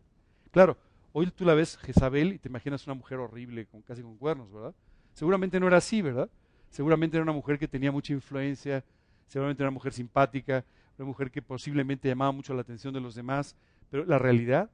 Claro, 0.52 0.78
hoy 1.12 1.32
tú 1.32 1.44
la 1.44 1.56
ves 1.56 1.76
Jezabel 1.78 2.34
y 2.34 2.38
te 2.38 2.50
imaginas 2.50 2.86
una 2.86 2.94
mujer 2.94 3.18
horrible, 3.18 3.66
con, 3.66 3.82
casi 3.82 4.04
con 4.04 4.16
cuernos, 4.16 4.52
¿verdad? 4.52 4.76
Seguramente 5.14 5.60
no 5.60 5.66
era 5.68 5.78
así, 5.78 6.04
¿verdad? 6.04 6.30
Seguramente 6.76 7.16
era 7.16 7.24
una 7.24 7.32
mujer 7.32 7.58
que 7.58 7.70
tenía 7.70 7.90
mucha 7.90 8.12
influencia, 8.12 8.84
seguramente 9.28 9.64
era 9.64 9.70
una 9.70 9.76
mujer 9.76 9.94
simpática, 9.94 10.66
una 10.98 11.08
mujer 11.08 11.32
que 11.32 11.42
posiblemente 11.42 12.10
llamaba 12.10 12.34
mucho 12.34 12.54
la 12.54 12.64
atención 12.64 12.94
de 12.94 13.00
los 13.00 13.16
demás, 13.16 13.56
pero 13.90 14.04
la 14.04 14.20
realidad 14.20 14.70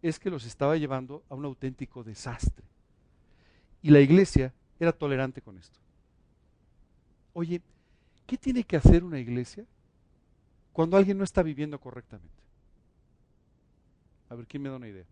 es 0.00 0.20
que 0.20 0.30
los 0.30 0.46
estaba 0.46 0.76
llevando 0.76 1.24
a 1.28 1.34
un 1.34 1.44
auténtico 1.44 2.04
desastre. 2.04 2.64
Y 3.82 3.90
la 3.90 3.98
iglesia 3.98 4.54
era 4.78 4.92
tolerante 4.92 5.42
con 5.42 5.58
esto. 5.58 5.80
Oye, 7.32 7.60
¿qué 8.28 8.38
tiene 8.38 8.62
que 8.62 8.76
hacer 8.76 9.02
una 9.02 9.18
iglesia 9.18 9.64
cuando 10.72 10.96
alguien 10.96 11.18
no 11.18 11.24
está 11.24 11.42
viviendo 11.42 11.80
correctamente? 11.80 12.44
A 14.28 14.36
ver, 14.36 14.46
¿quién 14.46 14.62
me 14.62 14.68
da 14.68 14.76
una 14.76 14.86
idea? 14.86 15.06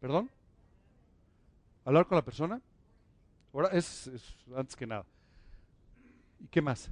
¿Perdón? 0.00 0.30
¿Hablar 1.84 2.06
con 2.06 2.16
la 2.16 2.24
persona? 2.24 2.62
Ahora 3.52 3.68
es, 3.68 4.10
antes 4.56 4.74
que 4.74 4.86
nada. 4.86 5.04
¿Y 6.40 6.46
qué 6.46 6.62
más? 6.62 6.90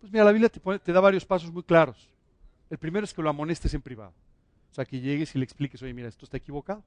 Pues 0.00 0.12
mira, 0.12 0.24
la 0.24 0.32
Biblia 0.32 0.48
te, 0.48 0.60
te 0.78 0.92
da 0.92 1.00
varios 1.00 1.24
pasos 1.24 1.52
muy 1.52 1.62
claros. 1.62 2.08
El 2.68 2.78
primero 2.78 3.04
es 3.04 3.12
que 3.12 3.22
lo 3.22 3.30
amonestes 3.30 3.74
en 3.74 3.82
privado. 3.82 4.12
O 4.70 4.74
sea, 4.74 4.84
que 4.84 5.00
llegues 5.00 5.34
y 5.34 5.38
le 5.38 5.44
expliques, 5.44 5.82
oye, 5.82 5.92
mira, 5.92 6.08
esto 6.08 6.24
está 6.24 6.36
equivocado. 6.36 6.84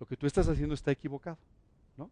Lo 0.00 0.06
que 0.06 0.16
tú 0.16 0.26
estás 0.26 0.48
haciendo 0.48 0.74
está 0.74 0.90
equivocado. 0.90 1.38
¿no? 1.96 2.10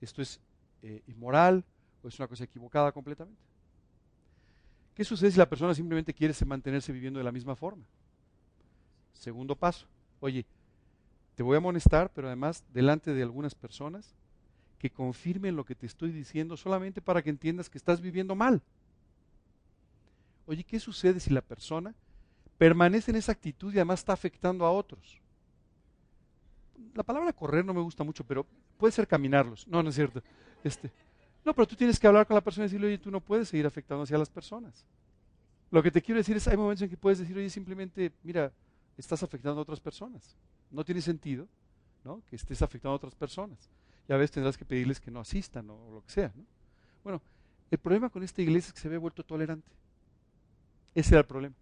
Esto 0.00 0.22
es 0.22 0.40
eh, 0.82 1.02
inmoral 1.08 1.64
o 2.02 2.08
es 2.08 2.18
una 2.18 2.28
cosa 2.28 2.44
equivocada 2.44 2.92
completamente. 2.92 3.40
¿Qué 4.94 5.04
sucede 5.04 5.32
si 5.32 5.38
la 5.38 5.48
persona 5.48 5.74
simplemente 5.74 6.14
quiere 6.14 6.34
mantenerse 6.46 6.92
viviendo 6.92 7.18
de 7.18 7.24
la 7.24 7.32
misma 7.32 7.56
forma? 7.56 7.82
Segundo 9.12 9.56
paso. 9.56 9.86
Oye, 10.20 10.46
te 11.34 11.42
voy 11.42 11.54
a 11.54 11.58
amonestar, 11.58 12.10
pero 12.14 12.28
además 12.28 12.64
delante 12.72 13.12
de 13.12 13.22
algunas 13.22 13.54
personas 13.54 14.14
que 14.78 14.90
confirmen 14.90 15.56
lo 15.56 15.64
que 15.64 15.74
te 15.74 15.86
estoy 15.86 16.12
diciendo 16.12 16.56
solamente 16.56 17.00
para 17.00 17.22
que 17.22 17.30
entiendas 17.30 17.70
que 17.70 17.78
estás 17.78 18.00
viviendo 18.00 18.34
mal. 18.34 18.62
Oye, 20.46 20.62
¿qué 20.62 20.78
sucede 20.78 21.20
si 21.20 21.30
la 21.30 21.40
persona 21.40 21.94
permanece 22.58 23.10
en 23.10 23.16
esa 23.16 23.32
actitud 23.32 23.72
y 23.72 23.78
además 23.78 24.00
está 24.00 24.12
afectando 24.12 24.66
a 24.66 24.70
otros? 24.70 25.20
La 26.94 27.02
palabra 27.02 27.32
correr 27.32 27.64
no 27.64 27.74
me 27.74 27.80
gusta 27.80 28.04
mucho, 28.04 28.24
pero 28.24 28.46
puede 28.76 28.92
ser 28.92 29.08
caminarlos. 29.08 29.66
No, 29.66 29.82
no 29.82 29.88
es 29.88 29.94
cierto. 29.94 30.22
Este, 30.62 30.90
no, 31.44 31.54
pero 31.54 31.66
tú 31.66 31.76
tienes 31.76 31.98
que 31.98 32.06
hablar 32.06 32.26
con 32.26 32.34
la 32.34 32.40
persona 32.40 32.64
y 32.64 32.68
decirle, 32.68 32.86
oye, 32.88 32.98
tú 32.98 33.10
no 33.10 33.20
puedes 33.20 33.48
seguir 33.48 33.66
afectando 33.66 34.04
hacia 34.04 34.18
las 34.18 34.30
personas. 34.30 34.84
Lo 35.70 35.82
que 35.82 35.90
te 35.90 36.00
quiero 36.00 36.18
decir 36.18 36.36
es, 36.36 36.46
hay 36.46 36.56
momentos 36.56 36.82
en 36.82 36.90
que 36.90 36.96
puedes 36.96 37.18
decir, 37.18 37.36
oye, 37.36 37.50
simplemente, 37.50 38.12
mira, 38.22 38.52
estás 38.96 39.22
afectando 39.22 39.60
a 39.60 39.62
otras 39.62 39.80
personas. 39.80 40.36
No 40.74 40.84
tiene 40.84 41.00
sentido 41.00 41.46
¿no? 42.04 42.22
que 42.28 42.36
estés 42.36 42.60
afectando 42.62 42.94
a 42.94 42.96
otras 42.96 43.14
personas. 43.14 43.70
Y 44.08 44.12
a 44.12 44.16
veces 44.16 44.32
tendrás 44.32 44.58
que 44.58 44.64
pedirles 44.64 45.00
que 45.00 45.10
no 45.10 45.20
asistan 45.20 45.70
o, 45.70 45.90
lo 45.90 46.02
que 46.02 46.10
sea. 46.10 46.32
¿no? 46.34 46.44
Bueno, 47.02 47.22
el 47.70 47.78
problema 47.78 48.10
con 48.10 48.22
esta 48.22 48.42
iglesia 48.42 48.68
es 48.68 48.74
que 48.74 48.80
se 48.80 48.88
había 48.88 48.98
vuelto 48.98 49.22
tolerante. 49.22 49.70
Ese 50.94 51.14
era 51.14 51.20
el 51.20 51.26
problema. 51.26 51.54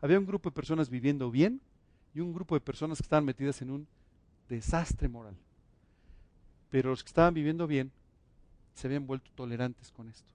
Había 0.00 0.18
un 0.18 0.26
grupo 0.26 0.50
de 0.50 0.54
personas 0.54 0.90
viviendo 0.90 1.30
bien 1.30 1.60
y 2.14 2.20
un 2.20 2.32
grupo 2.32 2.54
de 2.54 2.60
personas 2.60 2.98
que 2.98 3.02
estaban 3.02 3.24
metidas 3.24 3.62
en 3.62 3.70
un 3.70 3.86
desastre 4.48 5.08
moral. 5.08 5.36
Pero 6.70 6.90
los 6.90 7.02
que 7.02 7.08
estaban 7.08 7.34
viviendo 7.34 7.66
bien 7.66 7.92
se 8.74 8.88
habían 8.88 9.06
vuelto 9.06 9.30
tolerantes 9.34 9.90
con 9.92 10.08
esto. 10.08 10.30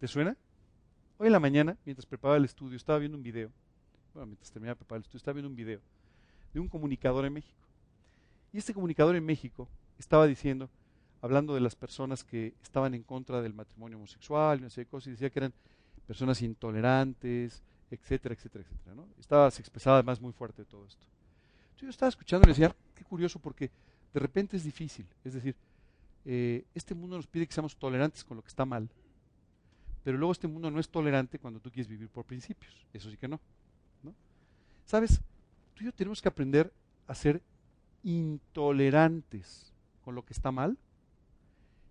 ¿Te 0.00 0.08
suena? 0.08 0.36
Hoy 1.18 1.26
en 1.26 1.32
la 1.32 1.40
mañana, 1.40 1.76
mientras 1.84 2.06
preparaba 2.06 2.38
el 2.38 2.44
estudio, 2.44 2.76
estaba 2.76 2.98
viendo 2.98 3.16
un 3.16 3.22
video 3.22 3.50
mientras 4.26 4.50
terminaba 4.50 4.74
de 4.74 4.78
preparar 4.78 4.98
el 4.98 5.02
estudio, 5.02 5.18
estaba 5.18 5.34
viendo 5.34 5.48
un 5.48 5.56
video 5.56 5.80
de 6.52 6.60
un 6.60 6.68
comunicador 6.68 7.24
en 7.24 7.34
México. 7.34 7.58
Y 8.52 8.58
este 8.58 8.74
comunicador 8.74 9.16
en 9.16 9.24
México 9.24 9.68
estaba 9.98 10.26
diciendo, 10.26 10.70
hablando 11.20 11.54
de 11.54 11.60
las 11.60 11.74
personas 11.74 12.24
que 12.24 12.54
estaban 12.62 12.94
en 12.94 13.02
contra 13.02 13.42
del 13.42 13.54
matrimonio 13.54 13.98
homosexual 13.98 14.60
no 14.60 14.70
sé 14.70 14.86
cosas, 14.86 15.08
y 15.08 15.10
decía 15.12 15.30
que 15.30 15.38
eran 15.40 15.52
personas 16.06 16.40
intolerantes, 16.42 17.62
etcétera, 17.90 18.34
etcétera, 18.34 18.64
etcétera. 18.64 18.94
¿no? 18.94 19.06
Estaba, 19.18 19.50
se 19.50 19.60
expresaba 19.60 19.96
además 19.96 20.20
muy 20.20 20.32
fuerte 20.32 20.64
todo 20.64 20.86
esto. 20.86 21.06
Yo 21.76 21.88
estaba 21.88 22.08
escuchando 22.08 22.48
y 22.48 22.52
decía, 22.52 22.74
qué 22.94 23.04
curioso 23.04 23.38
porque 23.38 23.70
de 24.12 24.20
repente 24.20 24.56
es 24.56 24.64
difícil. 24.64 25.06
Es 25.24 25.34
decir, 25.34 25.54
eh, 26.24 26.64
este 26.74 26.94
mundo 26.94 27.16
nos 27.16 27.26
pide 27.26 27.46
que 27.46 27.52
seamos 27.52 27.76
tolerantes 27.76 28.24
con 28.24 28.36
lo 28.36 28.42
que 28.42 28.48
está 28.48 28.64
mal, 28.64 28.88
pero 30.02 30.16
luego 30.16 30.32
este 30.32 30.48
mundo 30.48 30.70
no 30.70 30.80
es 30.80 30.88
tolerante 30.88 31.38
cuando 31.38 31.60
tú 31.60 31.70
quieres 31.70 31.88
vivir 31.88 32.08
por 32.08 32.24
principios. 32.24 32.74
Eso 32.92 33.10
sí 33.10 33.16
que 33.16 33.28
no. 33.28 33.40
¿Sabes? 34.86 35.20
Tú 35.78 35.84
y 35.84 35.86
yo 35.86 35.92
tenemos 35.92 36.20
que 36.20 36.26
aprender 36.26 36.72
a 37.06 37.14
ser 37.14 37.40
intolerantes 38.02 39.72
con 40.04 40.16
lo 40.16 40.24
que 40.24 40.32
está 40.32 40.50
mal 40.50 40.76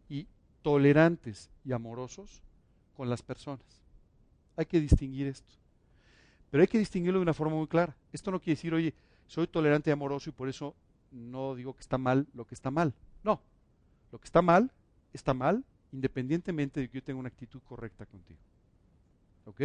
y 0.10 0.28
tolerantes 0.62 1.50
y 1.64 1.72
amorosos 1.72 2.44
con 2.98 3.10
las 3.10 3.22
personas. 3.22 3.82
Hay 4.58 4.66
que 4.66 4.82
distinguir 4.82 5.28
esto. 5.28 5.54
Pero 6.52 6.60
hay 6.64 6.68
que 6.68 6.80
distinguirlo 6.80 7.20
de 7.20 7.24
una 7.24 7.34
forma 7.34 7.56
muy 7.56 7.68
clara. 7.68 7.96
Esto 8.12 8.30
no 8.30 8.42
quiere 8.42 8.58
decir, 8.58 8.74
oye, 8.74 8.94
soy 9.26 9.48
tolerante 9.48 9.90
y 9.90 9.94
amoroso 9.94 10.32
y 10.32 10.34
por 10.34 10.50
eso 10.50 10.76
no 11.10 11.56
digo 11.56 11.74
que 11.74 11.80
está 11.80 11.98
mal 11.98 12.28
lo 12.34 12.44
que 12.46 12.56
está 12.56 12.70
mal. 12.70 12.94
No, 13.24 13.40
lo 14.12 14.20
que 14.20 14.26
está 14.26 14.42
mal 14.42 14.70
está 15.14 15.34
mal 15.34 15.64
independientemente 15.94 16.82
de 16.82 16.90
que 16.90 16.96
yo 16.96 17.04
tenga 17.06 17.22
una 17.22 17.30
actitud 17.30 17.62
correcta 17.64 18.06
contigo. 18.06 18.40
¿Ok? 19.46 19.62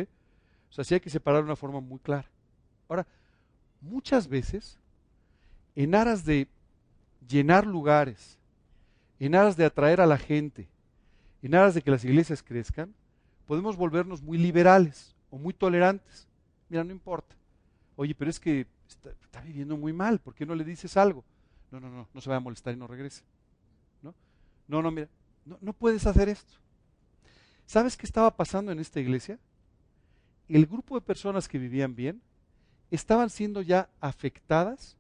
O 0.71 0.73
sea, 0.73 0.85
sí 0.85 0.95
hay 0.95 1.01
que 1.01 1.11
separar 1.11 1.41
de 1.41 1.47
una 1.47 1.57
forma 1.57 1.81
muy 1.81 1.99
clara. 1.99 2.31
Ahora, 2.89 3.05
muchas 3.83 4.29
veces, 4.29 4.79
en 5.75 5.95
aras 5.95 6.25
de 6.25 6.49
llenar 7.29 7.67
lugares, 7.67 8.39
en 9.19 9.35
aras 9.35 9.57
de 9.57 9.65
atraer 9.65 10.01
a 10.01 10.07
la 10.07 10.19
gente, 10.19 10.69
en 11.43 11.55
aras 11.55 11.75
de 11.75 11.83
que 11.83 11.91
las 11.91 12.05
iglesias 12.05 12.43
crezcan, 12.43 12.95
podemos 13.47 13.77
volvernos 13.77 14.23
muy 14.23 14.39
liberales 14.39 15.15
o 15.31 15.39
muy 15.39 15.53
tolerantes. 15.53 16.27
Mira, 16.69 16.85
no 16.85 16.93
importa. 16.93 17.35
Oye, 17.97 18.15
pero 18.15 18.31
es 18.31 18.41
que 18.41 18.67
está, 18.89 19.41
viviendo 19.43 19.77
muy 19.77 19.93
mal, 19.93 20.19
¿por 20.19 20.35
qué 20.35 20.47
no 20.47 20.55
le 20.55 20.65
dices 20.65 20.97
algo? 20.97 21.25
No, 21.71 21.81
no, 21.81 21.91
no, 21.91 22.09
no 22.13 22.21
se 22.21 22.31
va 22.31 22.37
a 22.37 22.41
molestar 22.41 22.75
y 22.75 22.77
no 22.77 22.87
regrese. 22.87 23.23
No, 24.03 24.15
no, 24.69 24.83
no 24.83 24.91
mira, 24.91 25.09
no, 25.45 25.59
no 25.61 25.73
puedes 25.73 26.07
hacer 26.07 26.29
esto. 26.29 26.55
¿Sabes 27.67 27.97
qué 27.97 28.07
estaba 28.07 28.35
pasando 28.37 28.71
en 28.73 28.79
esta 28.79 29.01
iglesia? 29.01 29.39
El 30.49 30.67
grupo 30.67 30.95
de 30.95 31.01
personas 31.01 31.49
que 31.49 31.59
vivían 31.59 31.95
bien 31.95 32.21
estaban 32.97 33.31
siendo 33.31 33.63
ya 33.63 33.89
afectadas 34.01 34.97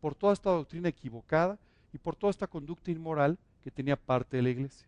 por 0.00 0.14
toda 0.14 0.32
esta 0.32 0.50
doctrina 0.50 0.88
equivocada 0.88 1.58
y 1.92 1.98
por 1.98 2.16
toda 2.16 2.30
esta 2.30 2.46
conducta 2.46 2.90
inmoral 2.90 3.38
que 3.62 3.70
tenía 3.70 3.96
parte 3.96 4.36
de 4.36 4.42
la 4.42 4.50
iglesia. 4.50 4.86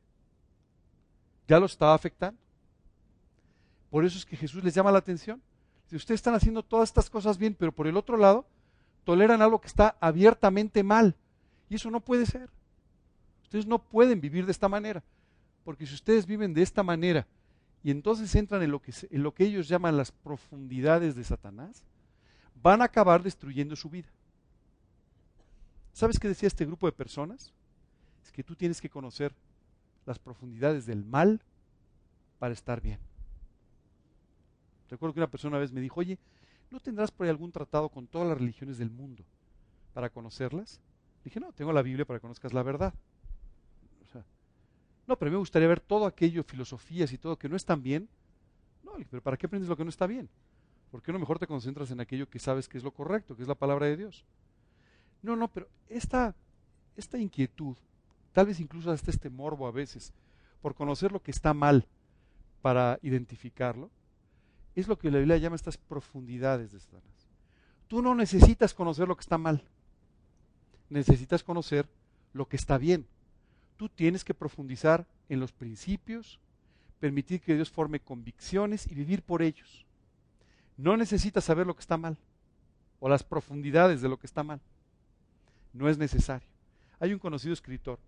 Ya 1.49 1.59
lo 1.59 1.67
estaba 1.67 1.95
afectando. 1.95 2.41
Por 3.91 4.05
eso 4.05 4.19
es 4.19 4.25
que 4.25 4.37
Jesús 4.37 4.63
les 4.63 4.75
llama 4.75 4.93
la 4.93 4.99
atención. 4.99 5.43
Si 5.87 5.97
ustedes 5.97 6.21
están 6.21 6.35
haciendo 6.35 6.63
todas 6.63 6.89
estas 6.89 7.11
cosas 7.11 7.39
bien, 7.39 7.55
pero 7.59 7.73
por 7.73 7.89
el 7.89 7.97
otro 7.97 8.17
lado, 8.17 8.47
toleran 9.05 9.43
algo 9.43 9.61
que 9.61 9.67
está 9.67 9.97
abiertamente 10.01 10.85
mal. 10.85 11.17
Y 11.69 11.75
eso 11.75 11.91
no 11.91 12.01
puede 12.01 12.27
ser. 12.27 12.49
Ustedes 13.43 13.67
no 13.67 13.81
pueden 13.81 14.21
vivir 14.21 14.47
de 14.47 14.53
esta 14.53 14.69
manera. 14.69 15.03
Porque 15.65 15.87
si 15.87 15.95
ustedes 15.95 16.27
viven 16.27 16.55
de 16.55 16.63
esta 16.63 16.83
manera 16.83 17.27
y 17.83 17.91
entonces 17.91 18.35
entran 18.35 18.63
en 18.63 18.71
lo 18.71 18.81
que, 18.81 18.93
en 19.11 19.23
lo 19.23 19.35
que 19.35 19.45
ellos 19.45 19.69
llaman 19.69 19.97
las 19.97 20.13
profundidades 20.13 21.17
de 21.17 21.25
Satanás, 21.25 21.83
van 22.63 22.83
a 22.83 22.85
acabar 22.85 23.23
destruyendo 23.23 23.77
su 23.77 23.89
vida. 23.89 24.09
¿Sabes 25.93 26.19
qué 26.19 26.29
decía 26.29 26.47
este 26.47 26.67
grupo 26.67 26.87
de 26.87 26.93
personas? 26.93 27.53
Es 28.25 28.33
que 28.33 28.45
tú 28.45 28.55
tienes 28.55 28.81
que 28.81 28.91
conocer 28.91 29.35
las 30.07 30.19
profundidades 30.19 30.87
del 30.87 31.05
mal 31.05 31.41
para 32.39 32.55
estar 32.55 32.81
bien. 32.81 32.99
Recuerdo 34.89 35.15
que 35.15 35.21
una 35.21 35.31
persona 35.31 35.57
una 35.57 35.61
vez 35.61 35.73
me 35.73 35.81
dijo, 35.81 36.01
oye, 36.01 36.19
¿no 36.71 36.81
tendrás 36.81 37.11
por 37.11 37.25
ahí 37.25 37.31
algún 37.31 37.53
tratado 37.53 37.89
con 37.89 38.07
todas 38.07 38.29
las 38.29 38.39
religiones 38.39 38.79
del 38.79 38.91
mundo 38.91 39.25
para 39.93 40.11
conocerlas? 40.11 40.81
Dije, 41.25 41.39
no, 41.39 41.53
tengo 41.53 41.73
la 41.73 41.83
Biblia 41.83 42.05
para 42.05 42.19
que 42.19 42.23
conozcas 42.23 42.53
la 42.53 42.63
verdad. 42.63 42.95
no, 45.07 45.17
pero 45.19 45.31
me 45.31 45.37
gustaría 45.37 45.69
ver 45.69 45.81
todo 45.81 46.07
aquello, 46.07 46.43
filosofías 46.43 47.13
y 47.13 47.19
todo, 47.19 47.37
que 47.37 47.49
no 47.49 47.57
están 47.57 47.83
bien. 47.83 48.09
No, 48.83 48.93
pero 49.11 49.23
¿para 49.23 49.37
qué 49.37 49.47
aprendes 49.47 49.69
lo 49.69 49.77
que 49.77 49.85
no 49.85 49.91
está 49.91 50.07
bien? 50.07 50.29
¿Por 50.91 51.03
qué 51.03 51.13
no 51.13 51.19
mejor 51.19 51.39
te 51.39 51.47
concentras 51.47 51.91
en 51.91 52.01
aquello 52.01 52.29
que 52.29 52.39
sabes 52.39 52.69
que 52.69 52.79
es 52.79 52.85
lo 52.85 52.91
correcto, 52.91 53.37
que 53.37 53.43
es 53.43 53.49
la 53.49 53.55
palabra 53.55 53.87
de 53.87 53.97
Dios? 53.97 54.25
No, 55.23 55.37
no, 55.37 55.49
pero 55.49 55.69
esta, 55.89 56.35
esta 56.97 57.19
inquietud, 57.19 57.77
tal 58.33 58.47
vez 58.47 58.59
incluso 58.59 58.91
hasta 58.91 59.11
este 59.11 59.31
morbo 59.31 59.67
a 59.67 59.71
veces, 59.71 60.13
por 60.61 60.75
conocer 60.75 61.13
lo 61.13 61.23
que 61.23 61.31
está 61.31 61.55
mal 61.55 61.87
para 62.63 62.99
identificarlo, 63.03 63.91
es 64.75 64.89
lo 64.89 64.99
que 64.99 65.11
la 65.11 65.19
Biblia 65.19 65.37
llama 65.37 65.57
estas 65.57 65.77
profundidades 65.77 66.73
de 66.73 66.81
Satanás. 66.81 67.29
Tú 67.89 68.03
no 68.03 68.15
necesitas 68.15 68.75
conocer 68.75 69.09
lo 69.09 69.17
que 69.17 69.23
está 69.23 69.39
mal, 69.39 69.63
necesitas 70.89 71.43
conocer 71.43 71.89
lo 72.33 72.47
que 72.47 72.57
está 72.57 72.79
bien. 72.79 73.07
Tú 73.77 73.89
tienes 73.89 74.25
que 74.25 74.35
profundizar 74.35 75.07
en 75.29 75.41
los 75.41 75.53
principios, 75.53 76.39
permitir 76.99 77.41
que 77.41 77.55
Dios 77.55 77.71
forme 77.71 78.01
convicciones 78.01 78.87
y 78.91 78.95
vivir 78.95 79.23
por 79.23 79.43
ellos. 79.43 79.87
No 80.81 80.97
necesitas 80.97 81.45
saber 81.45 81.67
lo 81.67 81.75
que 81.75 81.81
está 81.81 81.99
mal 81.99 82.17
o 83.01 83.09
las 83.11 83.23
profundidades 83.23 84.01
de 84.01 84.09
lo 84.09 84.19
que 84.19 84.27
está 84.27 84.43
mal. 84.43 84.63
No 85.75 85.91
es 85.91 85.99
necesario. 85.99 86.49
Hay 86.99 87.13
un 87.13 87.19
conocido 87.19 87.53
escritor 87.53 87.99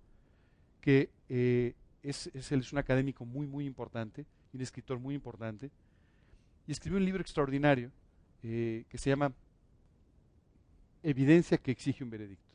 que 0.81 1.11
eh, 1.29 1.75
es, 2.03 2.31
es, 2.33 2.73
un 2.73 2.79
académico 2.79 3.27
muy, 3.27 3.47
muy 3.47 3.67
importante, 3.67 4.25
un 4.55 4.63
escritor 4.63 4.99
muy 4.99 5.15
importante, 5.15 5.71
y 6.67 6.73
escribió 6.73 6.99
un 6.99 7.05
libro 7.05 7.21
extraordinario 7.21 7.91
eh, 8.43 8.87
que 8.89 8.97
se 8.97 9.11
llama 9.11 9.35
Evidencia 11.03 11.59
que 11.59 11.73
exige 11.73 12.03
un 12.03 12.09
veredicto. 12.09 12.49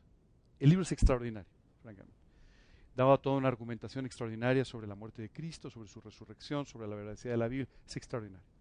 El 0.60 0.70
libro 0.70 0.82
es 0.82 0.92
extraordinario, 0.92 1.50
francamente. 1.84 2.18
Daba 2.96 3.20
toda 3.20 3.38
una 3.38 3.50
argumentación 3.50 4.08
extraordinaria 4.08 4.66
sobre 4.66 4.88
la 4.88 4.96
muerte 4.96 5.22
de 5.22 5.30
Cristo, 5.30 5.70
sobre 5.70 5.90
su 5.90 6.02
resurrección, 6.02 6.66
sobre 6.66 6.88
la 6.88 6.96
veracidad 6.96 7.34
de 7.34 7.38
la 7.38 7.48
Biblia. 7.48 7.68
Es 7.86 7.96
extraordinario. 7.96 8.57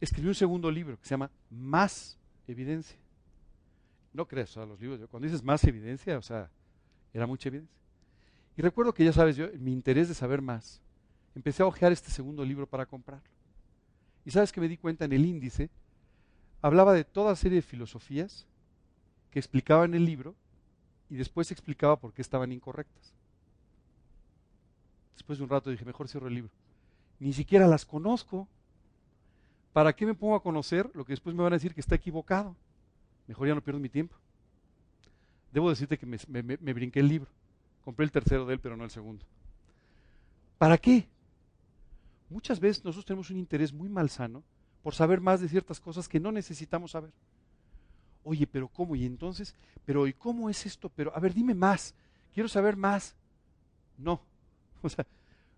Escribió 0.00 0.30
un 0.30 0.34
segundo 0.34 0.70
libro 0.70 0.98
que 0.98 1.04
se 1.04 1.10
llama 1.10 1.30
Más 1.50 2.18
Evidencia. 2.46 2.96
No 4.12 4.26
crees, 4.26 4.56
o 4.56 4.66
los 4.66 4.80
libros, 4.80 5.08
cuando 5.08 5.26
dices 5.26 5.44
más 5.44 5.62
evidencia, 5.64 6.18
o 6.18 6.22
sea, 6.22 6.50
era 7.14 7.26
mucha 7.26 7.48
evidencia. 7.48 7.76
Y 8.56 8.62
recuerdo 8.62 8.92
que 8.92 9.04
ya 9.04 9.12
sabes, 9.12 9.36
yo, 9.36 9.46
mi 9.58 9.72
interés 9.72 10.08
de 10.08 10.14
saber 10.14 10.42
más, 10.42 10.80
empecé 11.34 11.62
a 11.62 11.66
hojear 11.66 11.92
este 11.92 12.10
segundo 12.10 12.44
libro 12.44 12.66
para 12.66 12.86
comprarlo. 12.86 13.28
Y 14.24 14.32
sabes 14.32 14.52
que 14.52 14.60
me 14.60 14.68
di 14.68 14.76
cuenta 14.76 15.04
en 15.04 15.12
el 15.12 15.24
índice, 15.24 15.70
hablaba 16.60 16.92
de 16.92 17.04
toda 17.04 17.36
serie 17.36 17.56
de 17.56 17.62
filosofías 17.62 18.46
que 19.30 19.38
explicaba 19.38 19.84
en 19.84 19.94
el 19.94 20.04
libro 20.04 20.34
y 21.08 21.16
después 21.16 21.50
explicaba 21.52 21.98
por 21.98 22.12
qué 22.12 22.22
estaban 22.22 22.52
incorrectas. 22.52 23.14
Después 25.14 25.38
de 25.38 25.44
un 25.44 25.50
rato 25.50 25.70
dije, 25.70 25.84
mejor 25.84 26.08
cierro 26.08 26.28
el 26.28 26.34
libro. 26.34 26.50
Ni 27.18 27.32
siquiera 27.32 27.66
las 27.66 27.84
conozco. 27.84 28.48
¿Para 29.72 29.94
qué 29.94 30.04
me 30.04 30.14
pongo 30.14 30.34
a 30.34 30.42
conocer 30.42 30.90
lo 30.94 31.04
que 31.04 31.12
después 31.12 31.34
me 31.34 31.42
van 31.42 31.52
a 31.52 31.56
decir 31.56 31.74
que 31.74 31.80
está 31.80 31.94
equivocado? 31.94 32.56
Mejor 33.26 33.48
ya 33.48 33.54
no 33.54 33.62
pierdo 33.62 33.80
mi 33.80 33.88
tiempo. 33.88 34.16
Debo 35.52 35.70
decirte 35.70 35.98
que 35.98 36.06
me, 36.06 36.72
brinqué 36.72 37.00
el 37.00 37.08
libro. 37.08 37.30
Compré 37.84 38.04
el 38.04 38.12
tercero 38.12 38.44
de 38.46 38.54
él, 38.54 38.60
pero 38.60 38.76
no 38.76 38.84
el 38.84 38.90
segundo. 38.90 39.24
¿Para 40.58 40.76
qué? 40.76 41.08
Muchas 42.28 42.60
veces 42.60 42.84
nosotros 42.84 43.06
tenemos 43.06 43.30
un 43.30 43.38
interés 43.38 43.72
muy 43.72 43.88
malsano 43.88 44.42
por 44.82 44.94
saber 44.94 45.20
más 45.20 45.40
de 45.40 45.48
ciertas 45.48 45.80
cosas 45.80 46.08
que 46.08 46.20
no 46.20 46.30
necesitamos 46.32 46.92
saber. 46.92 47.12
Oye, 48.22 48.46
pero 48.46 48.68
¿cómo? 48.68 48.94
Y 48.96 49.06
entonces, 49.06 49.54
pero 49.84 50.06
¿y 50.06 50.12
cómo 50.12 50.50
es 50.50 50.66
esto? 50.66 50.88
Pero, 50.90 51.14
a 51.14 51.20
ver, 51.20 51.32
dime 51.32 51.54
más. 51.54 51.94
Quiero 52.32 52.48
saber 52.48 52.76
más. 52.76 53.14
No. 53.96 54.20
O 54.82 54.88
sea, 54.88 55.06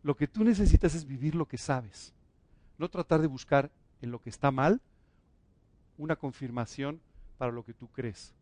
lo 0.02 0.16
que 0.16 0.26
tú 0.26 0.42
necesitas 0.42 0.96
es 0.96 1.06
vivir 1.06 1.36
lo 1.36 1.46
que 1.46 1.56
sabes. 1.56 2.12
No 2.76 2.90
tratar 2.90 3.20
de 3.20 3.28
buscar 3.28 3.70
en 4.03 4.11
lo 4.11 4.20
que 4.20 4.30
está 4.30 4.50
mal 4.50 4.80
una 5.96 6.16
confirmación 6.16 7.00
para 7.38 7.53
lo 7.53 7.64
que 7.64 7.72
tú 7.72 7.88
crees. 7.88 8.34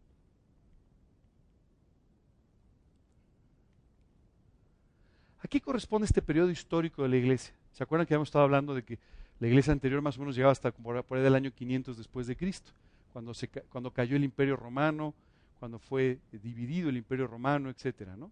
¿A 5.42 5.48
qué 5.48 5.60
corresponde 5.60 6.06
este 6.06 6.22
periodo 6.22 6.50
histórico 6.50 7.02
de 7.02 7.08
la 7.08 7.16
iglesia? 7.16 7.54
¿Se 7.72 7.82
acuerdan 7.82 8.06
que 8.06 8.14
habíamos 8.14 8.28
estado 8.28 8.44
hablando 8.44 8.74
de 8.74 8.82
que 8.82 8.98
la 9.38 9.46
iglesia 9.46 9.72
anterior 9.72 10.02
más 10.02 10.16
o 10.16 10.20
menos 10.20 10.34
llegaba 10.34 10.52
hasta 10.52 10.70
por, 10.70 10.96
ahí 10.96 11.22
del 11.22 11.34
año 11.34 11.50
500 11.50 11.96
después 11.96 12.26
de 12.26 12.36
Cristo, 12.36 12.72
cuando, 13.12 13.32
cuando 13.70 13.90
cayó 13.90 14.16
el 14.16 14.24
imperio 14.24 14.56
romano, 14.56 15.14
cuando 15.58 15.78
fue 15.78 16.18
dividido 16.30 16.90
el 16.90 16.96
imperio 16.96 17.26
romano, 17.26 17.70
etcétera, 17.70 18.16
¿no? 18.16 18.30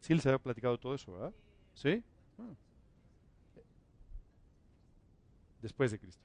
Sí 0.00 0.14
les 0.14 0.24
había 0.26 0.38
platicado 0.38 0.78
todo 0.78 0.94
eso, 0.94 1.12
¿verdad? 1.12 1.32
¿Sí? 1.74 2.02
Ah. 2.38 2.54
Después 5.62 5.90
de 5.90 5.98
Cristo. 5.98 6.22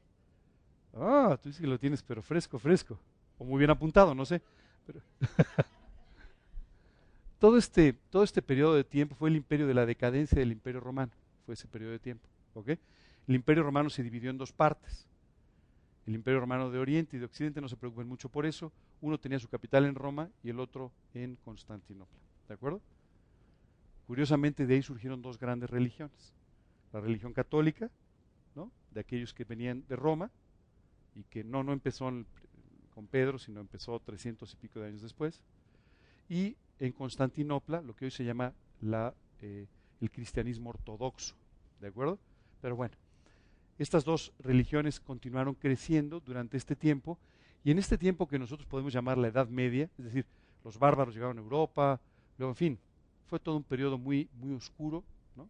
Ah, 0.96 1.38
tú 1.42 1.50
dices 1.50 1.62
que 1.62 1.68
lo 1.68 1.80
tienes, 1.80 2.02
pero 2.04 2.22
fresco, 2.22 2.60
fresco. 2.60 3.00
O 3.38 3.46
muy 3.46 3.60
bien 3.60 3.70
apuntado, 3.70 4.14
no 4.14 4.26
sé. 4.26 4.42
Pero 4.86 5.02
todo, 7.40 7.58
este, 7.58 7.94
todo 7.94 8.24
este 8.24 8.42
periodo 8.42 8.76
de 8.76 8.84
tiempo 8.84 9.16
fue 9.16 9.30
el 9.30 9.36
imperio 9.36 9.68
de 9.68 9.74
la 9.74 9.86
decadencia 9.86 10.40
del 10.40 10.52
imperio 10.52 10.80
romano. 10.82 11.12
Fue 11.46 11.54
ese 11.54 11.68
periodo 11.68 11.92
de 11.92 12.00
tiempo. 12.00 12.28
El 13.28 13.36
imperio 13.36 13.64
romano 13.64 13.90
se 13.90 14.04
dividió 14.04 14.30
en 14.30 14.38
dos 14.38 14.52
partes. 14.52 15.06
El 16.06 16.16
imperio 16.16 16.40
romano 16.40 16.72
de 16.72 16.80
Oriente 16.80 17.16
y 17.16 17.20
de 17.20 17.26
Occidente, 17.26 17.62
no 17.62 17.70
se 17.70 17.78
preocupen 17.78 18.08
mucho 18.08 18.30
por 18.30 18.46
eso. 18.46 18.72
Uno 19.02 19.20
tenía 19.20 19.40
su 19.40 19.48
capital 19.48 19.86
en 19.86 19.96
Roma 19.96 20.30
y 20.44 20.50
el 20.50 20.60
otro 20.60 20.92
en 21.14 21.36
Constantinopla. 21.38 22.20
¿De 22.48 22.56
acuerdo? 22.56 22.82
Curiosamente, 24.08 24.66
de 24.66 24.74
ahí 24.74 24.82
surgieron 24.82 25.22
dos 25.22 25.38
grandes 25.38 25.70
religiones. 25.70 26.34
La 26.92 27.00
religión 27.00 27.32
católica, 27.32 27.92
¿no? 28.56 28.72
de 28.92 29.02
aquellos 29.02 29.34
que 29.36 29.44
venían 29.44 29.86
de 29.88 29.96
Roma 29.96 30.32
y 31.20 31.24
que 31.24 31.44
no, 31.44 31.64
no 31.64 31.74
empezó 31.74 32.12
con 32.94 33.08
Pedro, 33.08 33.38
sino 33.38 33.60
empezó 33.60 34.00
trescientos 34.00 34.54
y 34.54 34.56
pico 34.58 34.80
de 34.80 34.88
años 34.88 35.02
después. 35.02 35.42
Y 36.30 36.56
en 36.80 36.94
Constantinopla, 36.94 37.82
lo 37.82 37.96
que 37.96 38.06
hoy 38.06 38.12
se 38.12 38.24
llama 38.24 38.54
la, 38.82 39.14
eh, 39.42 39.68
el 40.02 40.12
cristianismo 40.12 40.70
ortodoxo. 40.70 41.36
¿De 41.82 41.88
acuerdo? 41.88 42.20
Pero 42.62 42.76
bueno, 42.76 42.96
estas 43.78 44.04
dos 44.04 44.34
religiones 44.40 45.00
continuaron 45.00 45.56
creciendo 45.56 46.20
durante 46.20 46.58
este 46.58 46.76
tiempo 46.76 47.18
y 47.64 47.72
en 47.72 47.80
este 47.80 47.98
tiempo 47.98 48.28
que 48.28 48.40
nosotros 48.40 48.68
podemos 48.68 48.94
llamar 48.94 49.18
la 49.18 49.28
Edad 49.28 49.48
Media, 49.48 49.90
es 49.98 50.06
decir, 50.06 50.26
los 50.64 50.78
bárbaros 50.78 51.14
llegaron 51.14 51.38
a 51.38 51.42
Europa, 51.42 52.00
luego, 52.38 52.52
en 52.52 52.56
fin, 52.56 52.80
fue 53.28 53.40
todo 53.40 53.56
un 53.56 53.64
periodo 53.64 53.98
muy, 53.98 54.30
muy 54.34 54.54
oscuro, 54.54 55.04
¿no? 55.36 55.48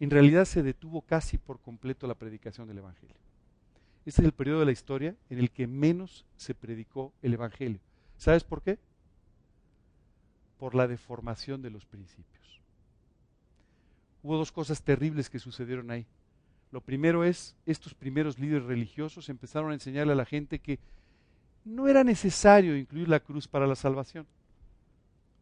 En 0.00 0.10
realidad 0.10 0.44
se 0.44 0.62
detuvo 0.62 1.02
casi 1.02 1.36
por 1.36 1.60
completo 1.60 2.06
la 2.06 2.14
predicación 2.14 2.68
del 2.68 2.78
Evangelio. 2.78 3.25
Este 4.06 4.22
es 4.22 4.26
el 4.26 4.32
periodo 4.32 4.60
de 4.60 4.66
la 4.66 4.72
historia 4.72 5.14
en 5.28 5.38
el 5.38 5.50
que 5.50 5.66
menos 5.66 6.24
se 6.36 6.54
predicó 6.54 7.12
el 7.22 7.34
Evangelio. 7.34 7.80
¿Sabes 8.16 8.44
por 8.44 8.62
qué? 8.62 8.78
Por 10.58 10.74
la 10.74 10.86
deformación 10.86 11.60
de 11.60 11.70
los 11.70 11.84
principios 11.84 12.36
hubo 14.26 14.36
dos 14.36 14.50
cosas 14.50 14.82
terribles 14.82 15.30
que 15.30 15.38
sucedieron 15.38 15.88
ahí. 15.92 16.04
Lo 16.72 16.80
primero 16.80 17.22
es, 17.22 17.54
estos 17.64 17.94
primeros 17.94 18.40
líderes 18.40 18.66
religiosos 18.66 19.28
empezaron 19.28 19.70
a 19.70 19.74
enseñarle 19.74 20.14
a 20.14 20.16
la 20.16 20.24
gente 20.24 20.58
que 20.58 20.80
no 21.64 21.86
era 21.86 22.02
necesario 22.02 22.76
incluir 22.76 23.08
la 23.08 23.20
cruz 23.20 23.46
para 23.46 23.68
la 23.68 23.76
salvación. 23.76 24.26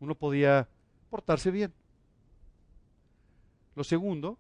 Uno 0.01 0.15
podía 0.15 0.69
portarse 1.09 1.51
bien. 1.51 1.73
Lo 3.75 3.85
segundo, 3.85 4.39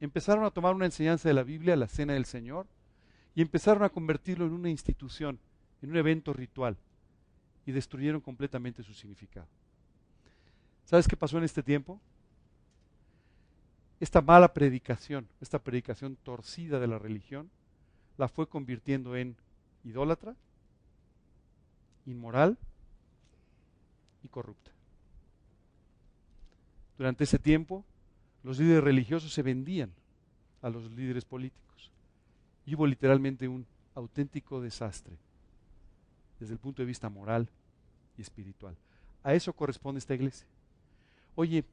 empezaron 0.00 0.44
a 0.44 0.50
tomar 0.50 0.74
una 0.74 0.86
enseñanza 0.86 1.28
de 1.28 1.34
la 1.34 1.44
Biblia, 1.44 1.76
la 1.76 1.86
cena 1.86 2.14
del 2.14 2.24
Señor, 2.24 2.66
y 3.36 3.42
empezaron 3.42 3.84
a 3.84 3.90
convertirlo 3.90 4.46
en 4.46 4.52
una 4.54 4.70
institución, 4.70 5.38
en 5.82 5.90
un 5.90 5.96
evento 5.98 6.32
ritual, 6.32 6.76
y 7.66 7.72
destruyeron 7.72 8.20
completamente 8.20 8.82
su 8.82 8.94
significado. 8.94 9.46
¿Sabes 10.86 11.06
qué 11.06 11.16
pasó 11.16 11.36
en 11.36 11.44
este 11.44 11.62
tiempo? 11.62 12.00
Esta 14.00 14.22
mala 14.22 14.54
predicación, 14.54 15.28
esta 15.40 15.58
predicación 15.58 16.16
torcida 16.16 16.80
de 16.80 16.86
la 16.86 16.98
religión, 16.98 17.50
la 18.16 18.28
fue 18.28 18.48
convirtiendo 18.48 19.16
en 19.16 19.36
idólatra, 19.84 20.34
inmoral 22.06 22.56
y 24.22 24.28
corrupta. 24.28 24.70
Durante 26.96 27.24
ese 27.24 27.38
tiempo, 27.38 27.84
los 28.42 28.58
líderes 28.58 28.82
religiosos 28.82 29.30
se 29.34 29.42
vendían 29.42 29.92
a 30.62 30.70
los 30.70 30.90
líderes 30.92 31.26
políticos. 31.26 31.66
Y 32.66 32.74
hubo 32.74 32.86
literalmente 32.86 33.48
un 33.48 33.66
auténtico 33.94 34.60
desastre 34.60 35.16
desde 36.38 36.52
el 36.52 36.58
punto 36.58 36.82
de 36.82 36.86
vista 36.86 37.08
moral 37.08 37.48
y 38.18 38.22
espiritual. 38.22 38.76
A 39.22 39.34
eso 39.34 39.52
corresponde 39.52 39.98
esta 39.98 40.14
iglesia. 40.14 40.46
Oye, 41.34 41.64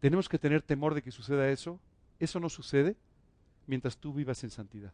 tenemos 0.00 0.28
que 0.28 0.38
tener 0.38 0.62
temor 0.62 0.94
de 0.94 1.02
que 1.02 1.10
suceda 1.10 1.48
eso. 1.48 1.80
Eso 2.18 2.40
no 2.40 2.48
sucede 2.48 2.96
mientras 3.66 3.96
tú 3.96 4.12
vivas 4.12 4.42
en 4.44 4.50
santidad. 4.50 4.92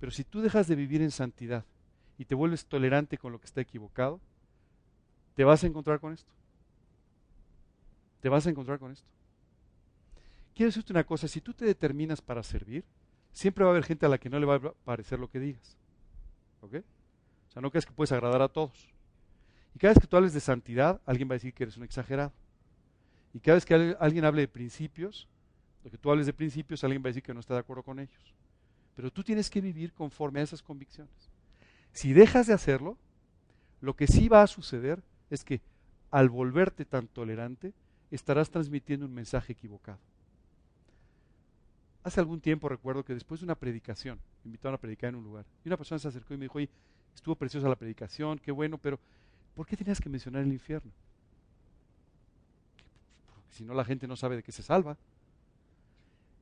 Pero 0.00 0.12
si 0.12 0.24
tú 0.24 0.40
dejas 0.40 0.66
de 0.68 0.76
vivir 0.76 1.02
en 1.02 1.10
santidad 1.10 1.64
y 2.18 2.24
te 2.24 2.34
vuelves 2.34 2.66
tolerante 2.66 3.18
con 3.18 3.32
lo 3.32 3.40
que 3.40 3.46
está 3.46 3.60
equivocado, 3.60 4.20
te 5.34 5.44
vas 5.44 5.62
a 5.62 5.66
encontrar 5.66 6.00
con 6.00 6.12
esto. 6.12 6.30
Te 8.20 8.28
vas 8.28 8.46
a 8.46 8.50
encontrar 8.50 8.78
con 8.78 8.92
esto. 8.92 9.06
Quiero 10.54 10.68
decirte 10.68 10.92
una 10.92 11.04
cosa, 11.04 11.28
si 11.28 11.40
tú 11.40 11.54
te 11.54 11.64
determinas 11.64 12.20
para 12.20 12.42
servir, 12.42 12.84
siempre 13.38 13.62
va 13.62 13.70
a 13.70 13.72
haber 13.72 13.84
gente 13.84 14.04
a 14.04 14.08
la 14.08 14.18
que 14.18 14.28
no 14.28 14.40
le 14.40 14.46
va 14.46 14.56
a 14.56 14.72
parecer 14.84 15.20
lo 15.20 15.30
que 15.30 15.38
digas. 15.38 15.76
¿Ok? 16.60 16.74
O 16.74 17.50
sea, 17.52 17.62
no 17.62 17.70
crees 17.70 17.86
que 17.86 17.92
puedes 17.92 18.10
agradar 18.10 18.42
a 18.42 18.48
todos. 18.48 18.88
Y 19.76 19.78
cada 19.78 19.94
vez 19.94 20.00
que 20.00 20.08
tú 20.08 20.16
hables 20.16 20.34
de 20.34 20.40
santidad, 20.40 21.00
alguien 21.06 21.28
va 21.30 21.34
a 21.34 21.38
decir 21.38 21.54
que 21.54 21.62
eres 21.62 21.76
un 21.76 21.84
exagerado. 21.84 22.32
Y 23.32 23.38
cada 23.38 23.54
vez 23.54 23.64
que 23.64 23.96
alguien 24.00 24.24
hable 24.24 24.40
de 24.40 24.48
principios, 24.48 25.28
lo 25.84 25.90
que 25.90 25.98
tú 25.98 26.10
hables 26.10 26.26
de 26.26 26.32
principios, 26.32 26.82
alguien 26.82 27.00
va 27.00 27.06
a 27.06 27.10
decir 27.10 27.22
que 27.22 27.32
no 27.32 27.38
está 27.38 27.54
de 27.54 27.60
acuerdo 27.60 27.84
con 27.84 28.00
ellos. 28.00 28.34
Pero 28.96 29.12
tú 29.12 29.22
tienes 29.22 29.48
que 29.48 29.60
vivir 29.60 29.92
conforme 29.92 30.40
a 30.40 30.42
esas 30.42 30.60
convicciones. 30.60 31.30
Si 31.92 32.12
dejas 32.12 32.48
de 32.48 32.54
hacerlo, 32.54 32.98
lo 33.80 33.94
que 33.94 34.08
sí 34.08 34.28
va 34.28 34.42
a 34.42 34.48
suceder 34.48 35.00
es 35.30 35.44
que 35.44 35.60
al 36.10 36.28
volverte 36.28 36.84
tan 36.84 37.06
tolerante, 37.06 37.72
estarás 38.10 38.50
transmitiendo 38.50 39.06
un 39.06 39.14
mensaje 39.14 39.52
equivocado. 39.52 40.00
Hace 42.08 42.20
algún 42.20 42.40
tiempo 42.40 42.70
recuerdo 42.70 43.04
que 43.04 43.12
después 43.12 43.40
de 43.40 43.44
una 43.44 43.54
predicación, 43.54 44.18
me 44.42 44.48
invitaron 44.48 44.76
a 44.76 44.78
predicar 44.78 45.10
en 45.10 45.16
un 45.16 45.24
lugar, 45.24 45.44
y 45.62 45.68
una 45.68 45.76
persona 45.76 45.98
se 45.98 46.08
acercó 46.08 46.32
y 46.32 46.38
me 46.38 46.46
dijo, 46.46 46.56
oye, 46.56 46.70
estuvo 47.14 47.36
preciosa 47.36 47.68
la 47.68 47.76
predicación, 47.76 48.38
qué 48.38 48.50
bueno, 48.50 48.78
pero 48.78 48.98
¿por 49.54 49.66
qué 49.66 49.76
tenías 49.76 50.00
que 50.00 50.08
mencionar 50.08 50.42
el 50.42 50.50
infierno? 50.50 50.90
Porque 53.26 53.52
si 53.52 53.62
no 53.62 53.74
la 53.74 53.84
gente 53.84 54.08
no 54.08 54.16
sabe 54.16 54.36
de 54.36 54.42
qué 54.42 54.52
se 54.52 54.62
salva. 54.62 54.96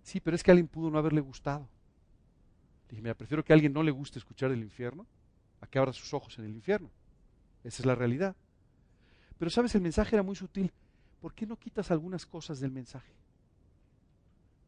Sí, 0.04 0.20
pero 0.20 0.36
es 0.36 0.44
que 0.44 0.52
a 0.52 0.52
alguien 0.52 0.68
pudo 0.68 0.88
no 0.88 0.98
haberle 0.98 1.20
gustado. 1.20 1.68
Dije, 2.88 3.02
mira, 3.02 3.16
prefiero 3.16 3.44
que 3.44 3.52
a 3.52 3.54
alguien 3.54 3.72
no 3.72 3.82
le 3.82 3.90
guste 3.90 4.20
escuchar 4.20 4.52
el 4.52 4.62
infierno 4.62 5.04
a 5.60 5.66
que 5.66 5.80
abra 5.80 5.92
sus 5.92 6.14
ojos 6.14 6.38
en 6.38 6.44
el 6.44 6.54
infierno. 6.54 6.92
Esa 7.64 7.82
es 7.82 7.86
la 7.86 7.96
realidad. 7.96 8.36
Pero 9.36 9.50
sabes, 9.50 9.74
el 9.74 9.80
mensaje 9.80 10.14
era 10.14 10.22
muy 10.22 10.36
sutil. 10.36 10.70
¿Por 11.20 11.34
qué 11.34 11.44
no 11.44 11.56
quitas 11.56 11.90
algunas 11.90 12.24
cosas 12.24 12.60
del 12.60 12.70
mensaje? 12.70 13.12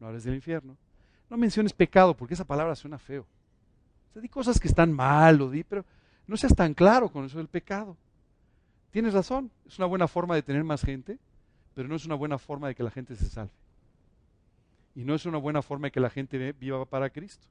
No 0.01 0.07
hables 0.07 0.25
del 0.25 0.35
infierno. 0.35 0.75
No 1.29 1.37
menciones 1.37 1.73
pecado, 1.73 2.15
porque 2.15 2.33
esa 2.33 2.45
palabra 2.45 2.75
suena 2.75 2.97
feo. 2.97 3.25
O 4.09 4.13
sea, 4.13 4.21
di 4.21 4.29
cosas 4.29 4.59
que 4.59 4.67
están 4.67 4.91
mal, 4.91 5.41
o 5.41 5.49
di, 5.49 5.63
pero 5.63 5.85
no 6.27 6.37
seas 6.37 6.55
tan 6.55 6.73
claro 6.73 7.09
con 7.11 7.25
eso 7.25 7.37
del 7.37 7.47
pecado. 7.47 7.95
Tienes 8.91 9.13
razón, 9.13 9.51
es 9.67 9.77
una 9.77 9.85
buena 9.85 10.07
forma 10.07 10.35
de 10.35 10.41
tener 10.41 10.63
más 10.63 10.81
gente, 10.81 11.19
pero 11.75 11.87
no 11.87 11.95
es 11.95 12.05
una 12.05 12.15
buena 12.15 12.39
forma 12.39 12.67
de 12.67 12.75
que 12.75 12.83
la 12.83 12.91
gente 12.91 13.15
se 13.15 13.29
salve. 13.29 13.53
Y 14.95 15.03
no 15.03 15.13
es 15.13 15.25
una 15.25 15.37
buena 15.37 15.61
forma 15.61 15.87
de 15.87 15.91
que 15.91 15.99
la 15.99 16.09
gente 16.09 16.53
viva 16.53 16.83
para 16.85 17.09
Cristo. 17.09 17.47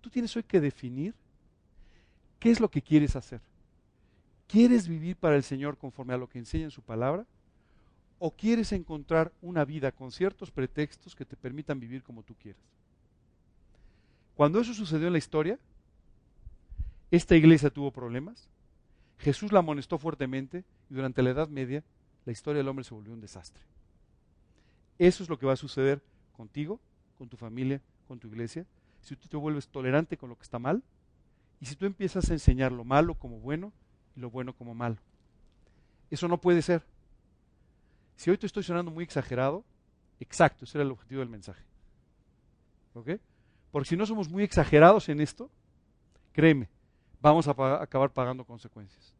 Tú 0.00 0.08
tienes 0.08 0.34
hoy 0.36 0.42
que 0.42 0.60
definir 0.60 1.14
qué 2.38 2.50
es 2.50 2.60
lo 2.60 2.70
que 2.70 2.80
quieres 2.80 3.16
hacer. 3.16 3.40
¿Quieres 4.46 4.88
vivir 4.88 5.16
para 5.16 5.36
el 5.36 5.42
Señor 5.42 5.76
conforme 5.76 6.14
a 6.14 6.16
lo 6.16 6.28
que 6.28 6.38
enseña 6.38 6.64
en 6.64 6.70
su 6.70 6.80
palabra? 6.80 7.26
¿O 8.18 8.30
quieres 8.30 8.72
encontrar 8.72 9.30
una 9.42 9.64
vida 9.64 9.92
con 9.92 10.10
ciertos 10.10 10.50
pretextos 10.50 11.14
que 11.14 11.26
te 11.26 11.36
permitan 11.36 11.78
vivir 11.78 12.02
como 12.02 12.22
tú 12.22 12.34
quieras? 12.34 12.62
Cuando 14.38 14.60
eso 14.60 14.72
sucedió 14.72 15.08
en 15.08 15.14
la 15.14 15.18
historia, 15.18 15.58
esta 17.10 17.34
iglesia 17.34 17.70
tuvo 17.70 17.90
problemas, 17.90 18.48
Jesús 19.18 19.50
la 19.50 19.58
amonestó 19.58 19.98
fuertemente 19.98 20.64
y 20.88 20.94
durante 20.94 21.24
la 21.24 21.30
Edad 21.30 21.48
Media 21.48 21.82
la 22.24 22.30
historia 22.30 22.58
del 22.58 22.68
hombre 22.68 22.84
se 22.84 22.94
volvió 22.94 23.12
un 23.12 23.20
desastre. 23.20 23.60
Eso 24.96 25.24
es 25.24 25.28
lo 25.28 25.40
que 25.40 25.46
va 25.46 25.54
a 25.54 25.56
suceder 25.56 26.00
contigo, 26.36 26.78
con 27.18 27.28
tu 27.28 27.36
familia, 27.36 27.82
con 28.06 28.20
tu 28.20 28.28
iglesia, 28.28 28.64
si 29.00 29.16
tú 29.16 29.26
te 29.26 29.36
vuelves 29.36 29.66
tolerante 29.66 30.16
con 30.16 30.28
lo 30.28 30.36
que 30.36 30.44
está 30.44 30.60
mal 30.60 30.84
y 31.60 31.66
si 31.66 31.74
tú 31.74 31.86
empiezas 31.86 32.30
a 32.30 32.32
enseñar 32.32 32.70
lo 32.70 32.84
malo 32.84 33.14
como 33.14 33.40
bueno 33.40 33.72
y 34.14 34.20
lo 34.20 34.30
bueno 34.30 34.52
como 34.52 34.72
malo. 34.72 34.98
Eso 36.12 36.28
no 36.28 36.40
puede 36.40 36.62
ser. 36.62 36.84
Si 38.14 38.30
hoy 38.30 38.38
te 38.38 38.46
estoy 38.46 38.62
sonando 38.62 38.92
muy 38.92 39.02
exagerado, 39.02 39.64
exacto, 40.20 40.64
ese 40.64 40.78
era 40.78 40.84
el 40.84 40.92
objetivo 40.92 41.18
del 41.18 41.28
mensaje. 41.28 41.64
¿Ok? 42.94 43.18
Porque 43.70 43.88
si 43.88 43.96
no 43.96 44.06
somos 44.06 44.28
muy 44.28 44.42
exagerados 44.42 45.08
en 45.08 45.20
esto, 45.20 45.50
créeme, 46.32 46.68
vamos 47.20 47.48
a 47.48 47.50
acabar 47.82 48.10
pagando 48.12 48.44
consecuencias. 48.44 49.14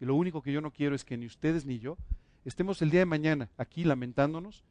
Y 0.00 0.04
lo 0.04 0.14
único 0.14 0.42
que 0.42 0.52
yo 0.52 0.60
no 0.60 0.70
quiero 0.70 0.94
es 0.94 1.04
que 1.04 1.16
ni 1.16 1.26
ustedes 1.26 1.66
ni 1.66 1.78
yo 1.78 1.96
estemos 2.44 2.80
el 2.82 2.90
día 2.90 3.00
de 3.00 3.06
mañana 3.06 3.50
aquí 3.56 3.84
lamentándonos 3.84 4.64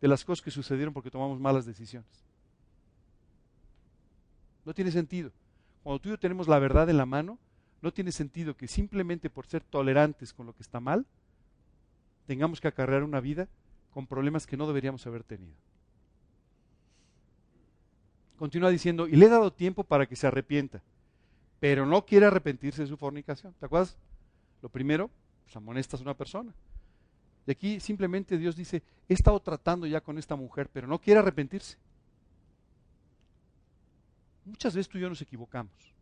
de 0.00 0.08
las 0.08 0.24
cosas 0.24 0.42
que 0.42 0.50
sucedieron 0.50 0.92
porque 0.92 1.10
tomamos 1.10 1.38
malas 1.38 1.64
decisiones. 1.64 2.24
No 4.64 4.74
tiene 4.74 4.90
sentido. 4.90 5.30
Cuando 5.82 6.00
tú 6.00 6.08
y 6.08 6.12
yo 6.12 6.18
tenemos 6.18 6.48
la 6.48 6.58
verdad 6.58 6.88
en 6.90 6.96
la 6.96 7.06
mano, 7.06 7.38
no 7.80 7.92
tiene 7.92 8.12
sentido 8.12 8.56
que 8.56 8.68
simplemente 8.68 9.30
por 9.30 9.46
ser 9.46 9.62
tolerantes 9.62 10.32
con 10.32 10.46
lo 10.46 10.54
que 10.54 10.62
está 10.62 10.80
mal, 10.80 11.06
tengamos 12.26 12.60
que 12.60 12.68
acarrear 12.68 13.02
una 13.02 13.20
vida 13.20 13.48
con 13.90 14.06
problemas 14.06 14.46
que 14.46 14.56
no 14.56 14.66
deberíamos 14.66 15.06
haber 15.06 15.24
tenido. 15.24 15.56
Continúa 18.42 18.70
diciendo, 18.70 19.06
y 19.06 19.14
le 19.14 19.26
he 19.26 19.28
dado 19.28 19.52
tiempo 19.52 19.84
para 19.84 20.04
que 20.04 20.16
se 20.16 20.26
arrepienta, 20.26 20.82
pero 21.60 21.86
no 21.86 22.04
quiere 22.04 22.26
arrepentirse 22.26 22.82
de 22.82 22.88
su 22.88 22.96
fornicación. 22.96 23.54
¿Te 23.60 23.66
acuerdas? 23.66 23.96
Lo 24.60 24.68
primero, 24.68 25.08
pues 25.44 25.54
amonestas 25.54 26.00
a 26.00 26.02
una 26.02 26.14
persona. 26.14 26.52
Y 27.46 27.52
aquí 27.52 27.78
simplemente 27.78 28.36
Dios 28.36 28.56
dice, 28.56 28.82
he 29.08 29.14
estado 29.14 29.38
tratando 29.38 29.86
ya 29.86 30.00
con 30.00 30.18
esta 30.18 30.34
mujer, 30.34 30.68
pero 30.72 30.88
no 30.88 30.98
quiere 30.98 31.20
arrepentirse. 31.20 31.76
Muchas 34.44 34.74
veces 34.74 34.88
tú 34.88 34.98
y 34.98 35.02
yo 35.02 35.08
nos 35.08 35.22
equivocamos. 35.22 35.94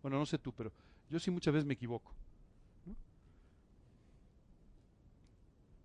Bueno, 0.00 0.16
no 0.16 0.26
sé 0.26 0.38
tú, 0.38 0.52
pero 0.52 0.70
yo 1.10 1.18
sí 1.18 1.32
muchas 1.32 1.52
veces 1.52 1.66
me 1.66 1.74
equivoco. 1.74 2.12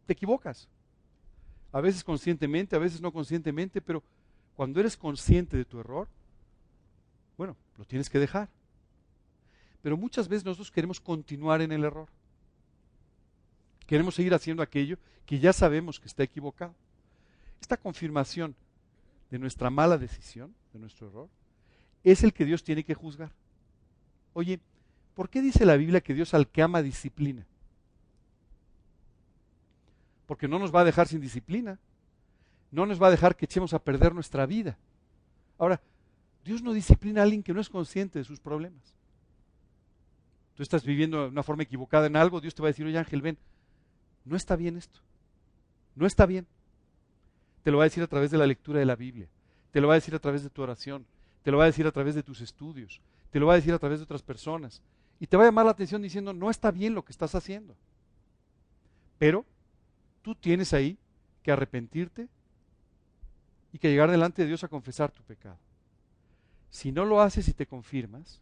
te 0.05 0.13
equivocas. 0.13 0.67
A 1.71 1.81
veces 1.81 2.03
conscientemente, 2.03 2.75
a 2.75 2.79
veces 2.79 3.01
no 3.01 3.11
conscientemente, 3.11 3.81
pero 3.81 4.03
cuando 4.55 4.79
eres 4.79 4.97
consciente 4.97 5.57
de 5.57 5.65
tu 5.65 5.79
error, 5.79 6.07
bueno, 7.37 7.55
lo 7.77 7.85
tienes 7.85 8.09
que 8.09 8.19
dejar. 8.19 8.49
Pero 9.81 9.97
muchas 9.97 10.27
veces 10.27 10.45
nosotros 10.45 10.71
queremos 10.71 10.99
continuar 10.99 11.61
en 11.61 11.71
el 11.71 11.83
error. 11.83 12.07
Queremos 13.85 14.15
seguir 14.15 14.33
haciendo 14.33 14.63
aquello 14.63 14.97
que 15.25 15.39
ya 15.39 15.53
sabemos 15.53 15.99
que 15.99 16.07
está 16.07 16.23
equivocado. 16.23 16.73
Esta 17.61 17.77
confirmación 17.77 18.55
de 19.29 19.39
nuestra 19.39 19.69
mala 19.69 19.97
decisión, 19.97 20.55
de 20.73 20.79
nuestro 20.79 21.07
error, 21.07 21.29
es 22.03 22.23
el 22.23 22.33
que 22.33 22.45
Dios 22.45 22.63
tiene 22.63 22.83
que 22.83 22.93
juzgar. 22.93 23.31
Oye, 24.33 24.59
¿por 25.13 25.29
qué 25.29 25.41
dice 25.41 25.65
la 25.65 25.75
Biblia 25.75 26.01
que 26.01 26.13
Dios 26.13 26.33
al 26.33 26.47
que 26.47 26.61
ama 26.61 26.81
disciplina? 26.81 27.45
porque 30.25 30.47
no 30.47 30.59
nos 30.59 30.73
va 30.73 30.81
a 30.81 30.85
dejar 30.85 31.07
sin 31.07 31.21
disciplina. 31.21 31.79
No 32.75 32.85
nos 32.85 33.01
va 33.01 33.07
a 33.07 33.11
dejar 33.11 33.37
que 33.37 33.45
echemos 33.45 33.73
a 33.73 33.79
perder 33.79 34.13
nuestra 34.13 34.45
vida. 34.45 34.77
Ahora, 35.57 35.79
Dios 36.43 36.61
no 36.61 36.73
disciplina 36.73 37.21
a 37.21 37.23
alguien 37.23 37.41
que 37.41 37.53
no 37.53 37.61
es 37.61 37.69
consciente 37.69 38.19
de 38.19 38.25
sus 38.25 38.41
problemas. 38.41 38.93
Tú 40.55 40.61
estás 40.61 40.83
viviendo 40.83 41.21
de 41.21 41.29
una 41.29 41.41
forma 41.41 41.63
equivocada 41.63 42.07
en 42.07 42.17
algo, 42.17 42.41
Dios 42.41 42.53
te 42.53 42.61
va 42.61 42.67
a 42.67 42.71
decir, 42.71 42.85
oye 42.85 42.97
Ángel, 42.97 43.21
ven, 43.21 43.37
no 44.25 44.35
está 44.35 44.57
bien 44.57 44.75
esto. 44.75 44.99
No 45.95 46.05
está 46.05 46.25
bien. 46.25 46.47
Te 47.63 47.71
lo 47.71 47.77
va 47.77 47.85
a 47.85 47.87
decir 47.87 48.03
a 48.03 48.07
través 48.07 48.29
de 48.29 48.37
la 48.37 48.45
lectura 48.45 48.79
de 48.79 48.85
la 48.85 48.97
Biblia. 48.97 49.29
te 49.71 49.79
lo 49.79 49.87
va 49.87 49.93
a 49.93 49.95
decir 49.95 50.13
a 50.13 50.19
través 50.19 50.43
de 50.43 50.49
tu 50.49 50.61
oración, 50.61 51.05
te 51.43 51.51
lo 51.51 51.57
va 51.57 51.63
a 51.63 51.67
decir 51.67 51.87
a 51.87 51.93
través 51.93 52.13
de 52.13 52.23
tus 52.23 52.41
estudios, 52.41 52.99
te 53.31 53.39
lo 53.39 53.45
va 53.45 53.53
a 53.53 53.55
decir 53.55 53.73
a 53.73 53.79
través 53.79 53.99
de 53.99 54.03
otras 54.03 54.21
personas. 54.21 54.81
Y 55.17 55.27
te 55.27 55.37
va 55.37 55.43
a 55.43 55.47
llamar 55.47 55.63
la 55.63 55.71
atención 55.71 56.01
diciendo, 56.01 56.33
no 56.33 56.49
está 56.49 56.71
bien 56.71 56.93
lo 56.93 57.05
que 57.05 57.13
estás 57.13 57.35
haciendo. 57.35 57.73
Pero 59.17 59.45
tú 60.21 60.35
tienes 60.35 60.73
ahí 60.73 60.97
que 61.41 61.53
arrepentirte 61.53 62.27
y 63.75 63.77
que 63.77 63.89
llegar 63.89 64.09
delante 64.09 64.41
de 64.41 64.47
Dios 64.47 64.63
a 64.63 64.69
confesar 64.69 65.11
tu 65.11 65.21
pecado. 65.23 65.57
Si 66.69 66.93
no 66.93 67.03
lo 67.03 67.19
haces 67.19 67.49
y 67.49 67.53
te 67.53 67.67
confirmas, 67.67 68.39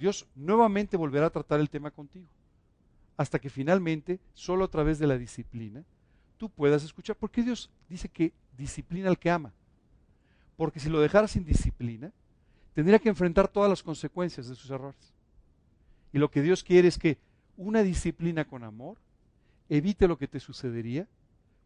Dios 0.00 0.26
nuevamente 0.34 0.96
volverá 0.96 1.26
a 1.26 1.30
tratar 1.30 1.60
el 1.60 1.70
tema 1.70 1.92
contigo. 1.92 2.26
Hasta 3.16 3.38
que 3.38 3.50
finalmente, 3.50 4.18
solo 4.34 4.64
a 4.64 4.68
través 4.68 4.98
de 4.98 5.06
la 5.06 5.16
disciplina, 5.16 5.84
tú 6.38 6.50
puedas 6.50 6.82
escuchar. 6.82 7.14
¿Por 7.14 7.30
qué 7.30 7.44
Dios 7.44 7.70
dice 7.88 8.08
que 8.08 8.32
disciplina 8.56 9.08
al 9.08 9.20
que 9.20 9.30
ama? 9.30 9.52
Porque 10.56 10.80
si 10.80 10.88
lo 10.88 10.98
dejara 10.98 11.28
sin 11.28 11.44
disciplina, 11.44 12.10
tendría 12.74 12.98
que 12.98 13.10
enfrentar 13.10 13.46
todas 13.46 13.70
las 13.70 13.84
consecuencias 13.84 14.48
de 14.48 14.56
sus 14.56 14.72
errores. 14.72 15.14
Y 16.12 16.18
lo 16.18 16.32
que 16.32 16.42
Dios 16.42 16.64
quiere 16.64 16.88
es 16.88 16.98
que 16.98 17.16
una 17.56 17.84
disciplina 17.84 18.44
con 18.44 18.64
amor 18.64 18.98
evite 19.68 20.08
lo 20.08 20.18
que 20.18 20.26
te 20.26 20.40
sucedería 20.40 21.06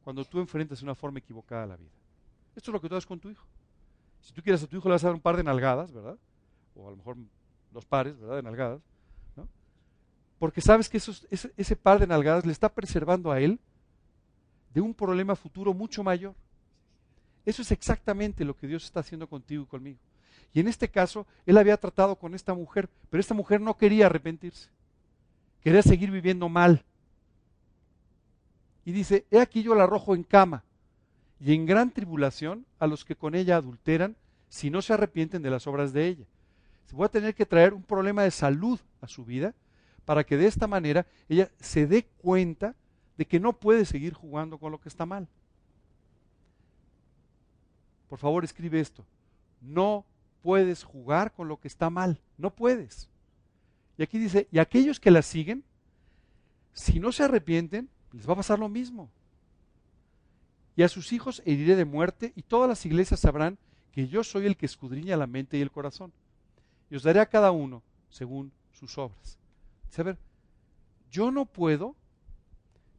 cuando 0.05 0.27
tú 0.27 0.41
enfrentas 0.41 0.81
de 0.81 0.85
una 0.85 0.95
forma 0.95 1.21
equivocada 1.21 1.67
la 1.67 1.77
vida. 1.79 2.02
Esto 2.57 2.71
es 2.71 2.73
lo 2.73 2.81
que 2.81 2.89
tú 2.89 2.95
haces 2.95 3.07
con 3.07 3.19
tu 3.19 3.31
hijo. 3.31 3.45
Si 4.21 4.33
tú 4.33 4.43
quieres 4.43 4.63
a 4.63 4.67
tu 4.67 4.77
hijo 4.77 4.89
le 4.89 4.95
vas 4.95 5.05
a 5.05 5.09
dar 5.09 5.15
un 5.15 5.21
par 5.21 5.37
de 5.37 5.43
nalgadas, 5.43 5.93
¿verdad? 5.93 6.17
O 6.75 6.87
a 6.87 6.91
lo 6.91 6.97
mejor 6.97 7.17
dos 7.73 7.85
pares, 7.85 8.19
¿verdad? 8.19 8.37
De 8.37 8.43
nalgadas. 8.43 8.81
¿no? 9.37 9.49
Porque 10.39 10.61
sabes 10.61 10.89
que 10.89 10.99
ese, 10.99 11.53
ese 11.57 11.77
par 11.77 11.99
de 11.99 12.07
nalgadas 12.07 12.47
le 12.47 12.53
está 12.53 12.69
preservando 12.69 13.33
a 13.33 13.41
él 13.41 13.59
de 14.73 14.81
un 14.81 14.95
problema 14.95 15.35
futuro 15.35 15.75
mucho 15.75 16.03
mayor. 16.03 16.35
Eso 17.45 17.63
es 17.63 17.73
exactamente 17.73 18.45
lo 18.45 18.57
que 18.57 18.69
Dios 18.69 18.85
está 18.85 19.01
haciendo 19.01 19.27
contigo 19.27 19.65
y 19.65 19.67
conmigo. 19.67 19.99
Y 20.55 20.61
en 20.61 20.69
este 20.69 20.89
caso, 20.89 21.27
él 21.47 21.59
había 21.59 21.77
tratado 21.77 22.17
con 22.17 22.35
esta 22.35 22.55
mujer, 22.55 22.89
pero 23.11 23.21
esta 23.21 23.35
mujer 23.35 23.61
no 23.61 23.77
quería 23.77 24.07
arrepentirse. 24.07 24.69
Quería 25.63 25.83
seguir 25.83 26.11
viviendo 26.11 26.49
mal. 26.49 26.85
Y 28.85 28.93
dice, 28.93 29.27
he 29.31 29.41
aquí 29.41 29.63
yo 29.63 29.75
la 29.75 29.85
arrojo 29.85 30.15
en 30.15 30.23
cama 30.23 30.63
y 31.45 31.55
en 31.55 31.67
gran 31.67 31.91
tribulación 31.91 32.65
a 32.79 32.87
los 32.87 33.05
que 33.05 33.17
con 33.17 33.35
ella 33.35 33.57
adulteran 33.57 34.17
si 34.49 34.71
no 34.71 34.81
se 34.81 34.93
arrepienten 34.93 35.43
de 35.43 35.51
las 35.51 35.67
obras 35.67 35.93
de 35.93 36.07
ella. 36.07 36.25
Se 36.87 36.95
voy 36.95 37.07
a 37.07 37.11
tener 37.11 37.35
que 37.35 37.47
traer 37.47 37.75
un 37.75 37.83
problema 37.83 38.23
de 38.23 38.31
salud 38.31 38.79
a 39.01 39.09
su 39.09 39.25
vida 39.25 39.55
para 40.05 40.25
que 40.25 40.37
de 40.37 40.47
esta 40.47 40.69
manera 40.69 41.05
ella 41.29 41.51
se 41.59 41.89
dé 41.89 42.05
cuenta 42.19 42.77
de 43.17 43.27
que 43.27 43.41
no 43.41 43.55
puede 43.55 43.85
seguir 43.85 44.15
jugando 44.15 44.59
con 44.59 44.71
lo 44.71 44.81
que 44.81 44.89
está 44.89 45.05
mal. 45.05 45.27
Por 48.09 48.21
favor, 48.21 48.45
escribe 48.45 48.79
esto. 48.79 49.05
No 49.61 50.05
puedes 50.43 50.85
jugar 50.85 51.33
con 51.33 51.49
lo 51.49 51.59
que 51.59 51.67
está 51.67 51.91
mal. 51.91 52.21
No 52.39 52.55
puedes. 52.55 53.09
Y 53.99 54.05
aquí 54.05 54.19
dice, 54.19 54.47
y 54.53 54.59
aquellos 54.59 55.01
que 55.01 55.11
la 55.11 55.23
siguen, 55.23 55.65
si 56.73 57.01
no 57.01 57.11
se 57.11 57.25
arrepienten, 57.25 57.89
les 58.13 58.29
va 58.29 58.35
a 58.35 58.37
pasar 58.37 58.61
lo 58.61 58.69
mismo. 58.69 59.11
Y 60.77 60.83
a 60.83 60.89
sus 60.89 61.13
hijos 61.13 61.43
heriré 61.45 61.77
de 61.77 61.85
muerte, 61.85 62.33
y 62.35 62.43
todas 62.43 62.69
las 62.69 62.85
iglesias 62.87 63.21
sabrán 63.21 63.59
que 63.93 64.09
yo 64.09 64.25
soy 64.25 64.47
el 64.47 64.57
que 64.57 64.67
escudriña 64.67 65.17
la 65.17 65.27
mente 65.27 65.59
y 65.59 65.61
el 65.61 65.71
corazón. 65.71 66.13
Y 66.91 66.97
os 66.97 67.03
daré 67.03 67.21
a 67.21 67.27
cada 67.27 67.51
uno 67.51 67.83
según 68.09 68.53
sus 68.73 68.97
obras. 68.99 69.39
ver, 69.99 70.19
yo 71.11 71.31
no 71.31 71.45
puedo 71.45 71.95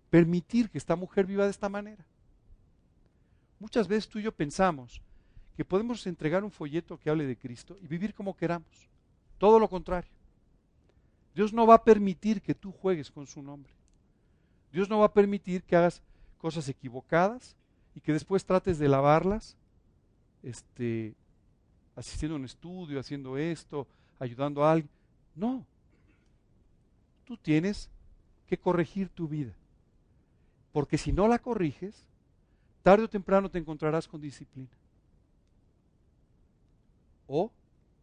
permitir 0.09 0.69
que 0.69 0.77
esta 0.77 0.95
mujer 0.95 1.25
viva 1.25 1.45
de 1.45 1.51
esta 1.51 1.69
manera. 1.69 2.05
Muchas 3.59 3.87
veces 3.87 4.07
tú 4.07 4.19
y 4.19 4.23
yo 4.23 4.31
pensamos 4.31 5.01
que 5.55 5.65
podemos 5.65 6.05
entregar 6.05 6.43
un 6.43 6.51
folleto 6.51 6.99
que 6.99 7.09
hable 7.09 7.25
de 7.25 7.37
Cristo 7.37 7.77
y 7.81 7.87
vivir 7.87 8.13
como 8.13 8.35
queramos. 8.35 8.89
Todo 9.37 9.59
lo 9.59 9.67
contrario. 9.67 10.11
Dios 11.33 11.53
no 11.53 11.65
va 11.65 11.75
a 11.75 11.83
permitir 11.83 12.41
que 12.41 12.53
tú 12.53 12.71
juegues 12.71 13.09
con 13.09 13.25
su 13.25 13.41
nombre. 13.41 13.73
Dios 14.71 14.89
no 14.89 14.99
va 14.99 15.07
a 15.07 15.13
permitir 15.13 15.63
que 15.63 15.75
hagas 15.75 16.01
cosas 16.37 16.67
equivocadas 16.69 17.55
y 17.95 18.01
que 18.01 18.13
después 18.13 18.45
trates 18.45 18.79
de 18.79 18.89
lavarlas, 18.89 19.55
este, 20.41 21.15
asistiendo 21.95 22.35
a 22.35 22.39
un 22.39 22.45
estudio, 22.45 22.99
haciendo 22.99 23.37
esto, 23.37 23.87
ayudando 24.19 24.63
a 24.63 24.71
alguien. 24.71 24.91
No. 25.35 25.65
Tú 27.25 27.37
tienes 27.37 27.89
que 28.47 28.57
corregir 28.57 29.09
tu 29.09 29.27
vida. 29.27 29.53
Porque 30.71 30.97
si 30.97 31.11
no 31.11 31.27
la 31.27 31.39
corriges, 31.39 32.05
tarde 32.81 33.05
o 33.05 33.09
temprano 33.09 33.49
te 33.49 33.59
encontrarás 33.59 34.07
con 34.07 34.19
disciplina 34.19 34.69
o 37.27 37.51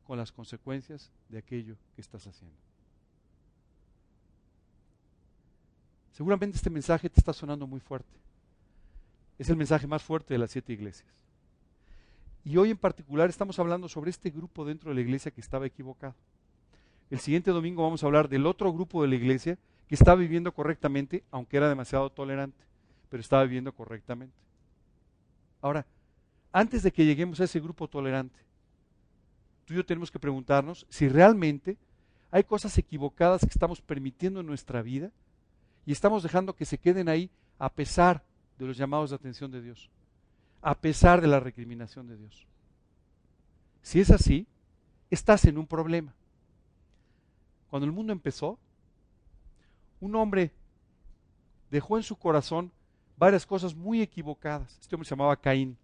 con 0.07 0.19
las 0.19 0.33
consecuencias 0.33 1.11
de 1.29 1.39
aquello 1.39 1.77
que 1.95 2.01
estás 2.01 2.27
haciendo. 2.27 2.57
Seguramente 6.13 6.57
este 6.57 6.71
mensaje 6.71 7.09
te 7.09 7.21
está 7.21 7.33
sonando 7.33 7.67
muy 7.67 7.81
fuerte. 7.81 8.21
Es 9.41 9.49
el 9.49 9.57
mensaje 9.57 9.87
más 9.87 10.03
fuerte 10.03 10.35
de 10.35 10.39
las 10.39 10.51
siete 10.51 10.75
iglesias. 10.75 11.11
Y 12.45 12.59
hoy 12.59 12.73
en 12.73 12.77
particular 12.77 13.31
estamos 13.31 13.59
hablando 13.59 13.89
sobre 13.89 14.11
este 14.11 14.29
grupo 14.29 14.67
dentro 14.67 14.91
de 14.91 14.97
la 14.97 15.01
iglesia 15.01 15.31
que 15.31 15.41
estaba 15.41 15.65
equivocado. 15.65 16.15
El 17.09 17.21
siguiente 17.21 17.51
domingo 17.51 17.83
vamos 17.83 18.03
a 18.03 18.07
hablar 18.07 18.29
del 18.29 18.45
otro 18.45 18.71
grupo 18.71 19.01
de 19.01 19.09
la 19.09 19.15
iglesia 19.15 19.57
que 19.89 19.95
estaba 19.95 20.17
viviendo 20.17 20.53
correctamente, 20.53 21.25
aunque 21.31 21.57
era 21.57 21.71
demasiado 21.71 22.11
tolerante, 22.11 22.63
pero 23.09 23.23
estaba 23.23 23.43
viviendo 23.45 23.73
correctamente. 23.73 24.37
Ahora, 25.63 25.87
antes 26.53 26.83
de 26.83 26.93
que 26.93 27.07
lleguemos 27.07 27.41
a 27.41 27.45
ese 27.45 27.61
grupo 27.61 27.89
tolerante, 27.89 28.41
tú 29.65 29.73
y 29.73 29.79
yo 29.79 29.87
tenemos 29.87 30.11
que 30.11 30.21
preguntarnos 30.21 30.87
si 30.91 31.09
realmente 31.09 31.79
hay 32.31 32.45
cosas 32.45 32.77
equivocadas 32.77 33.41
que 33.41 33.47
estamos 33.47 33.81
permitiendo 33.81 34.41
en 34.41 34.47
nuestra 34.47 34.83
vida 34.83 35.11
y 35.87 35.93
estamos 35.93 36.23
dejando 36.23 36.55
que 36.55 36.67
se 36.67 36.77
queden 36.77 37.09
ahí 37.09 37.31
a 37.59 37.73
pesar 37.73 38.23
de 38.61 38.67
los 38.67 38.77
llamados 38.77 39.09
de 39.09 39.17
atención 39.17 39.51
de 39.51 39.63
Dios, 39.63 39.89
a 40.61 40.75
pesar 40.75 41.23
de 41.23 41.27
la 41.27 41.41
recriminación 41.41 42.07
de 42.07 42.19
Dios. 42.19 42.47
Si 43.81 44.01
es 44.01 44.11
así, 44.11 44.47
estás 45.09 45.47
en 45.47 45.57
un 45.57 45.67
problema. 45.67 46.15
Cuando 47.71 47.87
el 47.87 47.93
mundo 47.93 48.13
empezó, 48.13 48.59
un 49.99 50.15
hombre 50.15 50.53
dejó 51.71 51.97
en 51.97 52.03
su 52.03 52.17
corazón 52.17 52.71
varias 53.17 53.47
cosas 53.47 53.75
muy 53.75 54.03
equivocadas. 54.03 54.77
Este 54.79 54.95
hombre 54.95 55.09
se 55.09 55.15
llamaba 55.15 55.37
Caín. 55.37 55.79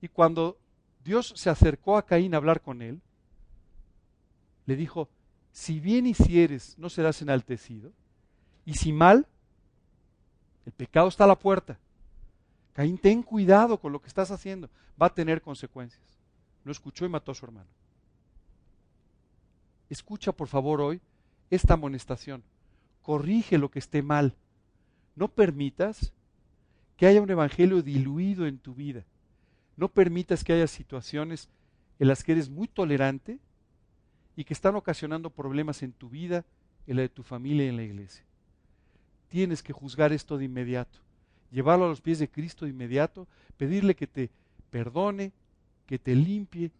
Y 0.00 0.08
cuando 0.08 0.58
Dios 1.04 1.34
se 1.36 1.50
acercó 1.50 1.96
a 1.96 2.04
Caín 2.04 2.34
a 2.34 2.38
hablar 2.38 2.60
con 2.60 2.82
él, 2.82 3.00
le 4.66 4.74
dijo, 4.74 5.08
si 5.52 5.78
bien 5.78 6.06
hicieres, 6.06 6.76
no 6.78 6.90
serás 6.90 7.22
enaltecido, 7.22 7.92
y 8.64 8.74
si 8.74 8.92
mal, 8.92 9.28
el 10.66 10.72
pecado 10.72 11.08
está 11.08 11.24
a 11.24 11.28
la 11.28 11.38
puerta. 11.38 11.78
Caín, 12.72 12.98
ten 12.98 13.22
cuidado 13.22 13.78
con 13.78 13.92
lo 13.92 14.00
que 14.00 14.08
estás 14.08 14.30
haciendo, 14.30 14.68
va 15.00 15.06
a 15.06 15.14
tener 15.14 15.40
consecuencias. 15.42 16.02
No 16.64 16.72
escuchó 16.72 17.04
y 17.04 17.08
mató 17.08 17.32
a 17.32 17.34
su 17.34 17.44
hermano. 17.44 17.68
Escucha, 19.88 20.32
por 20.32 20.48
favor, 20.48 20.80
hoy 20.80 21.00
esta 21.50 21.74
amonestación. 21.74 22.42
Corrige 23.02 23.58
lo 23.58 23.70
que 23.70 23.78
esté 23.78 24.02
mal. 24.02 24.34
No 25.14 25.28
permitas 25.28 26.12
que 26.96 27.06
haya 27.06 27.22
un 27.22 27.30
evangelio 27.30 27.82
diluido 27.82 28.46
en 28.46 28.58
tu 28.58 28.74
vida. 28.74 29.04
No 29.76 29.88
permitas 29.88 30.42
que 30.42 30.52
haya 30.52 30.66
situaciones 30.66 31.48
en 31.98 32.08
las 32.08 32.24
que 32.24 32.32
eres 32.32 32.48
muy 32.48 32.66
tolerante 32.66 33.38
y 34.36 34.44
que 34.44 34.54
están 34.54 34.74
ocasionando 34.74 35.30
problemas 35.30 35.82
en 35.82 35.92
tu 35.92 36.08
vida, 36.08 36.44
en 36.86 36.96
la 36.96 37.02
de 37.02 37.08
tu 37.08 37.22
familia 37.22 37.66
y 37.66 37.68
en 37.68 37.76
la 37.76 37.82
iglesia. 37.82 38.24
Tienes 39.34 39.64
que 39.64 39.72
juzgar 39.72 40.12
esto 40.12 40.38
de 40.38 40.44
inmediato, 40.44 41.00
llevarlo 41.50 41.86
a 41.86 41.88
los 41.88 42.00
pies 42.00 42.20
de 42.20 42.28
Cristo 42.28 42.66
de 42.66 42.70
inmediato, 42.70 43.26
pedirle 43.56 43.96
que 43.96 44.06
te 44.06 44.30
perdone, 44.70 45.32
que 45.86 45.98
te 45.98 46.14
limpie 46.14 46.70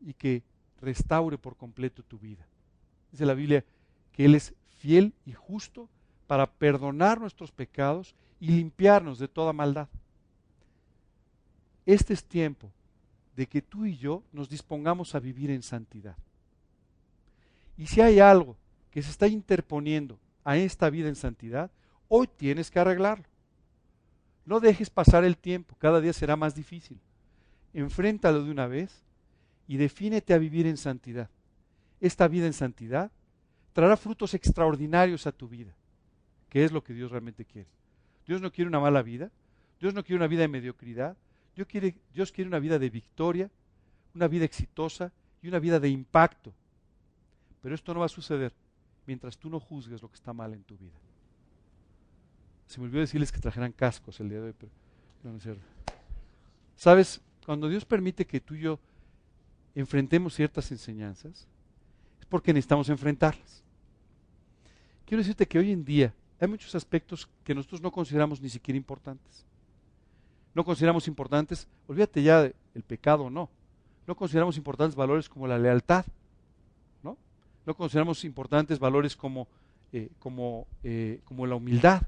y 0.00 0.14
que 0.14 0.42
restaure 0.80 1.38
por 1.38 1.54
completo 1.56 2.02
tu 2.02 2.18
vida. 2.18 2.44
Dice 3.12 3.24
la 3.24 3.34
Biblia 3.34 3.64
que 4.10 4.24
Él 4.24 4.34
es 4.34 4.52
fiel 4.80 5.12
y 5.24 5.34
justo 5.34 5.88
para 6.26 6.50
perdonar 6.50 7.20
nuestros 7.20 7.52
pecados 7.52 8.12
y 8.40 8.48
limpiarnos 8.48 9.20
de 9.20 9.28
toda 9.28 9.52
maldad. 9.52 9.86
Este 11.86 12.12
es 12.12 12.24
tiempo 12.24 12.72
de 13.36 13.46
que 13.46 13.62
tú 13.62 13.86
y 13.86 13.96
yo 13.96 14.24
nos 14.32 14.48
dispongamos 14.48 15.14
a 15.14 15.20
vivir 15.20 15.52
en 15.52 15.62
santidad. 15.62 16.16
Y 17.78 17.86
si 17.86 18.00
hay 18.00 18.18
algo 18.18 18.56
que 18.90 19.00
se 19.00 19.12
está 19.12 19.28
interponiendo 19.28 20.18
a 20.42 20.56
esta 20.56 20.90
vida 20.90 21.08
en 21.08 21.14
santidad, 21.14 21.70
hoy 22.10 22.26
tienes 22.26 22.70
que 22.70 22.80
arreglarlo. 22.80 23.24
No 24.44 24.58
dejes 24.58 24.90
pasar 24.90 25.24
el 25.24 25.38
tiempo, 25.38 25.76
cada 25.78 26.00
día 26.00 26.12
será 26.12 26.36
más 26.36 26.54
difícil. 26.54 26.98
Enfréntalo 27.72 28.44
de 28.44 28.50
una 28.50 28.66
vez 28.66 29.04
y 29.68 29.76
defínete 29.76 30.34
a 30.34 30.38
vivir 30.38 30.66
en 30.66 30.76
santidad. 30.76 31.30
Esta 32.00 32.26
vida 32.26 32.46
en 32.46 32.52
santidad 32.52 33.12
traerá 33.72 33.96
frutos 33.96 34.34
extraordinarios 34.34 35.26
a 35.28 35.32
tu 35.32 35.48
vida, 35.48 35.72
que 36.48 36.64
es 36.64 36.72
lo 36.72 36.82
que 36.82 36.92
Dios 36.94 37.12
realmente 37.12 37.44
quiere. 37.44 37.68
Dios 38.26 38.40
no 38.40 38.50
quiere 38.50 38.68
una 38.68 38.80
mala 38.80 39.02
vida, 39.02 39.30
Dios 39.78 39.94
no 39.94 40.02
quiere 40.02 40.16
una 40.16 40.26
vida 40.26 40.42
de 40.42 40.48
mediocridad, 40.48 41.16
Dios 41.54 41.68
quiere, 41.68 41.94
Dios 42.12 42.32
quiere 42.32 42.48
una 42.48 42.58
vida 42.58 42.80
de 42.80 42.90
victoria, 42.90 43.50
una 44.16 44.26
vida 44.26 44.44
exitosa 44.44 45.12
y 45.40 45.46
una 45.48 45.60
vida 45.60 45.78
de 45.78 45.88
impacto. 45.88 46.52
Pero 47.62 47.76
esto 47.76 47.94
no 47.94 48.00
va 48.00 48.06
a 48.06 48.08
suceder 48.08 48.52
mientras 49.06 49.38
tú 49.38 49.48
no 49.48 49.60
juzgues 49.60 50.02
lo 50.02 50.08
que 50.08 50.16
está 50.16 50.32
mal 50.32 50.52
en 50.54 50.64
tu 50.64 50.76
vida. 50.76 50.98
Se 52.70 52.78
me 52.78 52.86
olvidó 52.86 53.00
decirles 53.00 53.32
que 53.32 53.40
trajeran 53.40 53.72
cascos 53.72 54.20
el 54.20 54.28
día 54.28 54.38
de 54.38 54.46
hoy, 54.46 54.54
pero 54.56 54.70
no, 55.24 55.36
es 55.36 55.42
cierto. 55.42 55.60
¿Sabes? 56.76 57.20
Cuando 57.44 57.68
Dios 57.68 57.84
permite 57.84 58.24
que 58.24 58.40
tú 58.40 58.54
y 58.54 58.60
yo 58.60 58.78
enfrentemos 59.74 60.34
ciertas 60.34 60.70
enseñanzas, 60.70 61.48
es 62.20 62.26
porque 62.28 62.52
necesitamos 62.52 62.88
enfrentarlas. 62.88 63.64
Quiero 65.04 65.18
decirte 65.20 65.48
que 65.48 65.58
hoy 65.58 65.72
en 65.72 65.84
día 65.84 66.14
hay 66.38 66.46
muchos 66.46 66.72
aspectos 66.76 67.28
que 67.42 67.56
nosotros 67.56 67.80
no 67.80 67.90
consideramos 67.90 68.40
ni 68.40 68.48
siquiera 68.48 68.76
importantes. 68.76 69.44
No 70.54 70.64
consideramos 70.64 71.08
importantes, 71.08 71.66
olvídate 71.88 72.22
ya 72.22 72.42
del 72.42 72.84
pecado 72.86 73.24
o 73.24 73.30
no, 73.30 73.50
no 74.06 74.14
consideramos 74.14 74.56
importantes 74.56 74.94
valores 74.94 75.28
como 75.28 75.48
la 75.48 75.58
lealtad, 75.58 76.06
¿no? 77.02 77.18
No 77.66 77.74
consideramos 77.74 78.24
importantes 78.24 78.78
valores 78.78 79.16
como, 79.16 79.48
eh, 79.92 80.08
como, 80.20 80.68
eh, 80.84 81.20
como 81.24 81.48
la 81.48 81.56
humildad. 81.56 82.02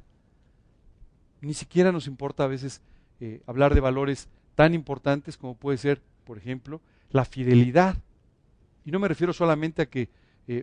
Ni 1.42 1.52
siquiera 1.52 1.92
nos 1.92 2.06
importa 2.06 2.44
a 2.44 2.46
veces 2.46 2.80
eh, 3.20 3.42
hablar 3.46 3.74
de 3.74 3.80
valores 3.80 4.28
tan 4.54 4.72
importantes 4.72 5.36
como 5.36 5.54
puede 5.54 5.76
ser, 5.76 6.00
por 6.24 6.38
ejemplo, 6.38 6.80
la 7.10 7.26
fidelidad. 7.26 7.96
Y 8.84 8.90
no 8.90 8.98
me 8.98 9.08
refiero 9.08 9.34
solamente 9.34 9.82
a 9.82 9.86
que 9.86 10.08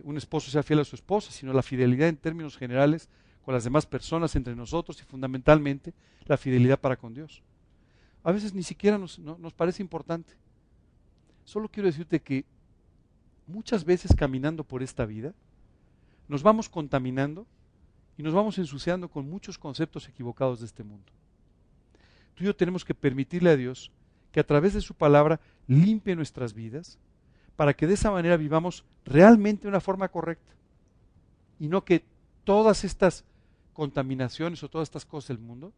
un 0.04 0.16
esposo 0.16 0.50
sea 0.50 0.62
fiel 0.62 0.80
a 0.80 0.84
su 0.84 0.94
esposa, 0.94 1.32
sino 1.32 1.52
la 1.52 1.62
fidelidad 1.62 2.08
en 2.08 2.16
términos 2.16 2.56
generales 2.56 3.08
con 3.44 3.54
las 3.54 3.64
demás 3.64 3.86
personas, 3.86 4.36
entre 4.36 4.54
nosotros 4.54 5.00
y 5.00 5.04
fundamentalmente 5.04 5.94
la 6.26 6.36
fidelidad 6.36 6.78
para 6.78 6.96
con 6.96 7.14
Dios. 7.14 7.42
A 8.22 8.32
veces 8.32 8.54
ni 8.54 8.62
siquiera 8.62 8.98
nos, 8.98 9.18
nos 9.18 9.52
parece 9.54 9.82
importante. 9.82 10.34
Solo 11.44 11.68
quiero 11.68 11.86
decirte 11.86 12.20
que 12.20 12.44
muchas 13.46 13.84
veces 13.84 14.14
caminando 14.14 14.64
por 14.64 14.82
esta 14.82 15.06
vida, 15.06 15.34
nos 16.28 16.42
vamos 16.42 16.68
contaminando 16.68 17.46
y 18.20 18.22
nos 18.22 18.34
vamos 18.34 18.58
ensuciando 18.58 19.08
con 19.08 19.30
muchos 19.30 19.56
conceptos 19.56 20.06
equivocados 20.06 20.60
de 20.60 20.66
este 20.66 20.84
mundo. 20.84 21.10
Tú 22.34 22.44
y 22.44 22.46
yo 22.48 22.54
tenemos 22.54 22.84
que 22.84 22.94
permitirle 22.94 23.48
a 23.48 23.56
Dios 23.56 23.90
que 24.30 24.40
a 24.40 24.46
través 24.46 24.74
de 24.74 24.82
su 24.82 24.92
palabra 24.92 25.40
limpie 25.66 26.14
nuestras 26.14 26.52
vidas 26.52 26.98
para 27.56 27.72
que 27.72 27.86
de 27.86 27.94
esa 27.94 28.10
manera 28.10 28.36
vivamos 28.36 28.84
realmente 29.06 29.62
de 29.62 29.68
una 29.68 29.80
forma 29.80 30.08
correcta 30.08 30.52
y 31.58 31.68
no 31.68 31.82
que 31.82 32.04
todas 32.44 32.84
estas 32.84 33.24
contaminaciones 33.72 34.62
o 34.62 34.68
todas 34.68 34.88
estas 34.88 35.06
cosas 35.06 35.28
del 35.28 35.38
mundo 35.38 35.72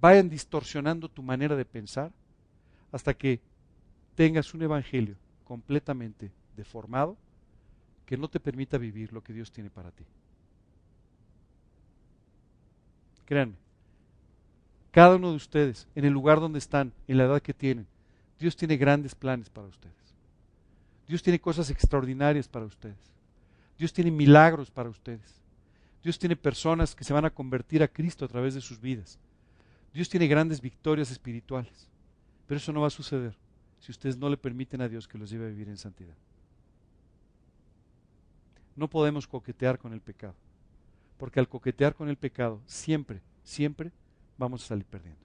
vayan 0.00 0.30
distorsionando 0.30 1.10
tu 1.10 1.22
manera 1.22 1.56
de 1.56 1.66
pensar 1.66 2.10
hasta 2.90 3.12
que 3.12 3.38
tengas 4.14 4.54
un 4.54 4.62
evangelio 4.62 5.16
completamente 5.44 6.32
deformado 6.56 7.18
que 8.06 8.16
no 8.16 8.28
te 8.28 8.40
permita 8.40 8.78
vivir 8.78 9.12
lo 9.12 9.22
que 9.22 9.34
Dios 9.34 9.52
tiene 9.52 9.68
para 9.68 9.90
ti. 9.90 10.06
Créanme, 13.30 13.54
cada 14.90 15.14
uno 15.14 15.30
de 15.30 15.36
ustedes, 15.36 15.86
en 15.94 16.04
el 16.04 16.12
lugar 16.12 16.40
donde 16.40 16.58
están, 16.58 16.92
en 17.06 17.16
la 17.16 17.26
edad 17.26 17.40
que 17.40 17.54
tienen, 17.54 17.86
Dios 18.40 18.56
tiene 18.56 18.76
grandes 18.76 19.14
planes 19.14 19.48
para 19.48 19.68
ustedes. 19.68 19.94
Dios 21.06 21.22
tiene 21.22 21.40
cosas 21.40 21.70
extraordinarias 21.70 22.48
para 22.48 22.64
ustedes. 22.64 22.96
Dios 23.78 23.92
tiene 23.92 24.10
milagros 24.10 24.68
para 24.68 24.88
ustedes. 24.88 25.40
Dios 26.02 26.18
tiene 26.18 26.34
personas 26.34 26.96
que 26.96 27.04
se 27.04 27.12
van 27.12 27.24
a 27.24 27.30
convertir 27.30 27.84
a 27.84 27.88
Cristo 27.88 28.24
a 28.24 28.28
través 28.28 28.54
de 28.54 28.60
sus 28.60 28.80
vidas. 28.80 29.16
Dios 29.94 30.08
tiene 30.08 30.26
grandes 30.26 30.60
victorias 30.60 31.12
espirituales. 31.12 31.86
Pero 32.48 32.58
eso 32.58 32.72
no 32.72 32.80
va 32.80 32.88
a 32.88 32.90
suceder 32.90 33.36
si 33.78 33.92
ustedes 33.92 34.16
no 34.16 34.28
le 34.28 34.38
permiten 34.38 34.80
a 34.82 34.88
Dios 34.88 35.06
que 35.06 35.18
los 35.18 35.30
lleve 35.30 35.46
a 35.46 35.50
vivir 35.50 35.68
en 35.68 35.76
santidad. 35.76 36.16
No 38.74 38.90
podemos 38.90 39.28
coquetear 39.28 39.78
con 39.78 39.92
el 39.92 40.00
pecado, 40.00 40.34
porque 41.20 41.38
al 41.38 41.48
coquetear 41.48 41.94
con 41.94 42.08
el 42.08 42.16
pecado, 42.16 42.62
siempre, 42.64 43.20
siempre 43.44 43.92
vamos 44.38 44.64
a 44.64 44.68
salir 44.68 44.86
perdiendo. 44.86 45.20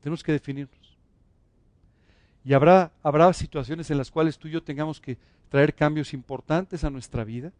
Tenemos 0.00 0.22
que 0.22 0.30
definirnos. 0.30 0.96
Y 2.44 2.52
habrá, 2.52 2.92
habrá 3.02 3.32
situaciones 3.32 3.90
en 3.90 3.98
las 3.98 4.12
cuales 4.12 4.38
tú 4.38 4.46
y 4.46 4.52
yo 4.52 4.62
tengamos 4.62 5.00
que 5.00 5.18
traer 5.48 5.74
cambios 5.74 6.14
importantes 6.14 6.84
a 6.84 6.90
nuestra 6.90 7.24
vida 7.24 7.52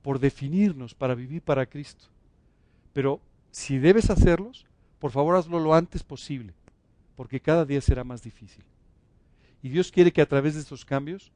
por 0.00 0.18
definirnos 0.18 0.94
para 0.94 1.14
vivir 1.14 1.42
para 1.42 1.66
Cristo. 1.66 2.06
Pero 2.94 3.20
si 3.50 3.78
debes 3.78 4.08
hacerlos, 4.08 4.64
por 4.98 5.10
favor 5.10 5.36
hazlo 5.36 5.60
lo 5.60 5.74
antes 5.74 6.02
posible, 6.02 6.54
porque 7.16 7.40
cada 7.40 7.66
día 7.66 7.82
será 7.82 8.02
más 8.02 8.22
difícil. 8.22 8.64
Y 9.62 9.68
Dios 9.68 9.92
quiere 9.92 10.10
que 10.10 10.22
a 10.22 10.28
través 10.28 10.54
de 10.54 10.60
estos 10.60 10.86
cambios 10.86 11.32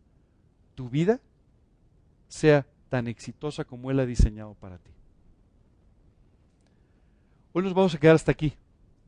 tu 0.74 0.88
vida 0.88 1.20
sea 2.26 2.66
tan 2.88 3.08
exitosa 3.08 3.64
como 3.64 3.90
Él 3.90 4.00
ha 4.00 4.06
diseñado 4.06 4.54
para 4.54 4.78
ti. 4.78 4.90
Hoy 7.52 7.62
nos 7.62 7.74
vamos 7.74 7.94
a 7.94 7.98
quedar 7.98 8.16
hasta 8.16 8.32
aquí. 8.32 8.54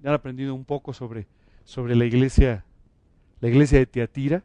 Ya 0.02 0.10
han 0.10 0.14
aprendido 0.14 0.54
un 0.54 0.64
poco 0.64 0.92
sobre, 0.92 1.26
sobre 1.64 1.96
la 1.96 2.04
iglesia, 2.04 2.64
la 3.40 3.48
iglesia 3.48 3.78
de 3.78 3.86
Teatira, 3.86 4.44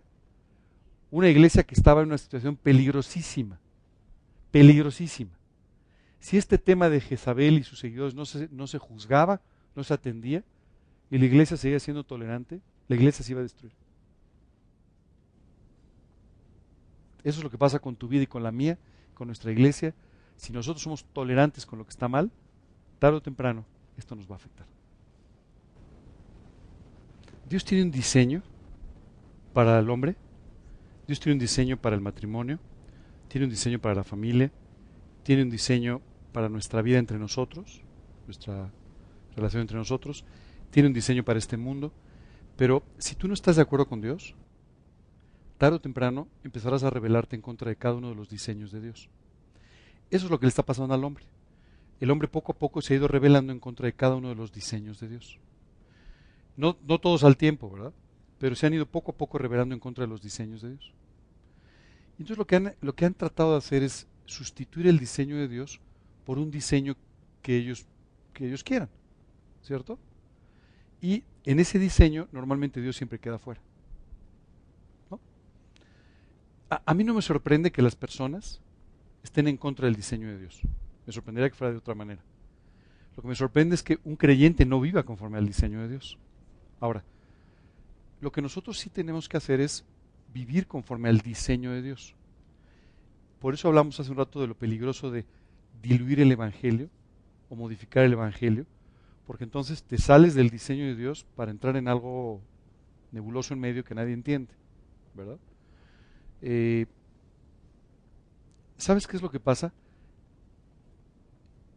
una 1.11 1.29
iglesia 1.29 1.63
que 1.63 1.75
estaba 1.75 2.01
en 2.01 2.07
una 2.07 2.17
situación 2.17 2.55
peligrosísima, 2.55 3.59
peligrosísima. 4.49 5.31
Si 6.19 6.37
este 6.37 6.57
tema 6.57 6.89
de 6.89 7.01
Jezabel 7.01 7.57
y 7.57 7.63
sus 7.63 7.79
seguidores 7.79 8.15
no 8.15 8.25
se, 8.25 8.47
no 8.51 8.67
se 8.67 8.77
juzgaba, 8.77 9.41
no 9.75 9.83
se 9.83 9.93
atendía, 9.93 10.43
y 11.09 11.17
la 11.17 11.25
iglesia 11.25 11.57
seguía 11.57 11.79
siendo 11.79 12.03
tolerante, 12.03 12.61
la 12.87 12.95
iglesia 12.95 13.25
se 13.25 13.33
iba 13.33 13.39
a 13.39 13.43
destruir. 13.43 13.73
Eso 17.23 17.39
es 17.39 17.43
lo 17.43 17.49
que 17.49 17.57
pasa 17.57 17.79
con 17.79 17.95
tu 17.95 18.07
vida 18.07 18.23
y 18.23 18.27
con 18.27 18.43
la 18.43 18.51
mía, 18.51 18.77
con 19.21 19.27
nuestra 19.27 19.51
iglesia. 19.51 19.93
Si 20.35 20.51
nosotros 20.51 20.81
somos 20.81 21.05
tolerantes 21.13 21.67
con 21.67 21.77
lo 21.77 21.85
que 21.85 21.91
está 21.91 22.07
mal, 22.07 22.31
tarde 22.97 23.17
o 23.17 23.21
temprano 23.21 23.65
esto 23.95 24.15
nos 24.15 24.25
va 24.27 24.33
a 24.33 24.37
afectar. 24.37 24.65
Dios 27.47 27.63
tiene 27.63 27.83
un 27.83 27.91
diseño 27.91 28.41
para 29.53 29.77
el 29.77 29.91
hombre, 29.91 30.15
Dios 31.05 31.19
tiene 31.19 31.33
un 31.33 31.39
diseño 31.39 31.77
para 31.77 31.95
el 31.95 32.01
matrimonio, 32.01 32.57
tiene 33.27 33.45
un 33.45 33.51
diseño 33.51 33.77
para 33.77 33.93
la 33.93 34.03
familia, 34.03 34.51
tiene 35.21 35.43
un 35.43 35.51
diseño 35.51 36.01
para 36.33 36.49
nuestra 36.49 36.81
vida 36.81 36.97
entre 36.97 37.19
nosotros, 37.19 37.83
nuestra 38.25 38.71
relación 39.35 39.61
entre 39.61 39.77
nosotros, 39.77 40.25
tiene 40.71 40.87
un 40.87 40.93
diseño 40.93 41.23
para 41.23 41.37
este 41.37 41.57
mundo, 41.57 41.93
pero 42.57 42.81
si 42.97 43.13
tú 43.13 43.27
no 43.27 43.35
estás 43.35 43.57
de 43.57 43.61
acuerdo 43.61 43.87
con 43.87 44.01
Dios, 44.01 44.33
tarde 45.61 45.75
o 45.75 45.79
temprano 45.79 46.27
empezarás 46.43 46.81
a 46.81 46.89
rebelarte 46.89 47.35
en 47.35 47.43
contra 47.43 47.69
de 47.69 47.75
cada 47.75 47.93
uno 47.93 48.09
de 48.09 48.15
los 48.15 48.27
diseños 48.27 48.71
de 48.71 48.81
Dios. 48.81 49.09
Eso 50.09 50.25
es 50.25 50.31
lo 50.31 50.39
que 50.39 50.47
le 50.47 50.49
está 50.49 50.65
pasando 50.65 50.95
al 50.95 51.03
hombre. 51.03 51.23
El 51.99 52.09
hombre 52.09 52.27
poco 52.27 52.53
a 52.53 52.57
poco 52.57 52.81
se 52.81 52.95
ha 52.95 52.97
ido 52.97 53.07
rebelando 53.07 53.53
en 53.53 53.59
contra 53.59 53.85
de 53.85 53.93
cada 53.93 54.15
uno 54.15 54.29
de 54.29 54.33
los 54.33 54.51
diseños 54.51 54.99
de 54.99 55.09
Dios. 55.09 55.37
No, 56.57 56.77
no 56.87 56.99
todos 56.99 57.23
al 57.23 57.37
tiempo, 57.37 57.69
¿verdad? 57.69 57.93
Pero 58.39 58.55
se 58.55 58.65
han 58.65 58.73
ido 58.73 58.87
poco 58.87 59.11
a 59.11 59.15
poco 59.15 59.37
rebelando 59.37 59.75
en 59.75 59.79
contra 59.79 60.03
de 60.03 60.07
los 60.07 60.23
diseños 60.23 60.63
de 60.63 60.69
Dios. 60.69 60.93
Entonces 62.13 62.39
lo 62.39 62.47
que 62.47 62.55
han, 62.55 62.73
lo 62.81 62.95
que 62.95 63.05
han 63.05 63.13
tratado 63.13 63.51
de 63.51 63.59
hacer 63.59 63.83
es 63.83 64.07
sustituir 64.25 64.87
el 64.87 64.97
diseño 64.97 65.37
de 65.37 65.47
Dios 65.47 65.79
por 66.25 66.39
un 66.39 66.49
diseño 66.49 66.95
que 67.43 67.55
ellos, 67.55 67.85
que 68.33 68.47
ellos 68.47 68.63
quieran, 68.63 68.89
¿cierto? 69.61 69.99
Y 71.01 71.23
en 71.43 71.59
ese 71.59 71.77
diseño 71.77 72.27
normalmente 72.31 72.81
Dios 72.81 72.95
siempre 72.95 73.19
queda 73.19 73.37
fuera. 73.37 73.61
A, 76.71 76.93
mí 76.93 77.03
no 77.03 77.13
me 77.13 77.21
sorprende 77.21 77.71
que 77.71 77.81
las 77.81 77.95
personas 77.95 78.61
estén 79.23 79.47
en 79.49 79.57
contra 79.57 79.85
del 79.85 79.95
diseño 79.95 80.29
de 80.29 80.39
Dios. 80.39 80.61
Me 81.05 81.11
sorprendería 81.11 81.49
que 81.49 81.55
fuera 81.55 81.71
de 81.71 81.79
otra 81.79 81.95
manera. 81.95 82.21
Lo 83.15 83.21
que 83.21 83.27
me 83.27 83.35
sorprende 83.35 83.75
es 83.75 83.83
que 83.83 83.99
un 84.05 84.15
creyente 84.15 84.65
no 84.65 84.79
viva 84.79 85.03
conforme 85.03 85.37
al 85.37 85.45
diseño 85.45 85.81
de 85.81 85.89
Dios. 85.89 86.17
Ahora, 86.79 87.03
lo 88.21 88.31
que 88.31 88.41
nosotros 88.41 88.79
sí 88.79 88.89
tenemos 88.89 89.27
que 89.27 89.35
hacer 89.35 89.59
es 89.59 89.83
vivir 90.33 90.65
conforme 90.65 91.09
al 91.09 91.19
diseño 91.19 91.71
de 91.71 91.81
Dios. 91.81 92.15
Por 93.39 93.53
eso 93.53 93.67
hablamos 93.67 93.99
hace 93.99 94.11
un 94.11 94.17
rato 94.17 94.39
de 94.39 94.47
lo 94.47 94.55
peligroso 94.55 95.11
de 95.11 95.25
diluir 95.81 96.21
el 96.21 96.31
Evangelio 96.31 96.89
o 97.49 97.55
modificar 97.55 98.05
el 98.05 98.13
Evangelio, 98.13 98.65
porque 99.27 99.43
entonces 99.43 99.83
te 99.83 99.97
sales 99.97 100.35
del 100.35 100.49
diseño 100.49 100.85
de 100.85 100.95
Dios 100.95 101.25
para 101.35 101.51
entrar 101.51 101.75
en 101.75 101.89
algo 101.89 102.39
nebuloso 103.11 103.53
en 103.53 103.59
medio 103.59 103.83
que 103.83 103.95
nadie 103.95 104.13
entiende, 104.13 104.53
¿verdad? 105.13 105.37
Eh, 106.41 106.85
¿Sabes 108.77 109.05
qué 109.07 109.15
es 109.15 109.21
lo 109.21 109.29
que 109.29 109.39
pasa? 109.39 109.71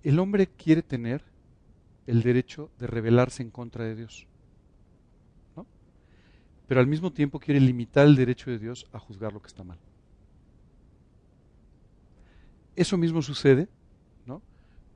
El 0.03 0.19
hombre 0.19 0.47
quiere 0.47 0.83
tener 0.83 1.23
el 2.07 2.23
derecho 2.23 2.71
de 2.79 2.87
rebelarse 2.87 3.43
en 3.43 3.51
contra 3.51 3.85
de 3.85 3.95
Dios. 3.95 4.27
¿no? 5.57 5.67
Pero 6.67 6.81
al 6.81 6.87
mismo 6.87 7.13
tiempo 7.13 7.41
quiere 7.41 7.61
limitar 7.61 8.07
el 8.07 8.17
derecho 8.17 8.51
de 8.51 8.59
Dios 8.59 8.87
a 8.93 8.99
juzgar 8.99 9.33
lo 9.33 9.41
que 9.41 9.49
está 9.49 9.65
mal. 9.65 9.79
Eso 12.77 12.97
mismo 12.97 13.23
sucede 13.23 13.69
¿no? 14.27 14.43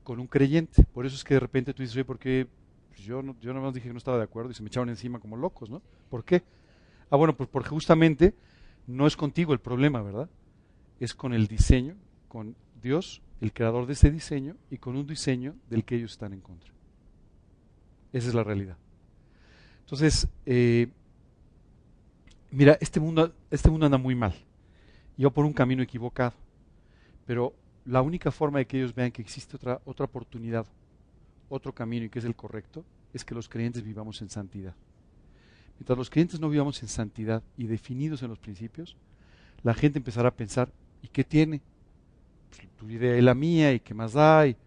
con 0.03 0.19
un 0.19 0.27
creyente. 0.27 0.83
Por 0.85 1.05
eso 1.05 1.15
es 1.15 1.23
que 1.23 1.35
de 1.35 1.39
repente 1.39 1.73
tú 1.73 1.81
dices, 1.81 1.95
oye, 1.95 2.05
¿por 2.05 2.19
qué 2.19 2.47
Pues 2.89 3.01
yo, 3.01 3.21
no, 3.21 3.35
yo 3.39 3.53
nomás 3.53 3.73
dije 3.73 3.87
que 3.87 3.93
no 3.93 3.99
estaba 3.99 4.17
de 4.17 4.23
acuerdo 4.23 4.51
y 4.51 4.53
se 4.53 4.63
me 4.63 4.67
echaron 4.67 4.89
encima 4.89 5.19
como 5.19 5.37
locos, 5.37 5.69
¿no? 5.69 5.81
¿Por 6.09 6.23
qué? 6.23 6.43
Ah, 7.09 7.15
bueno, 7.15 7.35
pues 7.35 7.49
porque 7.49 7.69
justamente 7.69 8.33
no 8.89 9.05
es 9.05 9.15
contigo 9.15 9.53
el 9.53 9.59
problema, 9.59 10.01
¿verdad? 10.01 10.29
Es 10.99 11.13
con 11.13 11.33
el 11.33 11.47
diseño, 11.47 11.95
con 12.27 12.55
Dios, 12.81 13.21
el 13.39 13.53
creador 13.53 13.85
de 13.85 13.93
ese 13.93 14.09
diseño, 14.09 14.55
y 14.71 14.79
con 14.79 14.95
un 14.95 15.05
diseño 15.05 15.55
del 15.69 15.85
que 15.85 15.95
ellos 15.95 16.13
están 16.13 16.33
en 16.33 16.41
contra. 16.41 16.73
Esa 18.11 18.27
es 18.29 18.33
la 18.33 18.43
realidad. 18.43 18.77
Entonces, 19.81 20.27
eh, 20.47 20.87
mira, 22.49 22.79
este 22.81 22.99
mundo, 22.99 23.31
este 23.51 23.69
mundo 23.69 23.85
anda 23.85 23.99
muy 23.99 24.15
mal. 24.15 24.33
Yo 25.17 25.29
por 25.29 25.45
un 25.45 25.53
camino 25.53 25.83
equivocado. 25.83 26.33
Pero 27.27 27.53
la 27.85 28.01
única 28.01 28.31
forma 28.31 28.57
de 28.57 28.65
que 28.65 28.77
ellos 28.77 28.95
vean 28.95 29.11
que 29.11 29.21
existe 29.21 29.55
otra, 29.55 29.81
otra 29.85 30.05
oportunidad, 30.05 30.65
otro 31.47 31.73
camino 31.73 32.05
y 32.05 32.09
que 32.09 32.17
es 32.17 32.25
el 32.25 32.35
correcto, 32.35 32.83
es 33.13 33.23
que 33.23 33.35
los 33.35 33.47
creyentes 33.47 33.83
vivamos 33.83 34.19
en 34.23 34.29
santidad. 34.29 34.73
Mientras 35.79 35.97
los 35.97 36.09
creyentes 36.09 36.41
no 36.41 36.49
vivamos 36.49 36.81
en 36.81 36.89
santidad 36.89 37.41
y 37.57 37.67
definidos 37.67 38.21
en 38.21 38.29
los 38.29 38.37
principios, 38.37 38.97
la 39.63 39.73
gente 39.73 39.97
empezará 39.97 40.29
a 40.29 40.35
pensar, 40.35 40.73
¿y 41.01 41.07
qué 41.07 41.23
tiene? 41.23 41.61
Pues, 42.49 42.67
tu 42.77 42.89
idea 42.89 43.17
y 43.17 43.21
la 43.21 43.33
mía, 43.33 43.73
¿y 43.73 43.79
qué 43.79 43.93
más 43.93 44.15
hay? 44.17 44.57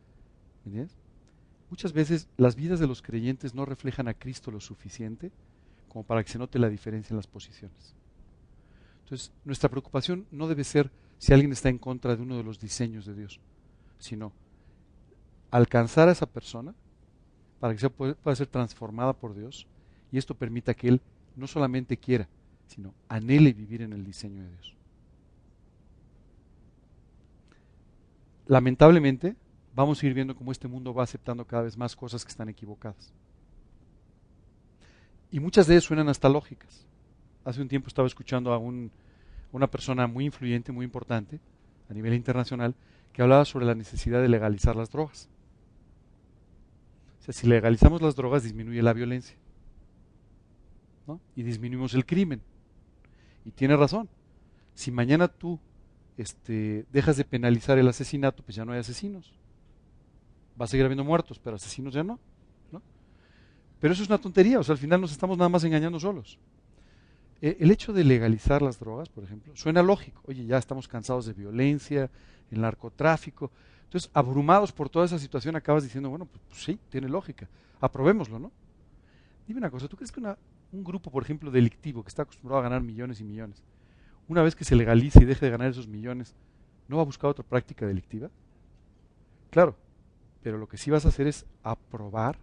Muchas 1.68 1.92
veces 1.92 2.28
las 2.38 2.56
vidas 2.56 2.80
de 2.80 2.86
los 2.86 3.02
creyentes 3.02 3.54
no 3.54 3.66
reflejan 3.66 4.08
a 4.08 4.14
Cristo 4.14 4.50
lo 4.50 4.60
suficiente 4.60 5.30
como 5.88 6.04
para 6.04 6.24
que 6.24 6.30
se 6.30 6.38
note 6.38 6.58
la 6.58 6.70
diferencia 6.70 7.12
en 7.12 7.18
las 7.18 7.26
posiciones. 7.26 7.94
Entonces, 9.04 9.32
nuestra 9.44 9.68
preocupación 9.68 10.26
no 10.30 10.48
debe 10.48 10.64
ser 10.64 10.90
si 11.18 11.34
alguien 11.34 11.52
está 11.52 11.68
en 11.68 11.76
contra 11.76 12.16
de 12.16 12.22
uno 12.22 12.38
de 12.38 12.44
los 12.44 12.58
diseños 12.58 13.04
de 13.04 13.14
Dios, 13.14 13.38
sino 13.98 14.32
alcanzar 15.50 16.08
a 16.08 16.12
esa 16.12 16.24
persona 16.24 16.74
para 17.60 17.76
que 17.76 17.90
pueda 17.90 18.36
ser 18.36 18.46
transformada 18.46 19.12
por 19.12 19.34
Dios 19.34 19.66
y 20.12 20.18
esto 20.18 20.34
permita 20.34 20.74
que 20.74 20.88
él 20.88 21.00
no 21.34 21.46
solamente 21.46 21.96
quiera, 21.96 22.28
sino 22.66 22.94
anhele 23.08 23.54
vivir 23.54 23.80
en 23.80 23.94
el 23.94 24.04
diseño 24.04 24.42
de 24.42 24.50
Dios. 24.50 24.76
Lamentablemente, 28.46 29.34
vamos 29.74 30.02
a 30.02 30.06
ir 30.06 30.12
viendo 30.12 30.36
cómo 30.36 30.52
este 30.52 30.68
mundo 30.68 30.92
va 30.92 31.04
aceptando 31.04 31.46
cada 31.46 31.62
vez 31.62 31.78
más 31.78 31.96
cosas 31.96 32.24
que 32.24 32.30
están 32.30 32.50
equivocadas. 32.50 33.12
Y 35.30 35.40
muchas 35.40 35.66
de 35.66 35.74
ellas 35.74 35.84
suenan 35.84 36.10
hasta 36.10 36.28
lógicas. 36.28 36.84
Hace 37.44 37.62
un 37.62 37.68
tiempo 37.68 37.88
estaba 37.88 38.06
escuchando 38.06 38.52
a 38.52 38.58
una 38.58 39.70
persona 39.70 40.06
muy 40.06 40.26
influyente, 40.26 40.72
muy 40.72 40.84
importante, 40.84 41.40
a 41.88 41.94
nivel 41.94 42.12
internacional, 42.12 42.74
que 43.14 43.22
hablaba 43.22 43.46
sobre 43.46 43.64
la 43.64 43.74
necesidad 43.74 44.20
de 44.20 44.28
legalizar 44.28 44.76
las 44.76 44.90
drogas. 44.90 45.30
O 47.20 47.24
sea, 47.24 47.32
si 47.32 47.46
legalizamos 47.46 48.02
las 48.02 48.14
drogas 48.14 48.42
disminuye 48.42 48.82
la 48.82 48.92
violencia 48.92 49.36
y 51.36 51.42
disminuimos 51.42 51.94
el 51.94 52.06
crimen. 52.06 52.40
Y 53.44 53.50
tiene 53.50 53.76
razón. 53.76 54.08
Si 54.74 54.90
mañana 54.90 55.28
tú 55.28 55.58
este, 56.16 56.86
dejas 56.92 57.16
de 57.16 57.24
penalizar 57.24 57.78
el 57.78 57.88
asesinato, 57.88 58.42
pues 58.42 58.56
ya 58.56 58.64
no 58.64 58.72
hay 58.72 58.80
asesinos. 58.80 59.32
Va 60.60 60.64
a 60.64 60.68
seguir 60.68 60.84
habiendo 60.84 61.04
muertos, 61.04 61.38
pero 61.38 61.56
asesinos 61.56 61.94
ya 61.94 62.02
no. 62.02 62.18
Pero 63.82 63.94
eso 63.94 64.04
es 64.04 64.08
una 64.08 64.18
tontería, 64.18 64.60
o 64.60 64.62
sea, 64.62 64.74
al 64.74 64.78
final 64.78 65.00
nos 65.00 65.10
estamos 65.10 65.36
nada 65.36 65.48
más 65.48 65.64
engañando 65.64 65.98
solos. 65.98 66.38
E, 67.40 67.56
el 67.58 67.68
hecho 67.72 67.92
de 67.92 68.04
legalizar 68.04 68.62
las 68.62 68.78
drogas, 68.78 69.08
por 69.08 69.24
ejemplo, 69.24 69.56
suena 69.56 69.82
lógico. 69.82 70.22
Oye, 70.28 70.46
ya 70.46 70.56
estamos 70.56 70.86
cansados 70.86 71.26
de 71.26 71.32
violencia, 71.32 72.08
el 72.52 72.60
narcotráfico. 72.60 73.50
Entonces, 73.82 74.08
abrumados 74.14 74.70
por 74.70 74.88
toda 74.88 75.06
esa 75.06 75.18
situación, 75.18 75.56
acabas 75.56 75.82
diciendo, 75.82 76.10
bueno, 76.10 76.26
pues, 76.26 76.40
pues 76.48 76.62
sí, 76.62 76.78
tiene 76.90 77.08
lógica. 77.08 77.48
Aprobémoslo, 77.80 78.38
¿no? 78.38 78.52
Dime 79.48 79.58
una 79.58 79.70
cosa, 79.72 79.88
¿tú 79.88 79.96
crees 79.96 80.12
que 80.12 80.20
una, 80.20 80.38
un 80.72 80.82
grupo, 80.82 81.10
por 81.10 81.22
ejemplo, 81.22 81.50
delictivo 81.50 82.02
que 82.02 82.08
está 82.08 82.22
acostumbrado 82.22 82.60
a 82.60 82.64
ganar 82.64 82.82
millones 82.82 83.20
y 83.20 83.24
millones, 83.24 83.62
una 84.28 84.42
vez 84.42 84.56
que 84.56 84.64
se 84.64 84.76
legalice 84.76 85.22
y 85.22 85.26
deje 85.26 85.44
de 85.46 85.50
ganar 85.50 85.70
esos 85.70 85.86
millones, 85.86 86.34
¿no 86.88 86.96
va 86.96 87.02
a 87.02 87.06
buscar 87.06 87.30
otra 87.30 87.44
práctica 87.44 87.86
delictiva? 87.86 88.30
Claro, 89.50 89.76
pero 90.42 90.58
lo 90.58 90.68
que 90.68 90.78
sí 90.78 90.90
vas 90.90 91.04
a 91.04 91.08
hacer 91.08 91.26
es 91.26 91.44
aprobar 91.62 92.38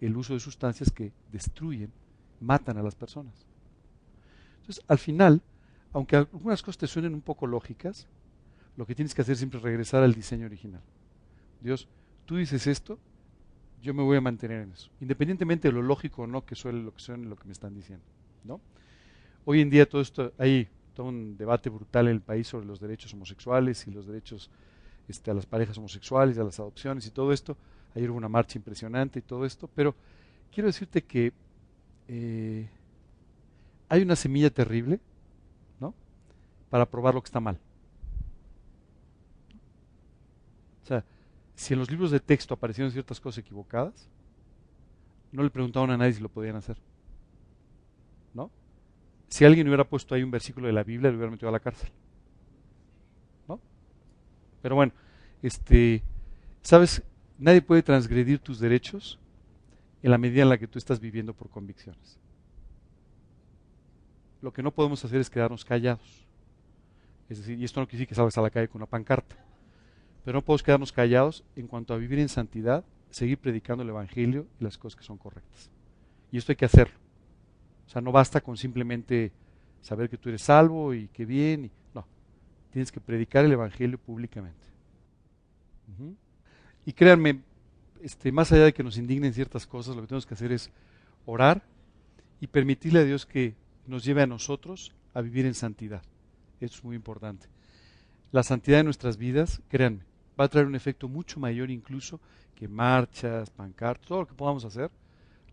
el 0.00 0.16
uso 0.16 0.32
de 0.34 0.40
sustancias 0.40 0.90
que 0.90 1.12
destruyen, 1.30 1.92
matan 2.40 2.78
a 2.78 2.82
las 2.82 2.94
personas. 2.94 3.46
Entonces, 4.60 4.82
al 4.88 4.98
final, 4.98 5.42
aunque 5.92 6.16
algunas 6.16 6.62
cosas 6.62 6.78
te 6.78 6.86
suenen 6.86 7.14
un 7.14 7.20
poco 7.20 7.46
lógicas, 7.46 8.06
lo 8.76 8.86
que 8.86 8.94
tienes 8.94 9.14
que 9.14 9.22
hacer 9.22 9.36
siempre 9.36 9.58
es 9.58 9.62
regresar 9.62 10.02
al 10.02 10.14
diseño 10.14 10.46
original. 10.46 10.80
Dios, 11.60 11.86
tú 12.24 12.36
dices 12.36 12.66
esto, 12.66 12.98
yo 13.82 13.92
me 13.94 14.02
voy 14.02 14.16
a 14.16 14.20
mantener 14.20 14.62
en 14.62 14.72
eso, 14.72 14.90
independientemente 15.00 15.68
de 15.68 15.72
lo 15.72 15.82
lógico 15.82 16.22
o 16.22 16.26
no 16.26 16.44
que 16.44 16.54
suele 16.54 16.82
lo 16.82 16.94
que 16.94 17.00
suene 17.00 17.26
lo 17.26 17.36
que 17.36 17.44
me 17.44 17.52
están 17.52 17.74
diciendo, 17.74 18.04
¿no? 18.44 18.60
Hoy 19.44 19.60
en 19.60 19.70
día 19.70 19.88
todo 19.88 20.00
esto 20.00 20.32
hay 20.38 20.68
todo 20.94 21.06
un 21.06 21.36
debate 21.36 21.68
brutal 21.68 22.06
en 22.06 22.12
el 22.14 22.20
país 22.20 22.46
sobre 22.46 22.66
los 22.66 22.78
derechos 22.78 23.12
homosexuales 23.12 23.86
y 23.88 23.90
los 23.90 24.06
derechos 24.06 24.50
este, 25.08 25.30
a 25.30 25.34
las 25.34 25.46
parejas 25.46 25.76
homosexuales, 25.78 26.38
a 26.38 26.44
las 26.44 26.60
adopciones 26.60 27.06
y 27.06 27.10
todo 27.10 27.32
esto. 27.32 27.56
Ayer 27.94 28.10
hubo 28.10 28.18
una 28.18 28.28
marcha 28.28 28.58
impresionante 28.58 29.18
y 29.18 29.22
todo 29.22 29.44
esto, 29.44 29.68
pero 29.74 29.94
quiero 30.52 30.68
decirte 30.68 31.02
que 31.02 31.32
eh, 32.08 32.68
hay 33.88 34.02
una 34.02 34.16
semilla 34.16 34.50
terrible, 34.50 35.00
¿no? 35.80 35.94
Para 36.70 36.86
probar 36.86 37.14
lo 37.14 37.22
que 37.22 37.26
está 37.26 37.40
mal. 37.40 37.58
O 40.82 40.86
sea, 40.86 41.04
si 41.54 41.74
en 41.74 41.80
los 41.80 41.90
libros 41.90 42.10
de 42.10 42.20
texto 42.20 42.54
aparecieron 42.54 42.90
ciertas 42.90 43.20
cosas 43.20 43.38
equivocadas, 43.38 44.08
no 45.32 45.42
le 45.42 45.50
preguntaban 45.50 45.90
a 45.90 45.96
nadie 45.96 46.12
si 46.12 46.20
lo 46.20 46.28
podían 46.28 46.56
hacer. 46.56 46.76
¿No? 48.34 48.50
Si 49.28 49.44
alguien 49.44 49.66
hubiera 49.66 49.84
puesto 49.84 50.14
ahí 50.14 50.22
un 50.22 50.30
versículo 50.30 50.66
de 50.66 50.72
la 50.72 50.82
Biblia, 50.82 51.10
le 51.10 51.16
hubiera 51.16 51.30
metido 51.30 51.48
a 51.48 51.52
la 51.52 51.60
cárcel. 51.60 51.90
¿No? 53.48 53.60
Pero 54.60 54.74
bueno, 54.74 54.92
este, 55.42 56.02
¿sabes? 56.62 57.02
Nadie 57.38 57.62
puede 57.62 57.82
transgredir 57.82 58.38
tus 58.38 58.60
derechos 58.60 59.18
en 60.02 60.10
la 60.10 60.18
medida 60.18 60.42
en 60.42 60.48
la 60.48 60.58
que 60.58 60.68
tú 60.68 60.78
estás 60.78 61.00
viviendo 61.00 61.32
por 61.32 61.48
convicciones. 61.48 62.18
Lo 64.42 64.52
que 64.52 64.62
no 64.62 64.72
podemos 64.72 65.04
hacer 65.04 65.20
es 65.20 65.30
quedarnos 65.30 65.64
callados. 65.64 66.26
Es 67.28 67.38
decir, 67.38 67.58
y 67.58 67.64
esto 67.64 67.80
no 67.80 67.86
quiere 67.86 67.98
decir 67.98 68.08
que 68.08 68.14
salgas 68.14 68.36
a 68.36 68.42
la 68.42 68.50
calle 68.50 68.68
con 68.68 68.80
una 68.80 68.86
pancarta. 68.86 69.36
Pero 70.24 70.38
no 70.38 70.42
podemos 70.42 70.62
quedarnos 70.62 70.92
callados 70.92 71.44
en 71.56 71.66
cuanto 71.66 71.94
a 71.94 71.96
vivir 71.96 72.18
en 72.18 72.28
santidad, 72.28 72.84
seguir 73.10 73.38
predicando 73.38 73.82
el 73.82 73.90
Evangelio 73.90 74.46
y 74.60 74.64
las 74.64 74.78
cosas 74.78 74.96
que 74.96 75.04
son 75.04 75.18
correctas. 75.18 75.70
Y 76.30 76.38
esto 76.38 76.52
hay 76.52 76.56
que 76.56 76.64
hacerlo. 76.64 76.94
O 77.86 77.90
sea, 77.90 78.00
no 78.00 78.12
basta 78.12 78.40
con 78.40 78.56
simplemente 78.56 79.32
saber 79.82 80.08
que 80.08 80.16
tú 80.16 80.28
eres 80.28 80.42
salvo 80.42 80.94
y 80.94 81.08
que 81.08 81.26
bien. 81.26 81.70
No, 81.94 82.06
tienes 82.70 82.90
que 82.92 83.00
predicar 83.00 83.44
el 83.44 83.52
Evangelio 83.52 83.98
públicamente. 83.98 84.72
Y 86.86 86.92
créanme, 86.92 87.42
este, 88.00 88.32
más 88.32 88.50
allá 88.50 88.64
de 88.64 88.72
que 88.72 88.82
nos 88.82 88.96
indignen 88.96 89.34
ciertas 89.34 89.66
cosas, 89.66 89.94
lo 89.94 90.02
que 90.02 90.08
tenemos 90.08 90.26
que 90.26 90.34
hacer 90.34 90.52
es 90.52 90.70
orar 91.26 91.62
y 92.40 92.46
permitirle 92.46 93.00
a 93.00 93.04
Dios 93.04 93.26
que 93.26 93.54
nos 93.86 94.04
lleve 94.04 94.22
a 94.22 94.26
nosotros 94.26 94.92
a 95.14 95.20
vivir 95.20 95.46
en 95.46 95.54
santidad. 95.54 96.02
Eso 96.60 96.76
es 96.76 96.84
muy 96.84 96.96
importante. 96.96 97.46
La 98.32 98.42
santidad 98.42 98.78
de 98.78 98.84
nuestras 98.84 99.16
vidas, 99.16 99.60
créanme, 99.68 100.04
va 100.38 100.44
a 100.44 100.48
traer 100.48 100.66
un 100.66 100.74
efecto 100.74 101.08
mucho 101.08 101.38
mayor 101.40 101.70
incluso 101.70 102.20
que 102.54 102.68
marchas, 102.68 103.50
pancartas, 103.50 104.06
todo 104.06 104.20
lo 104.20 104.26
que 104.26 104.34
podamos 104.34 104.64
hacer. 104.64 104.90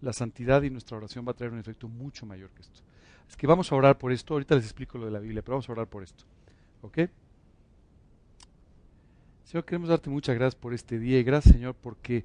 La 0.01 0.13
santidad 0.13 0.61
y 0.61 0.69
nuestra 0.69 0.97
oración 0.97 1.27
va 1.27 1.31
a 1.31 1.35
traer 1.35 1.51
un 1.51 1.59
efecto 1.59 1.87
mucho 1.87 2.25
mayor 2.25 2.49
que 2.51 2.61
esto. 2.61 2.81
Es 3.27 3.35
que 3.35 3.47
vamos 3.47 3.71
a 3.71 3.75
orar 3.75 3.97
por 3.97 4.11
esto. 4.11 4.33
Ahorita 4.33 4.55
les 4.55 4.63
explico 4.63 4.97
lo 4.97 5.05
de 5.05 5.11
la 5.11 5.19
Biblia, 5.19 5.41
pero 5.41 5.55
vamos 5.55 5.69
a 5.69 5.71
orar 5.71 5.87
por 5.87 6.03
esto. 6.03 6.23
¿Ok? 6.81 6.99
Señor, 9.43 9.65
queremos 9.65 9.89
darte 9.89 10.09
muchas 10.09 10.35
gracias 10.35 10.55
por 10.55 10.73
este 10.73 10.99
día 10.99 11.19
y 11.19 11.23
gracias, 11.23 11.55
Señor, 11.55 11.75
porque 11.75 12.23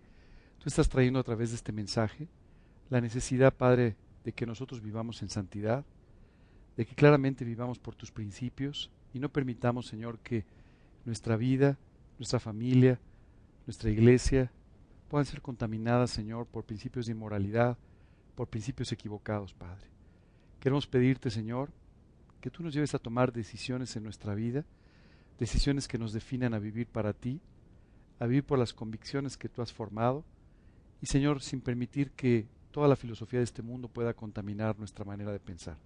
tú 0.58 0.68
estás 0.68 0.88
trayendo 0.88 1.18
a 1.18 1.22
través 1.22 1.50
de 1.50 1.56
este 1.56 1.72
mensaje 1.72 2.28
la 2.90 3.00
necesidad, 3.00 3.54
Padre, 3.54 3.96
de 4.24 4.32
que 4.32 4.46
nosotros 4.46 4.82
vivamos 4.82 5.22
en 5.22 5.30
santidad, 5.30 5.84
de 6.76 6.86
que 6.86 6.94
claramente 6.94 7.44
vivamos 7.44 7.78
por 7.78 7.94
tus 7.94 8.10
principios 8.10 8.90
y 9.12 9.20
no 9.20 9.28
permitamos, 9.30 9.86
Señor, 9.86 10.18
que 10.18 10.44
nuestra 11.04 11.36
vida, 11.36 11.78
nuestra 12.18 12.40
familia, 12.40 12.98
nuestra 13.66 13.90
iglesia 13.90 14.50
puedan 15.08 15.26
ser 15.26 15.42
contaminadas, 15.42 16.10
Señor, 16.10 16.46
por 16.46 16.64
principios 16.64 17.06
de 17.06 17.12
inmoralidad, 17.12 17.76
por 18.34 18.48
principios 18.48 18.90
equivocados, 18.92 19.54
Padre. 19.54 19.86
Queremos 20.60 20.86
pedirte, 20.86 21.30
Señor, 21.30 21.70
que 22.40 22.50
tú 22.50 22.62
nos 22.62 22.74
lleves 22.74 22.94
a 22.94 22.98
tomar 22.98 23.32
decisiones 23.32 23.94
en 23.96 24.02
nuestra 24.02 24.34
vida, 24.34 24.64
decisiones 25.38 25.88
que 25.88 25.98
nos 25.98 26.12
definan 26.12 26.54
a 26.54 26.58
vivir 26.58 26.86
para 26.86 27.12
ti, 27.12 27.40
a 28.18 28.26
vivir 28.26 28.44
por 28.44 28.58
las 28.58 28.72
convicciones 28.72 29.36
que 29.36 29.48
tú 29.48 29.62
has 29.62 29.72
formado, 29.72 30.24
y 31.00 31.06
Señor, 31.06 31.42
sin 31.42 31.60
permitir 31.60 32.10
que 32.12 32.46
toda 32.70 32.88
la 32.88 32.96
filosofía 32.96 33.40
de 33.40 33.44
este 33.44 33.62
mundo 33.62 33.88
pueda 33.88 34.14
contaminar 34.14 34.78
nuestra 34.78 35.04
manera 35.04 35.32
de 35.32 35.38
pensar. 35.38 35.76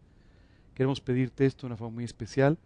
Queremos 0.74 1.00
pedirte 1.00 1.44
esto 1.44 1.62
de 1.62 1.66
una 1.66 1.76
forma 1.76 1.96
muy 1.96 2.04
especial, 2.04 2.56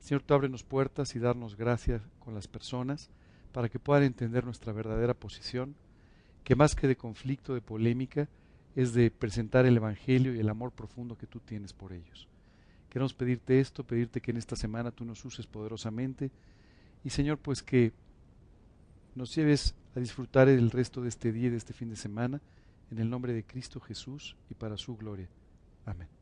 Señor, 0.00 0.22
tú 0.22 0.34
ábrenos 0.34 0.64
puertas 0.64 1.14
y 1.14 1.18
darnos 1.18 1.56
gracias 1.56 2.02
con 2.18 2.34
las 2.34 2.48
personas 2.48 3.10
para 3.52 3.68
que 3.68 3.78
puedan 3.78 4.02
entender 4.02 4.44
nuestra 4.44 4.72
verdadera 4.72 5.14
posición 5.14 5.74
que 6.44 6.56
más 6.56 6.74
que 6.74 6.88
de 6.88 6.96
conflicto, 6.96 7.54
de 7.54 7.60
polémica, 7.60 8.28
es 8.74 8.94
de 8.94 9.10
presentar 9.10 9.66
el 9.66 9.76
Evangelio 9.76 10.34
y 10.34 10.40
el 10.40 10.48
amor 10.48 10.72
profundo 10.72 11.16
que 11.16 11.26
tú 11.26 11.40
tienes 11.40 11.72
por 11.72 11.92
ellos. 11.92 12.28
Queremos 12.88 13.14
pedirte 13.14 13.60
esto, 13.60 13.84
pedirte 13.84 14.20
que 14.20 14.30
en 14.30 14.36
esta 14.36 14.56
semana 14.56 14.90
tú 14.90 15.04
nos 15.04 15.24
uses 15.24 15.46
poderosamente 15.46 16.30
y 17.04 17.10
Señor, 17.10 17.38
pues 17.38 17.62
que 17.62 17.92
nos 19.14 19.34
lleves 19.34 19.74
a 19.94 20.00
disfrutar 20.00 20.48
el 20.48 20.70
resto 20.70 21.02
de 21.02 21.08
este 21.08 21.32
día 21.32 21.48
y 21.48 21.50
de 21.50 21.56
este 21.56 21.72
fin 21.72 21.90
de 21.90 21.96
semana 21.96 22.40
en 22.90 22.98
el 22.98 23.10
nombre 23.10 23.32
de 23.32 23.44
Cristo 23.44 23.80
Jesús 23.80 24.36
y 24.48 24.54
para 24.54 24.76
su 24.76 24.96
gloria. 24.96 25.28
Amén. 25.84 26.19